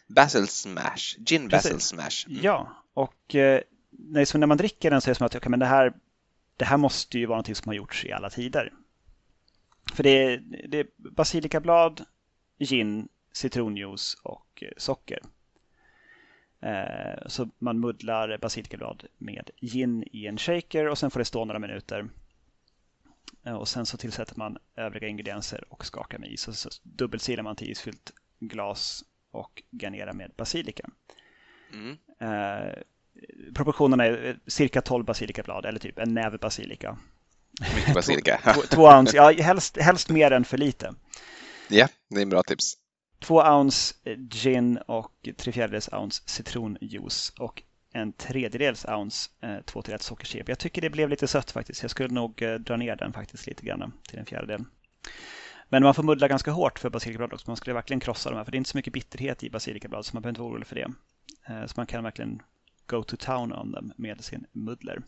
Basil 0.07 0.47
smash, 0.47 1.17
gin 1.25 1.49
Precis. 1.49 1.71
basil 1.71 1.79
smash. 1.79 2.27
Mm. 2.27 2.39
Ja, 2.43 2.83
och 2.93 3.35
eh, 3.35 3.61
när 3.91 4.45
man 4.45 4.57
dricker 4.57 4.91
den 4.91 5.01
så 5.01 5.09
är 5.09 5.11
det 5.11 5.15
som 5.15 5.25
att 5.25 5.35
okay, 5.35 5.49
men 5.49 5.59
det, 5.59 5.65
här, 5.65 5.93
det 6.57 6.65
här 6.65 6.77
måste 6.77 7.19
ju 7.19 7.25
vara 7.25 7.37
något 7.37 7.57
som 7.57 7.69
har 7.69 7.73
gjorts 7.73 8.05
i 8.05 8.11
alla 8.11 8.29
tider. 8.29 8.73
För 9.93 10.03
det 10.03 10.09
är, 10.09 10.43
det 10.67 10.79
är 10.79 10.87
basilikablad, 10.97 12.05
gin, 12.59 13.07
citronjuice 13.33 14.17
och 14.23 14.63
socker. 14.77 15.19
Eh, 16.61 17.27
så 17.27 17.49
man 17.59 17.79
muddlar 17.79 18.37
basilikablad 18.37 19.03
med 19.17 19.49
gin 19.61 20.03
i 20.11 20.27
en 20.27 20.37
shaker 20.37 20.87
och 20.87 20.97
sen 20.97 21.11
får 21.11 21.19
det 21.19 21.25
stå 21.25 21.45
några 21.45 21.59
minuter. 21.59 22.09
Eh, 23.43 23.53
och 23.53 23.67
sen 23.67 23.85
så 23.85 23.97
tillsätter 23.97 24.37
man 24.37 24.57
övriga 24.75 25.07
ingredienser 25.07 25.63
och 25.69 25.85
skakar 25.85 26.17
med 26.17 26.31
is. 26.31 26.47
Och 26.47 26.55
så 26.55 26.69
dubbelsilar 26.83 27.43
man 27.43 27.55
till 27.55 27.71
isfyllt 27.71 28.11
glas 28.39 29.03
och 29.31 29.63
garnerar 29.71 30.13
med 30.13 30.31
basilika. 30.37 30.89
Mm. 31.73 31.97
Eh, 32.19 32.73
proportionerna 33.55 34.05
är 34.05 34.39
cirka 34.47 34.81
12 34.81 35.05
basilikablad 35.05 35.65
eller 35.65 35.79
typ 35.79 35.99
en 35.99 36.13
näve 36.13 36.37
basilika. 36.37 36.97
Mycket 37.75 37.93
basilika. 37.93 38.41
två, 38.53 38.61
två 38.61 38.83
ounce, 38.83 39.17
ja 39.17 39.31
helst, 39.31 39.77
helst 39.77 40.09
mer 40.09 40.31
än 40.31 40.45
för 40.45 40.57
lite. 40.57 40.93
Ja, 41.69 41.87
det 42.09 42.17
är 42.17 42.21
en 42.21 42.29
bra 42.29 42.43
tips. 42.43 42.77
Två 43.23 43.41
ounce 43.41 43.95
eh, 44.03 44.17
gin 44.29 44.77
och 44.77 45.29
tre 45.37 45.51
fjärdedels 45.51 45.89
ounce 45.93 46.23
citronjuice 46.25 47.33
och 47.39 47.63
en 47.93 48.13
tredjedels 48.13 48.85
ounce 48.85 49.29
eh, 49.41 49.61
två 49.65 49.81
till 49.81 49.93
ett 49.93 50.01
sockersirap. 50.01 50.49
Jag 50.49 50.59
tycker 50.59 50.81
det 50.81 50.89
blev 50.89 51.09
lite 51.09 51.27
sött 51.27 51.51
faktiskt. 51.51 51.81
Jag 51.81 51.91
skulle 51.91 52.13
nog 52.13 52.41
eh, 52.41 52.53
dra 52.53 52.77
ner 52.77 52.95
den 52.95 53.13
faktiskt 53.13 53.47
lite 53.47 53.65
grann 53.65 53.93
till 54.07 54.19
en 54.19 54.25
fjärdedel. 54.25 54.65
Men 55.69 55.83
man 55.83 55.93
får 55.93 56.03
muddla 56.03 56.27
ganska 56.27 56.51
hårt 56.51 56.79
för 56.79 56.89
basilikablad 56.89 57.33
också. 57.33 57.49
Man 57.49 57.57
skulle 57.57 57.73
verkligen 57.73 57.99
krossa 57.99 58.29
de 58.29 58.35
här 58.35 58.43
för 58.43 58.51
det 58.51 58.55
är 58.55 58.57
inte 58.57 58.69
så 58.69 58.77
mycket 58.77 58.93
bitterhet 58.93 59.43
i 59.43 59.49
basilikablad 59.49 60.05
så 60.05 60.15
man 60.15 60.21
behöver 60.21 60.31
inte 60.31 60.41
vara 60.41 60.51
orolig 60.51 60.67
för 60.67 60.75
det. 60.75 60.91
Eh, 61.47 61.65
så 61.65 61.73
man 61.77 61.85
kan 61.85 62.03
verkligen 62.03 62.41
go 62.85 63.03
to 63.03 63.17
town 63.17 63.53
on 63.53 63.71
dem 63.71 63.93
med 63.97 64.23
sin 64.23 64.45
muddler 64.51 65.01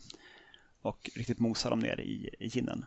och 0.82 1.10
riktigt 1.16 1.38
mosa 1.38 1.70
dem 1.70 1.78
ner 1.78 2.00
i, 2.00 2.30
i 2.38 2.48
ginen. 2.48 2.84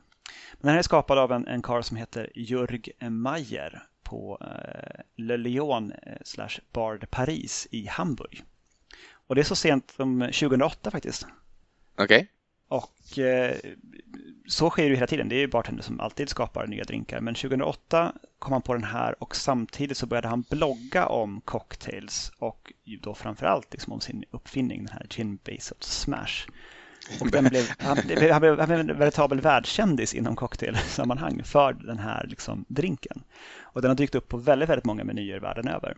Men 0.54 0.62
den 0.62 0.72
här 0.72 0.78
är 0.78 0.82
skapad 0.84 1.18
av 1.18 1.32
en, 1.32 1.48
en 1.48 1.62
karl 1.62 1.82
som 1.82 1.98
heter 1.98 2.32
Jörg 2.36 3.10
Mayer 3.10 3.84
på 4.10 4.38
eh, 4.42 5.02
Le 5.16 5.38
Lion 5.38 5.92
eh, 5.92 6.18
slash 6.24 6.60
Bar 6.74 6.98
de 6.98 7.08
Paris 7.08 7.68
i 7.72 7.88
Hamburg. 7.88 8.44
Och 9.28 9.36
det 9.36 9.42
är 9.42 9.46
så 9.46 9.56
sent 9.56 9.92
som 9.92 10.20
2008 10.20 10.92
faktiskt. 10.92 11.28
Okej. 11.98 12.06
Okay. 12.06 12.28
Och 12.68 13.20
eh, 13.20 13.56
så 14.48 14.70
sker 14.70 14.90
det 14.90 14.96
hela 14.96 15.08
tiden. 15.08 15.30
Det 15.30 15.36
är 15.36 15.40
ju 15.40 15.48
bartender 15.48 15.84
som 15.84 16.00
alltid 16.00 16.30
skapar 16.30 16.68
nya 16.68 16.84
drinkar. 16.84 17.20
Men 17.20 17.36
2008 17.36 18.14
kom 18.40 18.54
han 18.54 18.62
på 18.62 18.74
den 18.74 18.84
här 18.84 19.24
och 19.24 19.36
samtidigt 19.36 19.98
så 19.98 20.06
började 20.06 20.28
han 20.28 20.46
blogga 20.50 21.06
om 21.06 21.42
cocktails 21.42 22.32
och 22.40 22.74
då 23.02 23.16
framförallt 23.16 23.74
liksom 23.74 23.94
om 23.94 24.02
sin 24.02 24.24
uppfinning, 24.32 24.86
den 24.86 24.94
här 24.94 25.08
Gin 25.10 25.40
Basil 25.46 25.78
Smash. 25.80 26.48
Och 27.20 27.32
den 27.32 27.44
blev, 27.44 27.66
han, 27.78 27.98
han, 27.98 28.42
blev, 28.42 28.60
han 28.60 28.68
blev 28.68 28.80
en 28.80 28.98
veritabel 28.98 29.42
världskändis 29.42 30.14
inom 30.14 30.36
cocktailsammanhang 30.36 31.44
för 31.44 31.74
den 31.74 32.00
här 32.00 32.26
liksom 32.28 32.66
drinken. 32.68 33.24
Och 33.62 33.82
den 33.82 33.90
har 33.90 33.96
dykt 33.96 34.16
upp 34.16 34.28
på 34.28 34.38
väldigt, 34.38 34.70
väldigt 34.70 34.86
många 34.86 35.04
menyer 35.04 35.40
världen 35.40 35.68
över. 35.68 35.98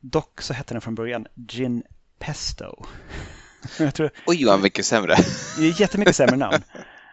Dock 0.00 0.40
så 0.40 0.52
hette 0.52 0.74
den 0.74 0.80
från 0.80 0.94
början 0.94 1.26
Gin 1.48 1.82
Pesto. 2.18 2.84
Jag 3.78 3.94
tror, 3.94 4.10
Oj, 4.26 4.44
vad 4.44 4.60
mycket 4.60 4.84
sämre. 4.84 5.16
Det 5.58 5.64
är 5.64 5.80
jättemycket 5.80 6.16
sämre 6.16 6.36
namn. 6.36 6.62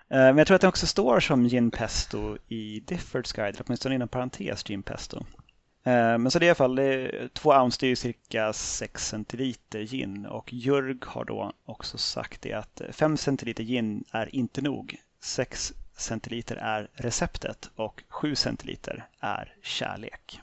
Eh, 0.09 0.17
men 0.17 0.37
jag 0.37 0.47
tror 0.47 0.55
att 0.55 0.61
den 0.61 0.69
också 0.69 0.87
står 0.87 1.19
som 1.19 1.47
gin 1.47 1.71
pesto 1.71 2.37
i 2.47 2.79
Diffords 2.79 3.33
guide, 3.33 3.55
eller 3.55 3.65
åtminstone 3.67 3.95
inom 3.95 4.07
parentes 4.07 4.63
gin 4.63 4.83
pesto. 4.83 5.25
Eh, 5.87 6.17
men 6.17 6.31
så 6.31 6.39
det 6.39 6.45
är 6.45 6.47
i 6.47 6.49
alla 6.49 6.55
fall, 6.55 6.75
det 6.75 7.29
två 7.33 7.49
ounce, 7.49 7.77
det 7.79 7.87
är 7.87 7.95
cirka 7.95 8.53
6 8.53 9.07
centiliter 9.07 9.79
gin 9.79 10.25
och 10.25 10.53
Jörg 10.53 10.97
har 11.05 11.25
då 11.25 11.51
också 11.65 11.97
sagt 11.97 12.41
det 12.41 12.53
att 12.53 12.81
5 12.91 13.17
centiliter 13.17 13.63
gin 13.63 14.03
är 14.11 14.35
inte 14.35 14.61
nog. 14.61 14.95
6 15.21 15.73
centiliter 15.97 16.55
är 16.55 16.89
receptet 16.93 17.69
och 17.75 18.03
7 18.09 18.35
centiliter 18.35 19.07
är 19.19 19.55
kärlek. 19.61 20.41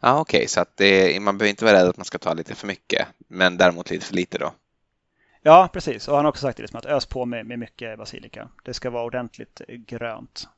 Ja, 0.00 0.20
Okej, 0.20 0.38
okay. 0.38 0.48
så 0.48 0.60
att 0.60 0.76
det, 0.76 1.22
man 1.22 1.38
behöver 1.38 1.50
inte 1.50 1.64
vara 1.64 1.74
rädd 1.76 1.88
att 1.88 1.96
man 1.96 2.04
ska 2.04 2.18
ta 2.18 2.34
lite 2.34 2.54
för 2.54 2.66
mycket, 2.66 3.08
men 3.28 3.56
däremot 3.56 3.90
lite 3.90 4.06
för 4.06 4.14
lite 4.14 4.38
då? 4.38 4.54
Ja, 5.42 5.68
precis. 5.72 6.08
Och 6.08 6.16
han 6.16 6.24
har 6.24 6.30
också 6.30 6.42
sagt 6.42 6.56
det 6.56 6.62
liksom 6.62 6.78
att 6.78 6.86
ös 6.86 7.06
på 7.06 7.26
med, 7.26 7.46
med 7.46 7.58
mycket 7.58 7.98
basilika. 7.98 8.48
Det 8.64 8.74
ska 8.74 8.90
vara 8.90 9.04
ordentligt 9.04 9.60
grönt. 9.68 10.48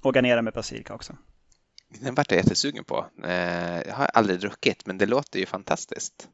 Och 0.00 0.14
garnera 0.14 0.42
med 0.42 0.52
basilika 0.52 0.94
också. 0.94 1.16
Den 1.88 2.14
vart 2.14 2.30
jag 2.30 2.38
jättesugen 2.38 2.84
på. 2.84 3.06
Eh, 3.24 3.80
jag 3.86 3.94
har 3.94 4.06
aldrig 4.06 4.40
druckit, 4.40 4.86
men 4.86 4.98
det 4.98 5.06
låter 5.06 5.38
ju 5.38 5.46
fantastiskt. 5.46 6.28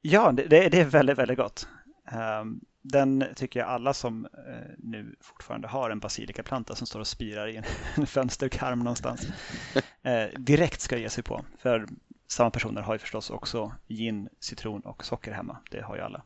Ja, 0.00 0.32
det, 0.32 0.48
det 0.48 0.80
är 0.80 0.84
väldigt, 0.84 1.18
väldigt 1.18 1.38
gott. 1.38 1.68
Ehm, 2.12 2.60
den 2.82 3.24
tycker 3.36 3.60
jag 3.60 3.68
alla 3.68 3.94
som 3.94 4.24
eh, 4.24 4.74
nu 4.78 5.16
fortfarande 5.20 5.68
har 5.68 5.90
en 5.90 5.98
basilikaplanta 5.98 6.74
som 6.74 6.86
står 6.86 7.00
och 7.00 7.06
spirar 7.06 7.48
i 7.48 7.56
en 7.96 8.06
fönsterkarm 8.06 8.78
någonstans 8.78 9.26
eh, 10.02 10.24
direkt 10.38 10.80
ska 10.80 10.98
ge 10.98 11.10
sig 11.10 11.24
på. 11.24 11.44
För 11.58 11.86
samma 12.28 12.50
personer 12.50 12.82
har 12.82 12.94
ju 12.94 12.98
förstås 12.98 13.30
också 13.30 13.72
gin, 13.88 14.28
citron 14.40 14.80
och 14.80 15.04
socker 15.04 15.32
hemma. 15.32 15.58
Det 15.70 15.80
har 15.80 15.96
ju 15.96 16.02
alla. 16.02 16.22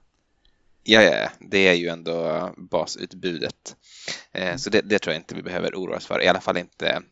Ja, 0.84 1.02
ja, 1.02 1.28
det 1.38 1.68
är 1.68 1.74
ju 1.74 1.88
ändå 1.88 2.50
basutbudet. 2.56 3.76
Så 4.56 4.70
det, 4.70 4.80
det, 4.80 4.98
tror 4.98 5.12
jag 5.12 5.20
inte 5.20 5.34
vi 5.34 5.42
behöver 5.42 5.74
oroa 5.74 5.96
oss 5.96 6.06
för, 6.06 6.22
i 6.22 6.28
alla 6.28 6.40
fall 6.40 6.56
inte 6.56 7.02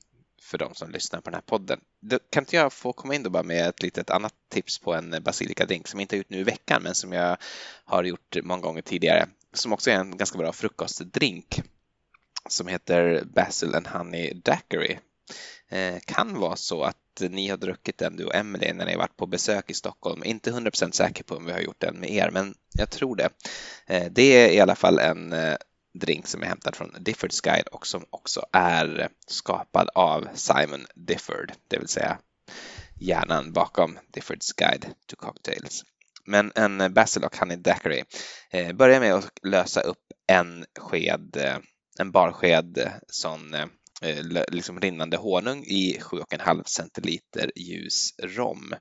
för 0.40 0.59
de 0.59 0.74
som 0.74 0.90
lyssnar 0.90 1.20
på 1.20 1.31
den 1.31 1.35
här 1.35 1.42
podden. 1.42 1.81
Då, 2.00 2.18
kan 2.31 2.42
inte 2.42 2.57
jag 2.57 2.72
få 2.72 2.92
komma 2.92 3.14
in 3.14 3.22
då 3.22 3.31
bara 3.31 3.42
med 3.42 3.68
ett 3.68 3.83
litet 3.83 4.11
annat 4.11 4.35
tips 4.48 4.79
på 4.79 4.94
en 4.94 5.16
basilikadrink 5.22 5.88
som 5.88 6.00
jag 6.00 6.05
inte 6.05 6.16
har 6.16 6.18
gjort 6.18 6.31
nu 6.31 6.38
i 6.38 6.44
veckan 6.44 6.83
men 6.83 6.94
som 6.94 7.12
jag 7.12 7.37
har 7.85 8.05
gjort 8.05 8.37
många 8.42 8.62
gånger 8.62 8.83
tidigare 8.83 9.29
som 9.53 9.72
också 9.72 9.90
är 9.90 9.94
en 9.94 10.16
ganska 10.16 10.38
bra 10.38 10.53
frukostdrink 10.53 11.62
som 12.48 12.66
heter 12.66 13.24
Basil 13.24 13.74
and 13.74 13.87
Honey 13.87 14.33
Daiquiri. 14.35 14.98
Eh, 15.68 15.98
kan 16.05 16.40
vara 16.40 16.57
så 16.57 16.83
att 16.83 16.96
ni 17.20 17.48
har 17.48 17.57
druckit 17.57 17.98
den 17.98 18.16
du 18.16 18.24
och 18.24 18.35
Emily 18.35 18.72
när 18.72 18.87
ni 18.87 18.96
varit 18.96 19.16
på 19.16 19.26
besök 19.26 19.70
i 19.70 19.74
Stockholm. 19.74 20.24
Inte 20.24 20.50
100% 20.50 20.92
säker 20.92 21.24
på 21.24 21.35
om 21.35 21.46
vi 21.46 21.53
har 21.53 21.61
gjort 21.61 21.81
den 21.81 22.00
med 22.00 22.11
er, 22.11 22.31
men 22.31 22.55
jag 22.72 22.90
tror 22.90 23.16
det. 23.16 23.31
Eh, 23.87 24.07
det 24.11 24.22
är 24.22 24.53
i 24.53 24.61
alla 24.61 24.74
fall 24.74 24.98
en 24.98 25.33
eh, 25.33 25.57
drink 25.94 26.26
som 26.26 26.42
är 26.42 26.46
hämtad 26.46 26.76
från 26.76 26.96
Diffords 27.00 27.40
Guide 27.40 27.66
och 27.66 27.87
som 27.87 28.05
också 28.11 28.46
är 28.53 29.09
skapad 29.26 29.88
av 29.94 30.29
Simon 30.35 30.87
Difford, 30.94 31.53
det 31.68 31.79
vill 31.79 31.88
säga 31.88 32.18
hjärnan 33.00 33.53
bakom 33.53 33.98
Diffords 34.12 34.53
Guide 34.53 34.87
to 35.07 35.16
Cocktails. 35.16 35.85
Men 36.24 36.53
en 36.55 36.81
eh, 36.81 36.88
Basil 36.88 37.24
och 37.24 37.37
Honey 37.37 37.57
Daiquiri. 37.57 38.05
Eh, 38.50 38.72
börja 38.72 39.00
med 39.00 39.14
att 39.14 39.38
lösa 39.42 39.81
upp 39.81 40.12
en 40.26 40.64
sked, 40.79 41.37
eh, 41.37 41.59
en 41.98 42.12
barsked 42.12 42.79
eh, 42.79 42.92
sån 43.09 43.55
Eh, 44.03 44.44
liksom 44.48 44.81
rinnande 44.81 45.16
honung 45.16 45.64
i 45.64 45.98
7,5 46.00 46.62
centiliter 46.66 47.53
ljus 47.57 48.14
rom. 48.22 48.74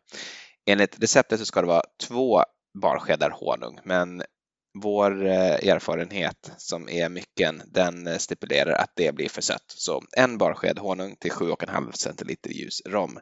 Enligt 0.65 1.03
receptet 1.03 1.39
så 1.39 1.45
ska 1.45 1.61
det 1.61 1.67
vara 1.67 1.83
två 2.07 2.43
barskedar 2.81 3.29
honung, 3.29 3.79
men 3.83 4.23
vår 4.73 5.25
eh, 5.25 5.69
erfarenhet 5.69 6.51
som 6.57 6.89
är 6.89 7.09
mycken, 7.09 7.61
den 7.65 8.19
stipulerar 8.19 8.71
att 8.71 8.91
det 8.95 9.15
blir 9.15 9.29
för 9.29 9.41
sött. 9.41 9.65
Så 9.67 10.03
en 10.17 10.37
barsked 10.37 10.79
honung 10.79 11.15
till 11.15 11.31
7,5 11.31 11.91
centiliter 11.91 12.49
ljus 12.49 12.81
rom. 12.85 13.19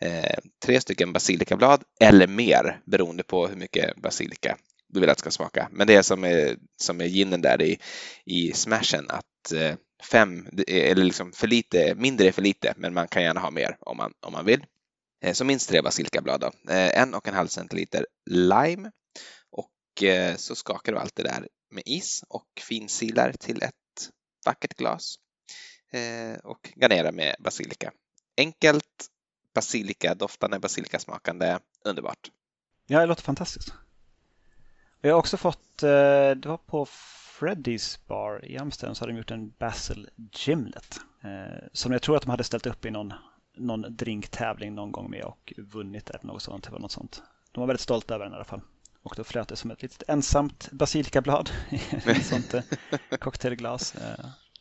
Eh, 0.00 0.38
tre 0.64 0.80
stycken 0.80 1.12
basilikablad 1.12 1.82
eller 2.00 2.26
mer 2.26 2.80
beroende 2.86 3.22
på 3.22 3.46
hur 3.46 3.56
mycket 3.56 3.96
basilika 3.96 4.56
du 4.88 5.00
vill 5.00 5.10
att 5.10 5.16
det 5.16 5.20
ska 5.20 5.30
smaka. 5.30 5.68
Men 5.72 5.86
det 5.86 6.02
som 6.02 6.24
är, 6.24 6.56
som 6.76 7.00
är 7.00 7.04
ginen 7.04 7.40
där 7.40 7.62
i, 7.62 7.78
i 8.24 8.52
smashen, 8.52 9.06
att 9.08 9.52
eh, 9.54 9.74
fem, 10.10 10.46
eller 10.66 11.04
liksom 11.04 11.32
för 11.32 11.46
lite, 11.46 11.94
mindre 11.94 12.28
är 12.28 12.32
för 12.32 12.42
lite, 12.42 12.74
men 12.76 12.94
man 12.94 13.08
kan 13.08 13.22
gärna 13.22 13.40
ha 13.40 13.50
mer 13.50 13.76
om 13.80 13.96
man, 13.96 14.12
om 14.20 14.32
man 14.32 14.44
vill. 14.44 14.64
Eh, 15.24 15.32
så 15.32 15.44
minst 15.44 15.68
tre 15.68 15.82
basilikablad 15.82 16.40
då. 16.40 16.72
Eh, 16.72 17.00
en 17.00 17.14
och 17.14 17.28
en 17.28 17.34
halv 17.34 17.48
centiliter 17.48 18.06
lime 18.30 18.90
Eh, 20.02 20.36
så 20.36 20.54
skakar 20.54 20.92
du 20.92 20.98
allt 20.98 21.16
det 21.16 21.22
där 21.22 21.48
med 21.70 21.82
is 21.86 22.24
och 22.28 22.46
finsilar 22.68 23.32
till 23.32 23.62
ett 23.62 24.10
vackert 24.46 24.74
glas 24.74 25.16
eh, 25.90 26.38
och 26.44 26.72
garnera 26.76 27.12
med 27.12 27.36
basilika. 27.38 27.92
Enkelt, 28.36 29.06
basilika 29.54 30.14
doftande, 30.14 30.58
basilika 30.58 30.98
smakande, 30.98 31.58
underbart. 31.84 32.30
Ja, 32.86 33.00
det 33.00 33.06
låter 33.06 33.22
fantastiskt. 33.22 33.72
Jag 35.00 35.12
har 35.12 35.18
också 35.18 35.36
fått, 35.36 35.82
eh, 35.82 36.30
det 36.30 36.46
var 36.46 36.56
på 36.56 36.84
Freddy's 37.40 37.98
Bar 38.06 38.44
i 38.44 38.58
Amsterdam 38.58 38.94
så 38.94 39.02
hade 39.02 39.12
de 39.12 39.18
gjort 39.18 39.30
en 39.30 39.50
Basil 39.50 40.10
Gimlet. 40.32 41.00
Som 41.72 41.92
jag 41.92 42.02
tror 42.02 42.16
att 42.16 42.22
de 42.22 42.30
hade 42.30 42.44
ställt 42.44 42.66
upp 42.66 42.84
i 42.84 42.90
någon, 42.90 43.12
någon 43.56 43.96
drinktävling 43.96 44.74
någon 44.74 44.92
gång 44.92 45.10
med 45.10 45.24
och 45.24 45.52
vunnit 45.56 46.10
eller 46.10 46.24
något 46.24 46.42
sånt. 46.42 46.70
var 46.70 46.78
något 46.78 46.92
sånt. 46.92 47.22
De 47.52 47.60
var 47.60 47.66
väldigt 47.66 47.80
stolta 47.80 48.14
över 48.14 48.24
den 48.24 48.32
i 48.32 48.36
alla 48.36 48.44
fall. 48.44 48.60
Och 49.02 49.14
då 49.16 49.24
flöt 49.24 49.48
det 49.48 49.56
som 49.56 49.70
ett 49.70 49.82
litet 49.82 50.02
ensamt 50.08 50.68
basilikablad 50.72 51.50
i 51.70 51.80
ett 52.04 52.26
sånt 52.30 52.54
eh, 52.54 52.62
cocktailglas. 53.20 53.94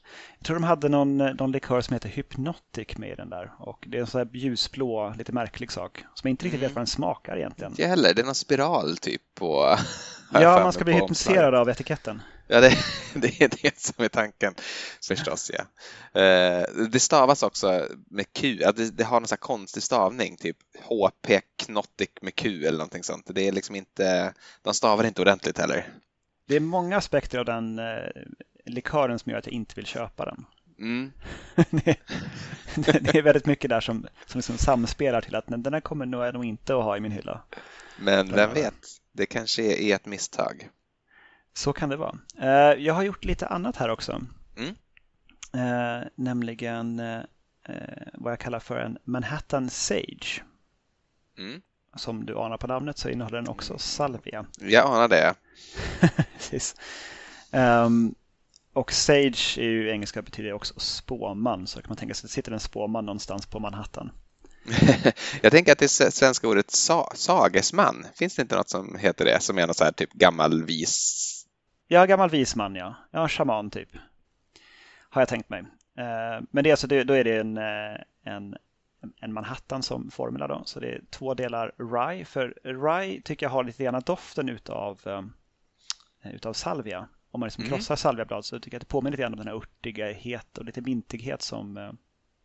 Eh, 0.07 0.35
jag 0.37 0.45
tror 0.45 0.55
de 0.55 0.63
hade 0.63 0.89
någon, 0.89 1.17
någon 1.17 1.51
likör 1.51 1.81
som 1.81 1.93
heter 1.93 2.09
Hypnotic 2.09 2.97
med 2.97 3.11
i 3.11 3.15
den 3.15 3.29
där. 3.29 3.51
Och 3.59 3.85
det 3.87 3.97
är 3.97 4.01
en 4.01 4.07
sån 4.07 4.19
här 4.19 4.29
ljusblå, 4.33 5.13
lite 5.17 5.31
märklig 5.31 5.71
sak. 5.71 6.03
Som 6.13 6.27
jag 6.27 6.29
inte 6.29 6.45
riktigt 6.45 6.61
vet 6.61 6.65
mm. 6.65 6.75
vad 6.75 6.81
den 6.81 6.87
smakar 6.87 7.37
egentligen. 7.37 7.71
Inte 7.71 7.85
heller. 7.85 8.13
Det 8.13 8.21
är 8.21 8.25
någon 8.25 8.35
spiral 8.35 8.97
typ 8.97 9.21
på... 9.35 9.77
Ja, 10.33 10.59
man 10.63 10.73
ska 10.73 10.83
bli 10.83 10.93
hypnotiserad 10.93 11.55
av 11.55 11.69
etiketten. 11.69 12.21
Ja, 12.47 12.61
det, 12.61 12.77
det, 13.13 13.41
är 13.41 13.49
det 13.61 13.79
som 13.79 14.03
är 14.03 14.09
tanken 14.09 14.55
förstås. 15.07 15.51
Ja. 15.53 16.21
Eh, 16.21 16.65
det 16.91 16.99
stavas 16.99 17.43
också 17.43 17.87
med 18.09 18.33
Q, 18.33 18.55
det, 18.75 18.97
det 18.97 19.03
har 19.03 19.19
någon 19.19 19.27
sån 19.27 19.37
konstig 19.37 19.83
stavning, 19.83 20.37
typ 20.37 20.57
HP 20.83 21.41
Knotic 21.65 22.09
med 22.21 22.35
Q 22.35 22.65
eller 22.65 22.77
någonting 22.77 23.03
sånt. 23.03 23.25
Det 23.27 23.47
är 23.47 23.51
liksom 23.51 23.75
inte, 23.75 24.33
de 24.61 24.73
stavar 24.73 25.03
inte 25.03 25.21
ordentligt 25.21 25.57
heller. 25.57 25.87
Det 26.47 26.55
är 26.55 26.59
många 26.59 26.97
aspekter 26.97 27.39
av 27.39 27.45
den 27.45 27.79
eh, 27.79 27.85
likören 28.67 29.19
som 29.19 29.29
gör 29.29 29.39
att 29.39 29.45
jag 29.45 29.53
inte 29.53 29.75
vill 29.75 29.85
köpa 29.85 30.25
den. 30.25 30.45
Mm. 30.79 31.11
det, 32.75 32.99
det, 32.99 33.15
är 33.15 33.21
väldigt 33.21 33.45
mycket 33.45 33.69
där 33.69 33.79
som, 33.79 34.07
som 34.25 34.37
liksom 34.37 34.57
samspelar 34.57 35.21
till 35.21 35.35
att 35.35 35.45
den 35.47 35.73
här 35.73 35.81
kommer 35.81 36.05
nog, 36.05 36.33
nog 36.33 36.45
inte 36.45 36.75
att 36.77 36.83
ha 36.83 36.97
i 36.97 36.99
min 36.99 37.11
hylla. 37.11 37.41
Men 37.99 38.31
vem 38.31 38.53
vet, 38.53 38.87
det 39.11 39.25
kanske 39.25 39.63
är 39.63 39.95
ett 39.95 40.05
misstag. 40.05 40.69
Så 41.53 41.73
kan 41.73 41.89
det 41.89 41.97
vara. 41.97 42.17
Eh, 42.39 42.83
jag 42.83 42.93
har 42.93 43.03
gjort 43.03 43.25
lite 43.25 43.47
annat 43.47 43.75
här 43.75 43.89
också. 43.89 44.21
Mm. 44.57 44.75
Eh, 45.53 46.07
nämligen 46.15 46.99
eh, 46.99 47.21
vad 48.13 48.31
jag 48.31 48.39
kallar 48.39 48.59
för 48.59 48.79
en 48.79 48.97
Manhattan 49.03 49.69
Sage. 49.69 50.43
Mm. 51.37 51.61
Som 51.95 52.25
du 52.25 52.37
anar 52.37 52.57
på 52.57 52.67
namnet 52.67 52.97
så 52.97 53.09
innehåller 53.09 53.37
den 53.37 53.47
också 53.47 53.77
salvia. 53.77 54.45
Jag 54.59 54.85
anar 54.85 55.07
det. 55.07 55.35
Precis. 56.33 56.75
Och 58.77 58.91
Sage 58.91 59.57
är 59.57 59.63
ju 59.63 59.89
engelska 59.91 60.21
betyder 60.21 60.53
också 60.53 60.79
spåman 60.79 61.67
så 61.67 61.81
kan 61.81 61.89
man 61.89 61.97
tänka 61.97 62.13
sig 62.13 62.25
att 62.25 62.29
det 62.29 62.33
sitter 62.33 62.51
en 62.51 62.59
spåman 62.59 63.05
någonstans 63.05 63.45
på 63.45 63.59
Manhattan. 63.59 64.11
jag 65.41 65.51
tänker 65.51 65.71
att 65.71 65.77
det 65.77 65.87
svenska 65.89 66.47
ordet 66.47 66.71
sa 66.71 67.11
sagesman, 67.15 68.05
finns 68.15 68.35
det 68.35 68.41
inte 68.41 68.55
något 68.55 68.69
som 68.69 68.97
heter 68.99 69.25
det 69.25 69.41
som 69.41 69.57
är 69.57 69.67
något 69.67 69.77
så 69.77 69.83
här 69.83 69.91
typ 69.91 70.13
gammal 70.13 70.63
vis 70.63 71.45
Ja, 71.87 72.05
gammal 72.05 72.29
visman 72.29 72.75
ja. 72.75 72.95
Ja, 73.11 73.27
shaman 73.27 73.69
typ. 73.69 73.89
Har 75.09 75.21
jag 75.21 75.29
tänkt 75.29 75.49
mig. 75.49 75.59
Eh, 75.97 76.43
men 76.51 76.63
det 76.63 76.69
är 76.69 76.71
alltså, 76.71 76.87
då 76.87 77.13
är 77.13 77.23
det 77.23 77.37
en, 77.37 77.57
eh, 77.57 78.01
en, 78.23 78.55
en 79.21 79.33
Manhattan 79.33 79.83
som 79.83 80.11
formula 80.11 80.47
då. 80.47 80.61
Så 80.65 80.79
det 80.79 80.87
är 80.87 81.01
två 81.09 81.33
delar 81.33 81.71
rye. 81.77 82.25
För 82.25 82.55
rye 82.63 83.21
tycker 83.21 83.45
jag 83.45 83.51
har 83.51 83.63
lite 83.63 83.83
grann 83.83 84.01
doften 84.05 84.49
utav, 84.49 84.99
eh, 85.05 86.31
utav 86.33 86.53
salvia. 86.53 87.07
Om 87.31 87.39
man 87.39 87.47
liksom 87.47 87.63
mm. 87.63 87.73
krossar 87.73 87.95
salviablad 87.95 88.45
så 88.45 88.59
tycker 88.59 88.75
jag 88.75 88.79
att 88.79 88.87
det 88.87 88.91
påminner 88.91 89.11
lite 89.11 89.21
grann 89.21 89.33
om 89.33 89.39
den 89.39 89.47
här 89.47 89.55
örtighet 89.55 90.57
och 90.57 90.65
lite 90.65 90.81
mintighet 90.81 91.41
som, 91.41 91.97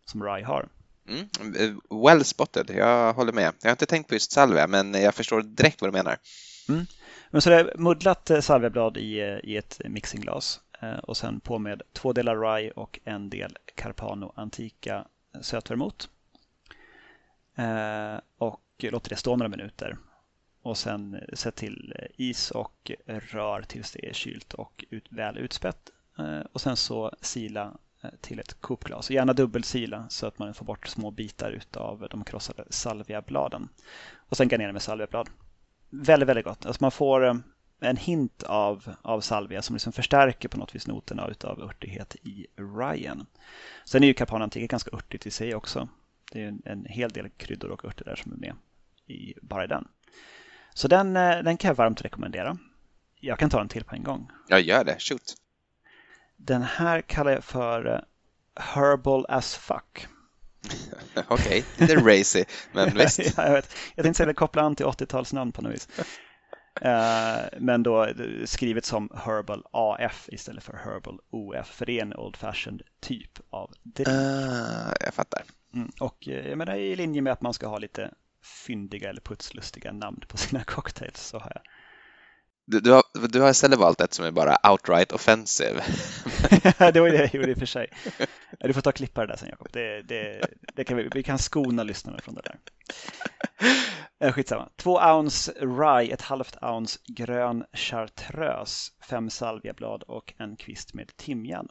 som 0.05 0.25
rye 0.25 0.45
har. 0.45 0.69
Mm. 1.09 1.81
Well 2.05 2.25
spotted, 2.25 2.71
jag 2.71 3.13
håller 3.13 3.33
med. 3.33 3.53
Jag 3.63 3.69
har 3.69 3.73
inte 3.73 3.87
tänkt 3.87 4.09
på 4.09 4.15
just 4.15 4.33
salvia 4.33 4.67
men 4.67 4.95
jag 4.95 5.15
förstår 5.15 5.43
direkt 5.43 5.81
vad 5.81 5.93
du 5.93 5.93
menar. 5.93 6.17
Mm. 6.69 6.87
Men 7.31 7.43
så 7.43 7.51
det 7.51 7.57
är 7.57 7.79
muddlat 7.79 8.31
eh, 8.31 8.41
salviablad 8.41 8.97
i, 8.97 9.21
eh, 9.21 9.39
i 9.43 9.57
ett 9.57 9.81
mixingglas 9.85 10.61
eh, 10.83 10.99
och 10.99 11.17
sen 11.17 11.41
på 11.41 11.59
med 11.59 11.83
två 11.93 12.13
delar 12.13 12.57
rye 12.57 12.71
och 12.71 13.01
en 13.05 13.31
del 13.31 13.57
Carpano 13.75 14.33
Antica 14.37 15.07
sötvermouth. 15.41 16.07
Och 18.39 18.61
låter 18.79 19.09
det 19.09 19.17
stå 19.17 19.37
några 19.37 19.49
minuter. 19.49 19.99
Och 20.63 20.79
sen 20.79 21.15
eh, 21.15 21.35
sätt 21.35 21.55
till 21.55 21.95
eh, 21.99 22.07
is 22.17 22.51
och 22.51 22.91
rör 23.07 23.63
tills 23.63 23.93
det 23.93 24.09
är 24.09 24.13
kylt 24.13 24.55
och 24.55 24.85
ut, 24.91 25.05
väl 25.09 25.39
utspätt. 25.39 25.91
Eh, 26.19 26.41
och 26.53 26.61
sen 26.61 26.77
så 26.77 27.13
sila 27.21 27.73
till 28.21 28.39
ett 28.39 28.61
kopglas. 28.61 29.11
Gärna 29.11 29.33
dubbelsila 29.33 30.09
så 30.09 30.27
att 30.27 30.39
man 30.39 30.55
får 30.55 30.65
bort 30.65 30.87
små 30.87 31.11
bitar 31.11 31.61
av 31.77 32.07
de 32.11 32.25
krossade 32.25 32.65
salviabladen. 32.71 33.69
Och 34.17 34.37
sen 34.37 34.49
garnera 34.49 34.73
med 34.73 34.83
salviablad 34.83 35.31
väldigt, 35.91 36.29
väldigt 36.29 36.45
gott. 36.45 36.67
Alltså 36.67 36.85
man 36.85 36.91
får 36.91 37.43
en 37.81 37.97
hint 37.97 38.43
av, 38.43 38.95
av 39.03 39.21
salvia 39.21 39.63
som 39.63 39.75
liksom 39.75 39.93
förstärker 39.93 40.49
på 40.49 40.59
något 40.59 40.75
vis 40.75 40.87
noterna 40.87 41.29
utav 41.29 41.61
örtighet 41.63 42.17
i 42.23 42.47
Ryan. 42.57 43.27
Sen 43.85 44.03
är 44.03 44.07
ju 44.07 44.15
Carpana 44.15 44.45
Antica 44.45 44.67
ganska 44.67 44.97
örtigt 44.97 45.27
i 45.27 45.31
sig 45.31 45.55
också. 45.55 45.89
Det 46.33 46.43
är 46.43 46.49
en, 46.49 46.63
en 46.65 46.85
hel 46.85 47.11
del 47.11 47.29
kryddor 47.29 47.71
och 47.71 47.85
örter 47.85 48.05
där 48.05 48.17
som 48.17 48.33
är 48.33 48.37
med 48.37 48.55
i 49.07 49.35
bara 49.43 49.65
i 49.65 49.67
den. 49.67 49.89
Så 50.75 50.89
den, 50.89 51.17
eh, 51.17 51.43
den 51.43 51.57
kan 51.57 51.69
jag 51.69 51.75
varmt 51.75 52.05
rekommendera. 52.05 52.59
Jag 53.21 53.39
kan 53.39 53.51
ta 53.51 53.59
den 53.59 53.69
till 53.69 53.85
på 53.85 53.95
en 53.95 54.03
gång. 54.03 54.31
Ja, 54.49 54.59
gör 54.59 54.85
det. 54.85 54.97
Shoot. 54.99 55.35
Den 56.37 56.63
här 56.63 57.01
kallar 57.01 57.33
jag 57.33 57.45
för 57.45 57.95
eh, 57.95 58.01
Herbal 58.65 59.27
as 59.29 59.55
fuck. 59.55 60.07
Okej, 61.29 61.65
okay. 61.77 61.87
lite 61.87 61.97
racy, 61.97 62.45
men 62.73 62.91
visst. 62.95 63.19
ja, 63.19 63.47
jag, 63.47 63.53
vet. 63.53 63.77
jag 63.95 64.05
tänkte 64.05 64.25
säga 64.25 64.35
koppla 64.35 64.63
an 64.63 64.77
till 64.77 64.87
80-talsnamn 64.87 65.53
på 65.53 65.63
något 65.63 65.73
vis. 65.73 65.89
Uh, 66.85 67.59
men 67.59 67.83
då 67.83 68.09
skrivet 68.45 68.85
som 68.85 69.11
Herbal 69.25 69.65
AF 69.71 70.29
istället 70.33 70.65
för 70.65 70.77
Herbal 70.77 71.21
OF, 71.31 71.67
för 71.67 71.87
det 71.87 71.99
är 71.99 72.03
en 72.03 72.17
Old 72.17 72.37
Fashioned 72.37 72.83
typ 73.01 73.41
av 73.51 73.73
drink. 73.83 74.09
Uh, 74.09 74.93
jag 75.01 75.15
fattar. 75.15 75.43
Mm, 75.75 75.91
och 76.01 76.29
eh, 76.29 76.49
jag 76.49 76.59
menar 76.59 76.75
i 76.75 76.97
linje 76.97 77.23
med 77.23 77.33
att 77.33 77.41
man 77.41 77.55
ska 77.55 77.67
ha 77.67 77.79
lite 77.79 78.11
fyndiga 78.43 79.09
eller 79.09 79.21
putslustiga 79.21 79.93
namn 79.93 80.23
på 80.29 80.37
sina 80.37 80.65
cocktails 80.67 81.21
så 81.21 81.39
har 81.39 81.53
jag 81.55 81.63
Du, 82.67 82.81
du, 82.81 82.91
har, 82.91 83.29
du 83.29 83.41
har 83.41 83.51
istället 83.51 83.79
valt 83.79 84.01
ett 84.01 84.15
som 84.15 84.25
är 84.25 84.31
bara 84.31 84.57
outright 84.71 85.13
offensive. 85.13 85.81
det 86.79 87.01
var 87.01 87.11
det 87.11 87.17
jag 87.17 87.35
gjorde 87.35 87.51
i 87.51 87.55
och 87.55 87.59
för 87.59 87.67
sig. 87.67 87.87
Du 88.61 88.73
får 88.73 88.81
ta 88.81 88.91
och 88.91 88.97
klippa 88.97 89.21
det 89.21 89.27
där 89.27 89.37
sen 89.37 89.49
Jakob. 89.49 89.69
Det, 89.73 90.03
det, 90.03 90.47
det 90.75 90.85
kan 90.85 90.97
vi, 90.97 91.09
vi 91.15 91.23
kan 91.23 91.39
skona 91.39 91.83
lyssnarna 91.83 92.19
från 92.19 92.35
det 92.35 92.43
där. 92.43 92.59
Eh, 94.23 94.33
skitsamma. 94.33 94.69
Två 94.77 94.99
ounce 94.99 95.53
rye, 95.53 96.13
ett 96.13 96.23
halvt 96.23 96.57
ounce 96.63 96.99
grön 97.07 97.65
chartreuse, 97.73 98.93
fem 99.09 99.31
salviablad 99.31 100.03
och 100.03 100.35
en 100.39 100.57
kvist 100.57 100.95
med 100.95 101.17
timjan. 101.17 101.69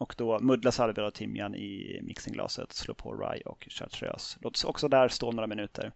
Och 0.00 0.14
då 0.16 0.38
muddla 0.38 0.72
salviablad 0.72 1.06
och 1.06 1.14
timjan 1.14 1.54
i 1.54 2.00
mixingglaset, 2.02 2.72
slå 2.72 2.94
på 2.94 3.14
rye 3.14 3.42
och 3.42 3.66
chartreuse. 3.70 4.38
Låt 4.40 4.64
också 4.64 4.88
där 4.88 5.08
stå 5.08 5.32
några 5.32 5.46
minuter. 5.46 5.92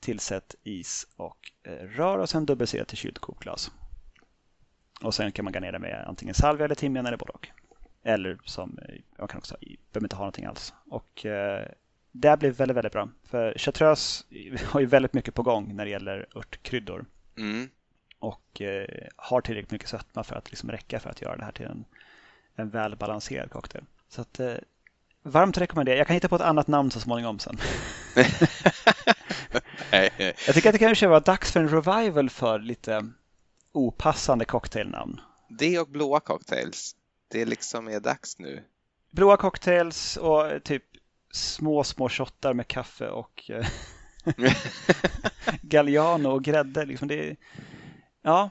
Tillsätt 0.00 0.54
is 0.62 1.06
och 1.16 1.52
eh, 1.62 1.72
rör 1.72 2.18
och 2.18 2.28
sen 2.28 2.46
dubbelsera 2.46 2.84
till 2.84 2.96
kylt 2.96 3.18
kokglas. 3.18 3.70
Och 5.00 5.14
sen 5.14 5.32
kan 5.32 5.44
man 5.44 5.52
garnera 5.52 5.78
med 5.78 6.04
antingen 6.08 6.34
salvia 6.34 6.64
eller 6.64 6.74
timjan 6.74 7.06
eller 7.06 7.16
både 7.16 7.32
och. 7.32 7.48
Eller 8.02 8.38
som, 8.44 8.78
eh, 8.78 8.94
man 9.18 9.28
kan 9.28 9.38
också, 9.38 9.56
behöver 9.92 10.04
inte 10.04 10.16
ha 10.16 10.22
någonting 10.22 10.44
alls. 10.44 10.74
Och 10.90 11.26
eh, 11.26 11.68
det 12.12 12.36
blir 12.38 12.50
väldigt, 12.50 12.76
väldigt 12.76 12.92
bra. 12.92 13.08
För 13.24 13.54
chartreuse 13.58 14.24
har 14.64 14.80
ju 14.80 14.86
väldigt 14.86 15.12
mycket 15.12 15.34
på 15.34 15.42
gång 15.42 15.76
när 15.76 15.84
det 15.84 15.90
gäller 15.90 16.26
örtkryddor. 16.34 17.04
Mm. 17.36 17.68
Och 18.18 18.60
eh, 18.60 19.08
har 19.16 19.40
tillräckligt 19.40 19.70
mycket 19.72 19.88
sötma 19.88 20.24
för 20.24 20.36
att 20.36 20.50
liksom 20.50 20.70
räcka 20.70 21.00
för 21.00 21.10
att 21.10 21.22
göra 21.22 21.36
det 21.36 21.44
här 21.44 21.52
till 21.52 21.66
en, 21.66 21.84
en 22.56 22.70
välbalanserad 22.70 23.50
cocktail. 23.50 23.84
Så 24.08 24.20
att, 24.20 24.40
eh, 24.40 24.54
varmt 25.22 25.58
rekommenderar. 25.58 25.96
Jag 25.96 26.06
kan 26.06 26.14
hitta 26.14 26.28
på 26.28 26.36
ett 26.36 26.42
annat 26.42 26.66
namn 26.66 26.90
så 26.90 27.00
småningom 27.00 27.38
sen. 27.38 27.58
jag 29.90 30.54
tycker 30.54 30.68
att 30.68 30.72
det 30.72 30.78
kanske 30.78 31.06
var 31.06 31.20
dags 31.20 31.52
för 31.52 31.60
en 31.60 31.68
revival 31.68 32.30
för 32.30 32.58
lite 32.58 33.12
opassande 33.72 34.44
cocktailnamn. 34.44 35.20
Det 35.48 35.78
och 35.78 35.88
blåa 35.88 36.20
cocktails. 36.20 36.96
Det 37.28 37.44
liksom 37.44 37.88
är 37.88 38.00
dags 38.00 38.38
nu. 38.38 38.64
Blåa 39.10 39.36
cocktails 39.36 40.16
och 40.16 40.64
typ 40.64 40.84
små, 41.30 41.84
små 41.84 42.08
shottar 42.08 42.54
med 42.54 42.68
kaffe 42.68 43.08
och 43.08 43.50
eh, 43.50 43.66
Galliano 45.62 46.28
och 46.28 46.44
grädde. 46.44 46.84
Liksom 46.84 47.08
det, 47.08 47.36
ja. 48.22 48.50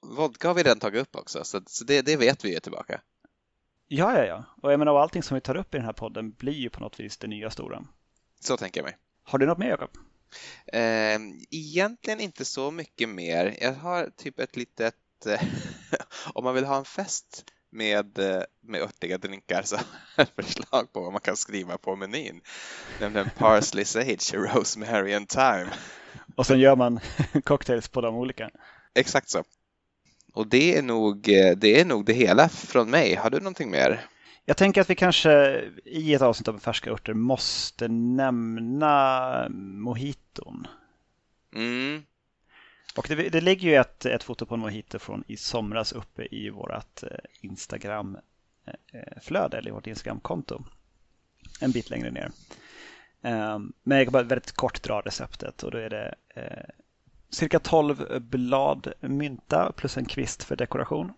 Vodka 0.00 0.48
har 0.48 0.54
vi 0.54 0.62
redan 0.62 0.78
tagit 0.78 1.02
upp 1.02 1.16
också, 1.16 1.44
så, 1.44 1.60
det, 1.86 2.02
det 2.02 2.16
vet 2.16 2.44
vi 2.44 2.56
är 2.56 2.60
tillbaka. 2.60 3.00
Ja, 3.92 4.18
ja, 4.18 4.24
ja. 4.24 4.44
Och 4.62 4.72
jag 4.72 4.78
menar, 4.78 4.98
allting 4.98 5.22
som 5.22 5.34
vi 5.34 5.40
tar 5.40 5.56
upp 5.56 5.74
i 5.74 5.78
den 5.78 5.86
här 5.86 5.92
podden 5.92 6.30
blir 6.30 6.52
ju 6.52 6.70
på 6.70 6.80
något 6.80 7.00
vis 7.00 7.16
det 7.16 7.26
nya 7.26 7.50
stora. 7.50 7.84
Så 8.40 8.56
tänker 8.56 8.80
jag 8.80 8.84
mig. 8.84 8.96
Har 9.22 9.38
du 9.38 9.46
något 9.46 9.58
mer, 9.58 9.68
Jakob? 9.68 9.90
Eh, 10.66 11.20
egentligen 11.50 12.20
inte 12.20 12.44
så 12.44 12.70
mycket 12.70 13.08
mer. 13.08 13.56
Jag 13.60 13.72
har 13.72 14.10
typ 14.16 14.38
ett 14.38 14.56
litet, 14.56 15.26
eh, 15.26 15.42
om 16.34 16.44
man 16.44 16.54
vill 16.54 16.64
ha 16.64 16.76
en 16.76 16.84
fest 16.84 17.44
med, 17.70 18.18
eh, 18.18 18.42
med 18.60 18.80
örtiga 18.80 19.18
drinkar 19.18 19.62
så 19.62 19.76
är 20.16 20.42
förslag 20.42 20.92
på 20.92 21.00
vad 21.00 21.12
man 21.12 21.20
kan 21.20 21.36
skriva 21.36 21.78
på 21.78 21.96
menyn. 21.96 22.40
Nämligen 23.00 23.30
Parsley 23.38 23.84
Sage, 23.84 24.34
Rosemary 24.34 25.14
and 25.14 25.28
Thyme. 25.28 25.70
Och 26.36 26.46
sen 26.46 26.60
gör 26.60 26.76
man 26.76 27.00
cocktails 27.44 27.88
på 27.88 28.00
de 28.00 28.16
olika. 28.16 28.50
Exakt 28.94 29.28
så. 29.28 29.44
Och 30.32 30.46
det 30.46 30.76
är, 30.76 30.82
nog, 30.82 31.28
eh, 31.28 31.56
det 31.56 31.80
är 31.80 31.84
nog 31.84 32.04
det 32.04 32.12
hela 32.12 32.48
från 32.48 32.90
mig. 32.90 33.14
Har 33.14 33.30
du 33.30 33.38
någonting 33.38 33.70
mer? 33.70 34.00
Jag 34.44 34.56
tänker 34.56 34.80
att 34.80 34.90
vi 34.90 34.94
kanske 34.94 35.64
i 35.84 36.14
ett 36.14 36.22
avsnitt 36.22 36.48
om 36.48 36.60
färska 36.60 36.90
örter 36.90 37.14
måste 37.14 37.88
nämna 37.88 39.46
mojiton. 39.50 40.66
Mm. 41.54 42.02
Och 42.96 43.06
det, 43.08 43.14
det 43.14 43.40
ligger 43.40 43.68
ju 43.68 43.76
ett, 43.76 44.06
ett 44.06 44.22
foto 44.22 44.46
på 44.46 44.54
en 44.54 44.60
mojito 44.60 44.98
från 44.98 45.24
i 45.26 45.36
somras 45.36 45.92
uppe 45.92 46.26
i 46.30 46.50
vårt 46.50 47.02
eh, 47.02 47.08
Instagram-flöde, 47.40 49.58
eller 49.58 49.70
vårt 49.70 49.86
Instagram-konto. 49.86 50.64
En 51.60 51.72
bit 51.72 51.90
längre 51.90 52.10
ner. 52.10 52.30
Ehm, 53.22 53.72
men 53.82 53.98
jag 53.98 54.06
kan 54.06 54.12
bara 54.12 54.22
väldigt 54.22 54.52
kort 54.52 54.82
dra 54.82 55.00
receptet 55.00 55.62
och 55.62 55.70
då 55.70 55.78
är 55.78 55.90
det 55.90 56.14
eh, 56.34 56.64
cirka 57.30 57.58
12 57.58 58.20
blad 58.20 58.92
mynta 59.00 59.72
plus 59.76 59.96
en 59.96 60.04
kvist 60.04 60.44
för 60.44 60.56
dekoration. 60.56 61.12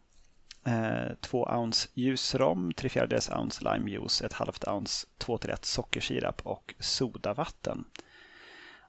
Eh, 0.64 1.14
två 1.20 1.44
ounce 1.44 1.88
ljusrom, 1.94 2.72
tre 2.72 2.88
fjärdedels 2.88 3.30
ounce 3.30 3.64
limejuice, 3.64 4.22
ett 4.22 4.32
halvt 4.32 4.68
ounce 4.68 5.06
2 5.18 5.38
till 5.38 5.50
1 5.50 5.64
sockersirap 5.64 6.40
och 6.44 6.74
sodavatten. 6.78 7.84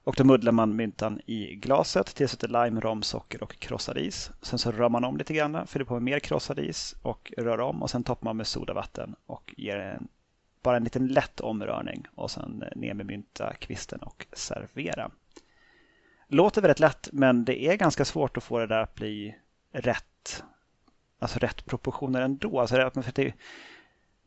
Och 0.04 0.14
då 0.16 0.24
muddlar 0.24 0.52
man 0.52 0.76
myntan 0.76 1.20
i 1.26 1.54
glaset, 1.54 2.14
tillsätter 2.14 2.48
lime, 2.48 2.80
rom, 2.80 3.02
socker 3.02 3.42
och 3.42 3.58
krossad 3.58 3.98
is. 3.98 4.30
Sen 4.42 4.58
så 4.58 4.72
rör 4.72 4.88
man 4.88 5.04
om 5.04 5.16
lite 5.16 5.34
grann, 5.34 5.66
fyller 5.66 5.84
på 5.84 5.94
med 5.94 6.02
mer 6.02 6.18
krossad 6.18 6.58
is 6.58 6.94
och 7.02 7.32
rör 7.36 7.60
om 7.60 7.82
och 7.82 7.90
sen 7.90 8.04
toppar 8.04 8.24
man 8.24 8.36
med 8.36 8.46
sodavatten 8.46 9.14
och 9.26 9.54
ger 9.56 9.76
en, 9.76 10.08
bara 10.62 10.76
en 10.76 10.84
liten 10.84 11.06
lätt 11.06 11.40
omrörning 11.40 12.06
och 12.14 12.30
sen 12.30 12.64
ner 12.76 12.94
med 12.94 13.06
mynta, 13.06 13.54
kvisten 13.54 13.98
och 13.98 14.26
servera. 14.32 15.10
Låter 16.28 16.62
väldigt 16.62 16.80
lätt 16.80 17.08
men 17.12 17.44
det 17.44 17.66
är 17.66 17.76
ganska 17.76 18.04
svårt 18.04 18.36
att 18.36 18.44
få 18.44 18.58
det 18.58 18.66
där 18.66 18.82
att 18.82 18.94
bli 18.94 19.36
rätt, 19.72 20.44
alltså 21.18 21.38
rätt 21.38 21.66
proportioner 21.66 22.20
ändå. 22.20 22.60
Alltså 22.60 22.90
det, 23.14 23.34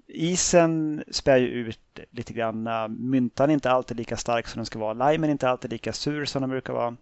isen 0.07 1.03
spär 1.11 1.37
ju 1.37 1.47
ut 1.47 1.99
lite 2.11 2.33
grann. 2.33 2.69
Myntan 3.09 3.49
är 3.49 3.53
inte 3.53 3.71
alltid 3.71 3.97
lika 3.97 4.17
stark 4.17 4.47
som 4.47 4.59
den 4.59 4.65
ska 4.65 4.79
vara. 4.79 5.11
Limen 5.11 5.29
är 5.29 5.31
inte 5.31 5.49
alltid 5.49 5.71
lika 5.71 5.93
sur 5.93 6.25
som 6.25 6.41
den 6.41 6.49
brukar 6.49 6.73
vara. 6.73 6.95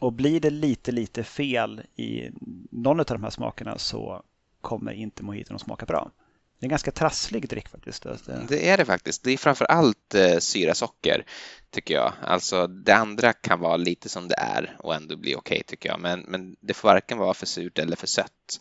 Och 0.00 0.12
blir 0.12 0.40
det 0.40 0.50
lite, 0.50 0.92
lite 0.92 1.24
fel 1.24 1.82
i 1.96 2.30
någon 2.70 3.00
av 3.00 3.06
de 3.06 3.22
här 3.22 3.30
smakerna 3.30 3.78
så 3.78 4.22
kommer 4.60 4.92
inte 4.92 5.22
mojiton 5.22 5.54
att 5.54 5.60
smaka 5.60 5.86
bra. 5.86 6.10
Det 6.58 6.64
är 6.64 6.66
en 6.66 6.70
ganska 6.70 6.90
trasslig 6.90 7.48
dryck 7.48 7.68
faktiskt. 7.68 8.06
Det 8.48 8.68
är 8.68 8.76
det 8.76 8.84
faktiskt. 8.84 9.22
Det 9.22 9.30
är 9.30 9.36
framför 9.36 9.64
allt 9.64 10.14
eh, 10.14 10.38
syra 10.38 10.74
socker 10.74 11.26
tycker 11.70 11.94
jag. 11.94 12.12
Alltså 12.22 12.66
det 12.66 12.94
andra 12.94 13.32
kan 13.32 13.60
vara 13.60 13.76
lite 13.76 14.08
som 14.08 14.28
det 14.28 14.34
är 14.38 14.76
och 14.78 14.94
ändå 14.94 15.16
bli 15.16 15.34
okej 15.34 15.54
okay, 15.56 15.62
tycker 15.62 15.88
jag. 15.88 16.00
Men, 16.00 16.20
men 16.20 16.56
det 16.60 16.74
får 16.74 16.88
varken 16.88 17.18
vara 17.18 17.34
för 17.34 17.46
surt 17.46 17.78
eller 17.78 17.96
för 17.96 18.06
sött. 18.06 18.60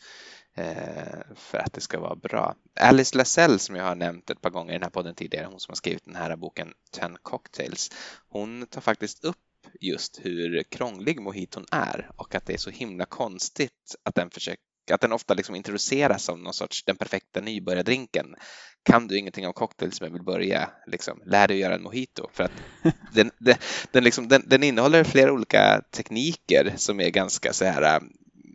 Eh, 0.58 1.20
för 1.36 1.58
att 1.58 1.74
det 1.74 1.82
ska 1.82 2.00
vara 2.00 2.16
bra. 2.16 2.56
Alice 2.80 3.18
Lasell 3.18 3.60
som 3.60 3.76
jag 3.76 3.84
har 3.84 3.96
nämnt 3.96 4.30
ett 4.30 4.42
par 4.42 4.50
gånger 4.50 4.74
i 4.74 4.76
den 4.76 4.84
här 4.84 4.90
podden 4.90 5.16
tidigare, 5.16 5.46
hon 5.46 5.60
som 5.60 5.72
har 5.72 5.76
skrivit 5.76 6.06
den 6.06 6.16
här 6.16 6.36
boken 6.36 6.74
Ten 6.92 7.18
Cocktails, 7.22 7.92
hon 8.30 8.68
tar 8.68 8.82
faktiskt 8.82 9.24
upp 9.24 9.38
just 9.82 10.20
hur 10.24 10.64
krånglig 10.64 11.22
mojiton 11.22 11.66
är 11.72 12.12
och 12.16 12.36
att 12.36 12.46
det 12.46 12.54
är 12.54 12.58
så 12.58 12.70
himla 12.70 13.06
konstigt 13.06 13.96
att 14.04 14.16
den 14.16 14.30
försöker 14.30 14.65
att 14.92 15.02
den 15.02 15.12
ofta 15.12 15.34
liksom 15.34 15.56
introduceras 15.56 16.24
som 16.24 16.44
någon 16.44 16.54
sorts 16.54 16.84
den 16.84 16.96
perfekta 16.96 17.42
nybörjardrinken. 17.42 18.36
Kan 18.84 19.08
du 19.08 19.18
ingenting 19.18 19.48
om 19.48 19.54
cocktails 19.54 20.02
men 20.02 20.14
vill 20.14 20.24
börja, 20.24 20.70
liksom, 20.88 21.22
lär 21.26 21.48
dig 21.48 21.58
göra 21.58 21.76
en 21.76 21.84
mojito. 21.84 22.30
För 22.34 22.44
att 22.44 22.52
den, 23.14 23.32
den, 23.38 23.56
den, 23.92 24.04
liksom, 24.04 24.28
den, 24.28 24.64
innehåller 24.64 25.04
flera 25.04 25.34
olika 25.34 25.82
tekniker 25.92 26.74
som 26.76 27.00
är 27.00 27.10
ganska 27.10 27.54
så 27.54 27.66
här 27.66 28.02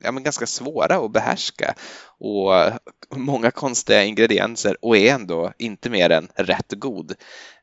ja, 0.02 0.12
men 0.12 0.22
ganska 0.22 0.46
svåra 0.46 0.96
att 0.96 1.12
behärska 1.12 1.74
och 2.18 2.52
många 3.16 3.50
konstiga 3.50 4.04
ingredienser 4.04 4.76
och 4.84 4.96
är 4.96 5.14
ändå 5.14 5.52
inte 5.58 5.90
mer 5.90 6.10
än 6.10 6.28
rätt 6.34 6.72
god. 6.72 7.14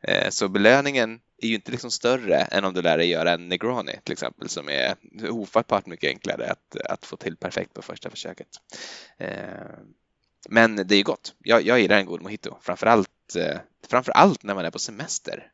Eh, 0.02 0.30
så 0.30 0.48
belöningen 0.48 1.20
är 1.38 1.48
ju 1.48 1.56
inte 1.56 1.72
liksom 1.72 1.92
större 1.92 2.36
än 2.36 2.66
om 2.66 2.74
du 2.74 2.82
lär 2.82 2.98
dig 2.98 3.10
göra 3.10 3.32
en 3.32 3.50
Negroni 3.50 4.00
till 4.04 4.14
exempel 4.14 4.50
som 4.50 4.70
är 4.70 4.96
ofattbart 5.30 5.86
mycket 5.86 6.08
enklare 6.08 6.52
att, 6.52 6.78
att 6.90 7.06
få 7.06 7.18
till 7.18 7.38
perfekt 7.38 7.74
på 7.74 7.82
första 7.82 8.10
försöket. 8.10 8.48
Eh, 9.18 9.30
men 10.50 10.76
det 10.76 10.96
är 10.96 11.04
gott. 11.04 11.36
Jag, 11.40 11.62
jag 11.62 11.80
gillar 11.80 11.98
en 11.98 12.06
god 12.06 12.22
mojito, 12.22 12.58
framförallt, 12.62 13.36
eh, 13.36 13.58
framförallt 13.88 14.44
när 14.44 14.56
man 14.56 14.66
är 14.66 14.72
på 14.72 14.80
semester. 14.80 15.52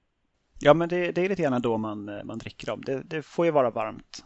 Ja, 0.59 0.73
men 0.73 0.89
det, 0.89 1.11
det 1.11 1.25
är 1.25 1.29
lite 1.29 1.41
grann 1.41 1.61
då 1.61 1.77
man, 1.77 2.05
man 2.05 2.37
dricker 2.37 2.67
dem. 2.67 2.81
Det, 2.85 3.03
det 3.03 3.23
får 3.23 3.45
ju 3.45 3.51
vara 3.51 3.69
varmt 3.69 4.23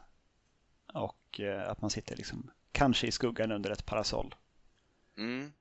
och 0.93 1.39
eh, 1.39 1.69
att 1.69 1.81
man 1.81 1.89
sitter 1.89 2.15
liksom 2.15 2.51
kanske 2.71 3.07
i 3.07 3.11
skuggan 3.11 3.51
under 3.51 3.71
ett 3.71 3.85
parasoll. 3.85 4.35
Mm. 5.17 5.51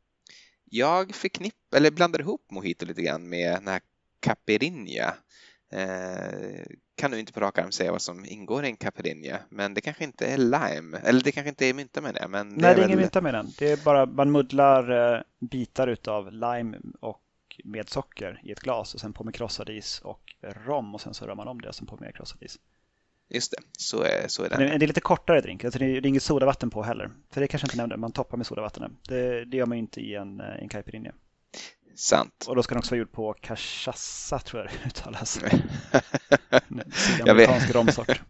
Jag 0.64 1.14
förknipp, 1.14 1.74
eller 1.74 1.90
blandar 1.90 2.20
ihop 2.20 2.50
mojito 2.50 2.86
lite 2.86 3.02
grann 3.02 3.28
med 3.28 3.52
den 3.52 3.68
här 3.68 3.80
caipirinha. 4.20 5.14
Eh, 5.72 6.62
kan 6.96 7.10
nu 7.10 7.18
inte 7.18 7.32
på 7.32 7.40
rak 7.40 7.58
arm 7.58 7.72
säga 7.72 7.92
vad 7.92 8.02
som 8.02 8.24
ingår 8.24 8.64
i 8.64 8.68
en 8.68 8.76
caipirinha, 8.76 9.38
men 9.48 9.74
det 9.74 9.80
kanske 9.80 10.04
inte 10.04 10.26
är 10.26 10.38
lime, 10.38 10.98
eller 10.98 11.20
det 11.20 11.32
kanske 11.32 11.48
inte 11.48 11.66
är 11.66 11.74
mynta 11.74 12.00
med 12.00 12.14
det. 12.14 12.28
Men 12.28 12.48
Nej, 12.48 12.56
det 12.58 12.66
är, 12.66 12.74
det 12.74 12.80
är 12.80 12.82
väl... 12.82 12.88
ingen 12.88 12.98
mynta 12.98 13.20
med 13.20 13.34
den. 13.34 13.46
Det 13.58 13.72
är 13.72 13.84
bara, 13.84 14.06
man 14.06 14.32
muddlar 14.32 15.14
eh, 15.14 15.20
bitar 15.50 15.88
utav 15.88 16.32
lime 16.32 16.78
och 17.00 17.22
med 17.64 17.88
socker 17.88 18.40
i 18.44 18.52
ett 18.52 18.60
glas 18.60 18.94
och 18.94 19.00
sen 19.00 19.12
på 19.12 19.24
med 19.24 19.34
krossad 19.34 19.70
is 19.70 20.00
och 20.04 20.20
rom 20.42 20.94
och 20.94 21.00
sen 21.00 21.14
så 21.14 21.26
rör 21.26 21.34
man 21.34 21.48
om 21.48 21.60
det 21.60 21.68
och 21.68 21.74
sen 21.74 21.86
på 21.86 21.96
med 22.00 22.14
krossad 22.14 22.42
is. 22.42 22.58
Just 23.28 23.50
det, 23.50 23.58
så 23.72 24.02
är, 24.02 24.28
så 24.28 24.42
är 24.42 24.48
det. 24.48 24.56
Det 24.56 24.84
är 24.84 24.88
lite 24.88 25.00
kortare 25.00 25.40
drink, 25.40 25.64
alltså 25.64 25.78
det 25.78 25.84
är 25.84 26.06
inget 26.06 26.22
sodavatten 26.22 26.70
på 26.70 26.82
heller. 26.82 27.10
För 27.30 27.40
det 27.40 27.48
kanske 27.48 27.66
inte 27.66 27.76
nämnde, 27.76 27.96
man 27.96 28.12
toppar 28.12 28.36
med 28.36 28.46
sodavatten. 28.46 28.96
Det, 29.08 29.44
det 29.44 29.56
gör 29.56 29.66
man 29.66 29.78
inte 29.78 30.00
i 30.00 30.14
en, 30.14 30.40
eh, 30.40 30.62
en 30.62 30.68
caipirinha. 30.68 31.12
Sant. 31.96 32.44
Och 32.48 32.56
då 32.56 32.62
ska 32.62 32.74
den 32.74 32.78
också 32.78 32.90
vara 32.90 32.98
gjord 32.98 33.12
på 33.12 33.32
cachaça 33.32 34.38
tror 34.38 34.62
jag 34.62 34.72
det 34.72 34.86
uttalas. 34.86 35.40
Sydamerikansk 36.92 37.74
romsort. 37.74 38.08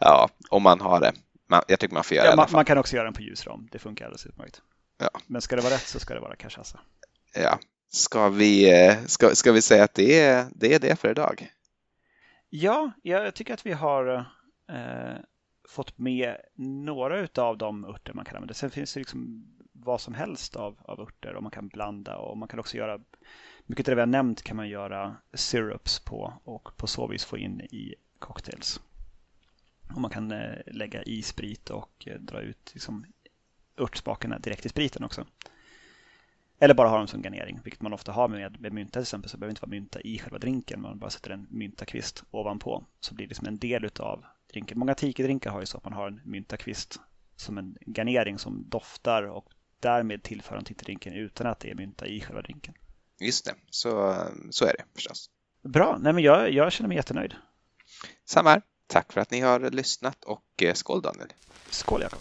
Ja, 0.00 0.28
om 0.50 0.62
man 0.62 0.80
har 0.80 1.00
det. 1.00 1.12
man, 1.48 1.62
jag 1.68 1.80
tycker 1.80 1.94
man 1.94 2.04
får 2.04 2.16
göra 2.16 2.26
ja, 2.26 2.30
det 2.30 2.36
man, 2.36 2.48
man, 2.52 2.64
kan 2.64 2.78
också 2.78 2.96
göra 2.96 3.04
den 3.04 3.14
på 3.14 3.22
ljusram. 3.22 3.68
Det 3.72 3.78
funkar 3.78 4.04
alldeles 4.04 4.26
utmärkt. 4.26 4.62
Ja. 4.98 5.10
Men 5.26 5.42
ska 5.42 5.56
det 5.56 5.62
vara 5.62 5.74
rätt 5.74 5.86
så 5.86 6.00
ska 6.00 6.14
det 6.14 6.20
vara 6.20 6.36
cachaça. 6.36 6.80
Ja. 7.34 7.58
Ska 7.92 8.28
vi, 8.28 8.84
eh, 8.86 9.04
ska, 9.06 9.34
ska 9.34 9.52
vi 9.52 9.62
säga 9.62 9.84
att 9.84 9.94
det 9.94 10.20
är, 10.20 10.46
det 10.54 10.74
är 10.74 10.78
det 10.78 10.96
för 10.96 11.10
idag? 11.10 11.48
Ja, 12.50 12.92
jag 13.02 13.34
tycker 13.34 13.54
att 13.54 13.66
vi 13.66 13.72
har 13.72 14.14
eh, 14.68 15.16
fått 15.68 15.98
med 15.98 16.36
några 16.56 17.28
av 17.42 17.58
de 17.58 17.84
örter 17.84 18.12
man 18.12 18.24
kan 18.24 18.36
använda. 18.36 18.54
Sen 18.54 18.70
finns 18.70 18.94
det 18.94 19.00
liksom 19.00 19.46
vad 19.84 20.00
som 20.00 20.14
helst 20.14 20.56
av, 20.56 20.76
av 20.84 21.00
örter 21.00 21.34
och 21.34 21.42
man 21.42 21.52
kan 21.52 21.68
blanda 21.68 22.16
och 22.16 22.38
man 22.38 22.48
kan 22.48 22.60
också 22.60 22.76
göra 22.76 23.00
mycket 23.66 23.88
av 23.88 23.90
det 23.90 23.94
vi 23.94 24.00
har 24.00 24.06
nämnt 24.06 24.42
kan 24.42 24.56
man 24.56 24.68
göra 24.68 25.16
syrups 25.34 26.00
på 26.00 26.32
och 26.44 26.76
på 26.76 26.86
så 26.86 27.06
vis 27.06 27.24
få 27.24 27.38
in 27.38 27.60
i 27.60 27.94
cocktails. 28.18 28.80
Och 29.94 30.00
man 30.00 30.10
kan 30.10 30.32
eh, 30.32 30.58
lägga 30.66 31.02
i 31.02 31.22
sprit 31.22 31.70
och 31.70 32.08
eh, 32.08 32.20
dra 32.20 32.40
ut 32.40 32.70
liksom, 32.72 33.06
örtsmakerna 33.78 34.38
direkt 34.38 34.66
i 34.66 34.68
spriten 34.68 35.04
också. 35.04 35.26
Eller 36.58 36.74
bara 36.74 36.88
ha 36.88 36.98
dem 36.98 37.06
som 37.06 37.22
garnering, 37.22 37.60
vilket 37.64 37.82
man 37.82 37.92
ofta 37.92 38.12
har 38.12 38.28
med, 38.28 38.60
med 38.60 38.72
mynta 38.72 38.92
till 38.92 39.02
exempel. 39.02 39.30
Så 39.30 39.36
det 39.36 39.40
behöver 39.40 39.50
inte 39.50 39.62
vara 39.62 39.70
mynta 39.70 40.00
i 40.00 40.18
själva 40.18 40.38
drinken, 40.38 40.80
man 40.80 40.98
bara 40.98 41.10
sätter 41.10 41.30
en 41.30 41.46
myntakvist 41.50 42.24
ovanpå. 42.30 42.84
Så 43.00 43.14
blir 43.14 43.26
det 43.26 43.28
liksom 43.28 43.46
en 43.46 43.58
del 43.58 43.90
av 43.98 44.24
drinken. 44.52 44.78
Många 44.78 44.94
tiki-drinkar 44.94 45.50
har 45.50 45.60
ju 45.60 45.66
så 45.66 45.78
att 45.78 45.84
man 45.84 45.92
har 45.92 46.06
en 46.06 46.20
myntakvist 46.24 47.00
som 47.36 47.58
en 47.58 47.76
garnering 47.86 48.38
som 48.38 48.68
doftar 48.68 49.22
och 49.22 49.48
därmed 49.82 50.22
tillför 50.22 50.54
den 50.54 50.64
till 50.64 50.76
drinken 50.76 51.12
utan 51.12 51.46
att 51.46 51.60
det 51.60 51.70
är 51.70 51.74
mynta 51.74 52.06
i 52.06 52.20
själva 52.20 52.42
drinken. 52.42 52.74
Just 53.20 53.44
det, 53.44 53.54
så, 53.70 54.16
så 54.50 54.64
är 54.64 54.72
det 54.78 54.84
förstås. 54.94 55.30
Bra, 55.62 55.98
Nej, 56.00 56.12
men 56.12 56.24
jag, 56.24 56.52
jag 56.52 56.72
känner 56.72 56.88
mig 56.88 56.96
jättenöjd. 56.96 57.34
Samma 58.24 58.50
här. 58.50 58.62
Tack 58.86 59.12
för 59.12 59.20
att 59.20 59.30
ni 59.30 59.40
har 59.40 59.70
lyssnat 59.70 60.24
och 60.24 60.62
eh, 60.62 60.74
skål 60.74 61.02
Daniel. 61.02 61.28
Skål 61.70 62.02
Jakob. 62.02 62.18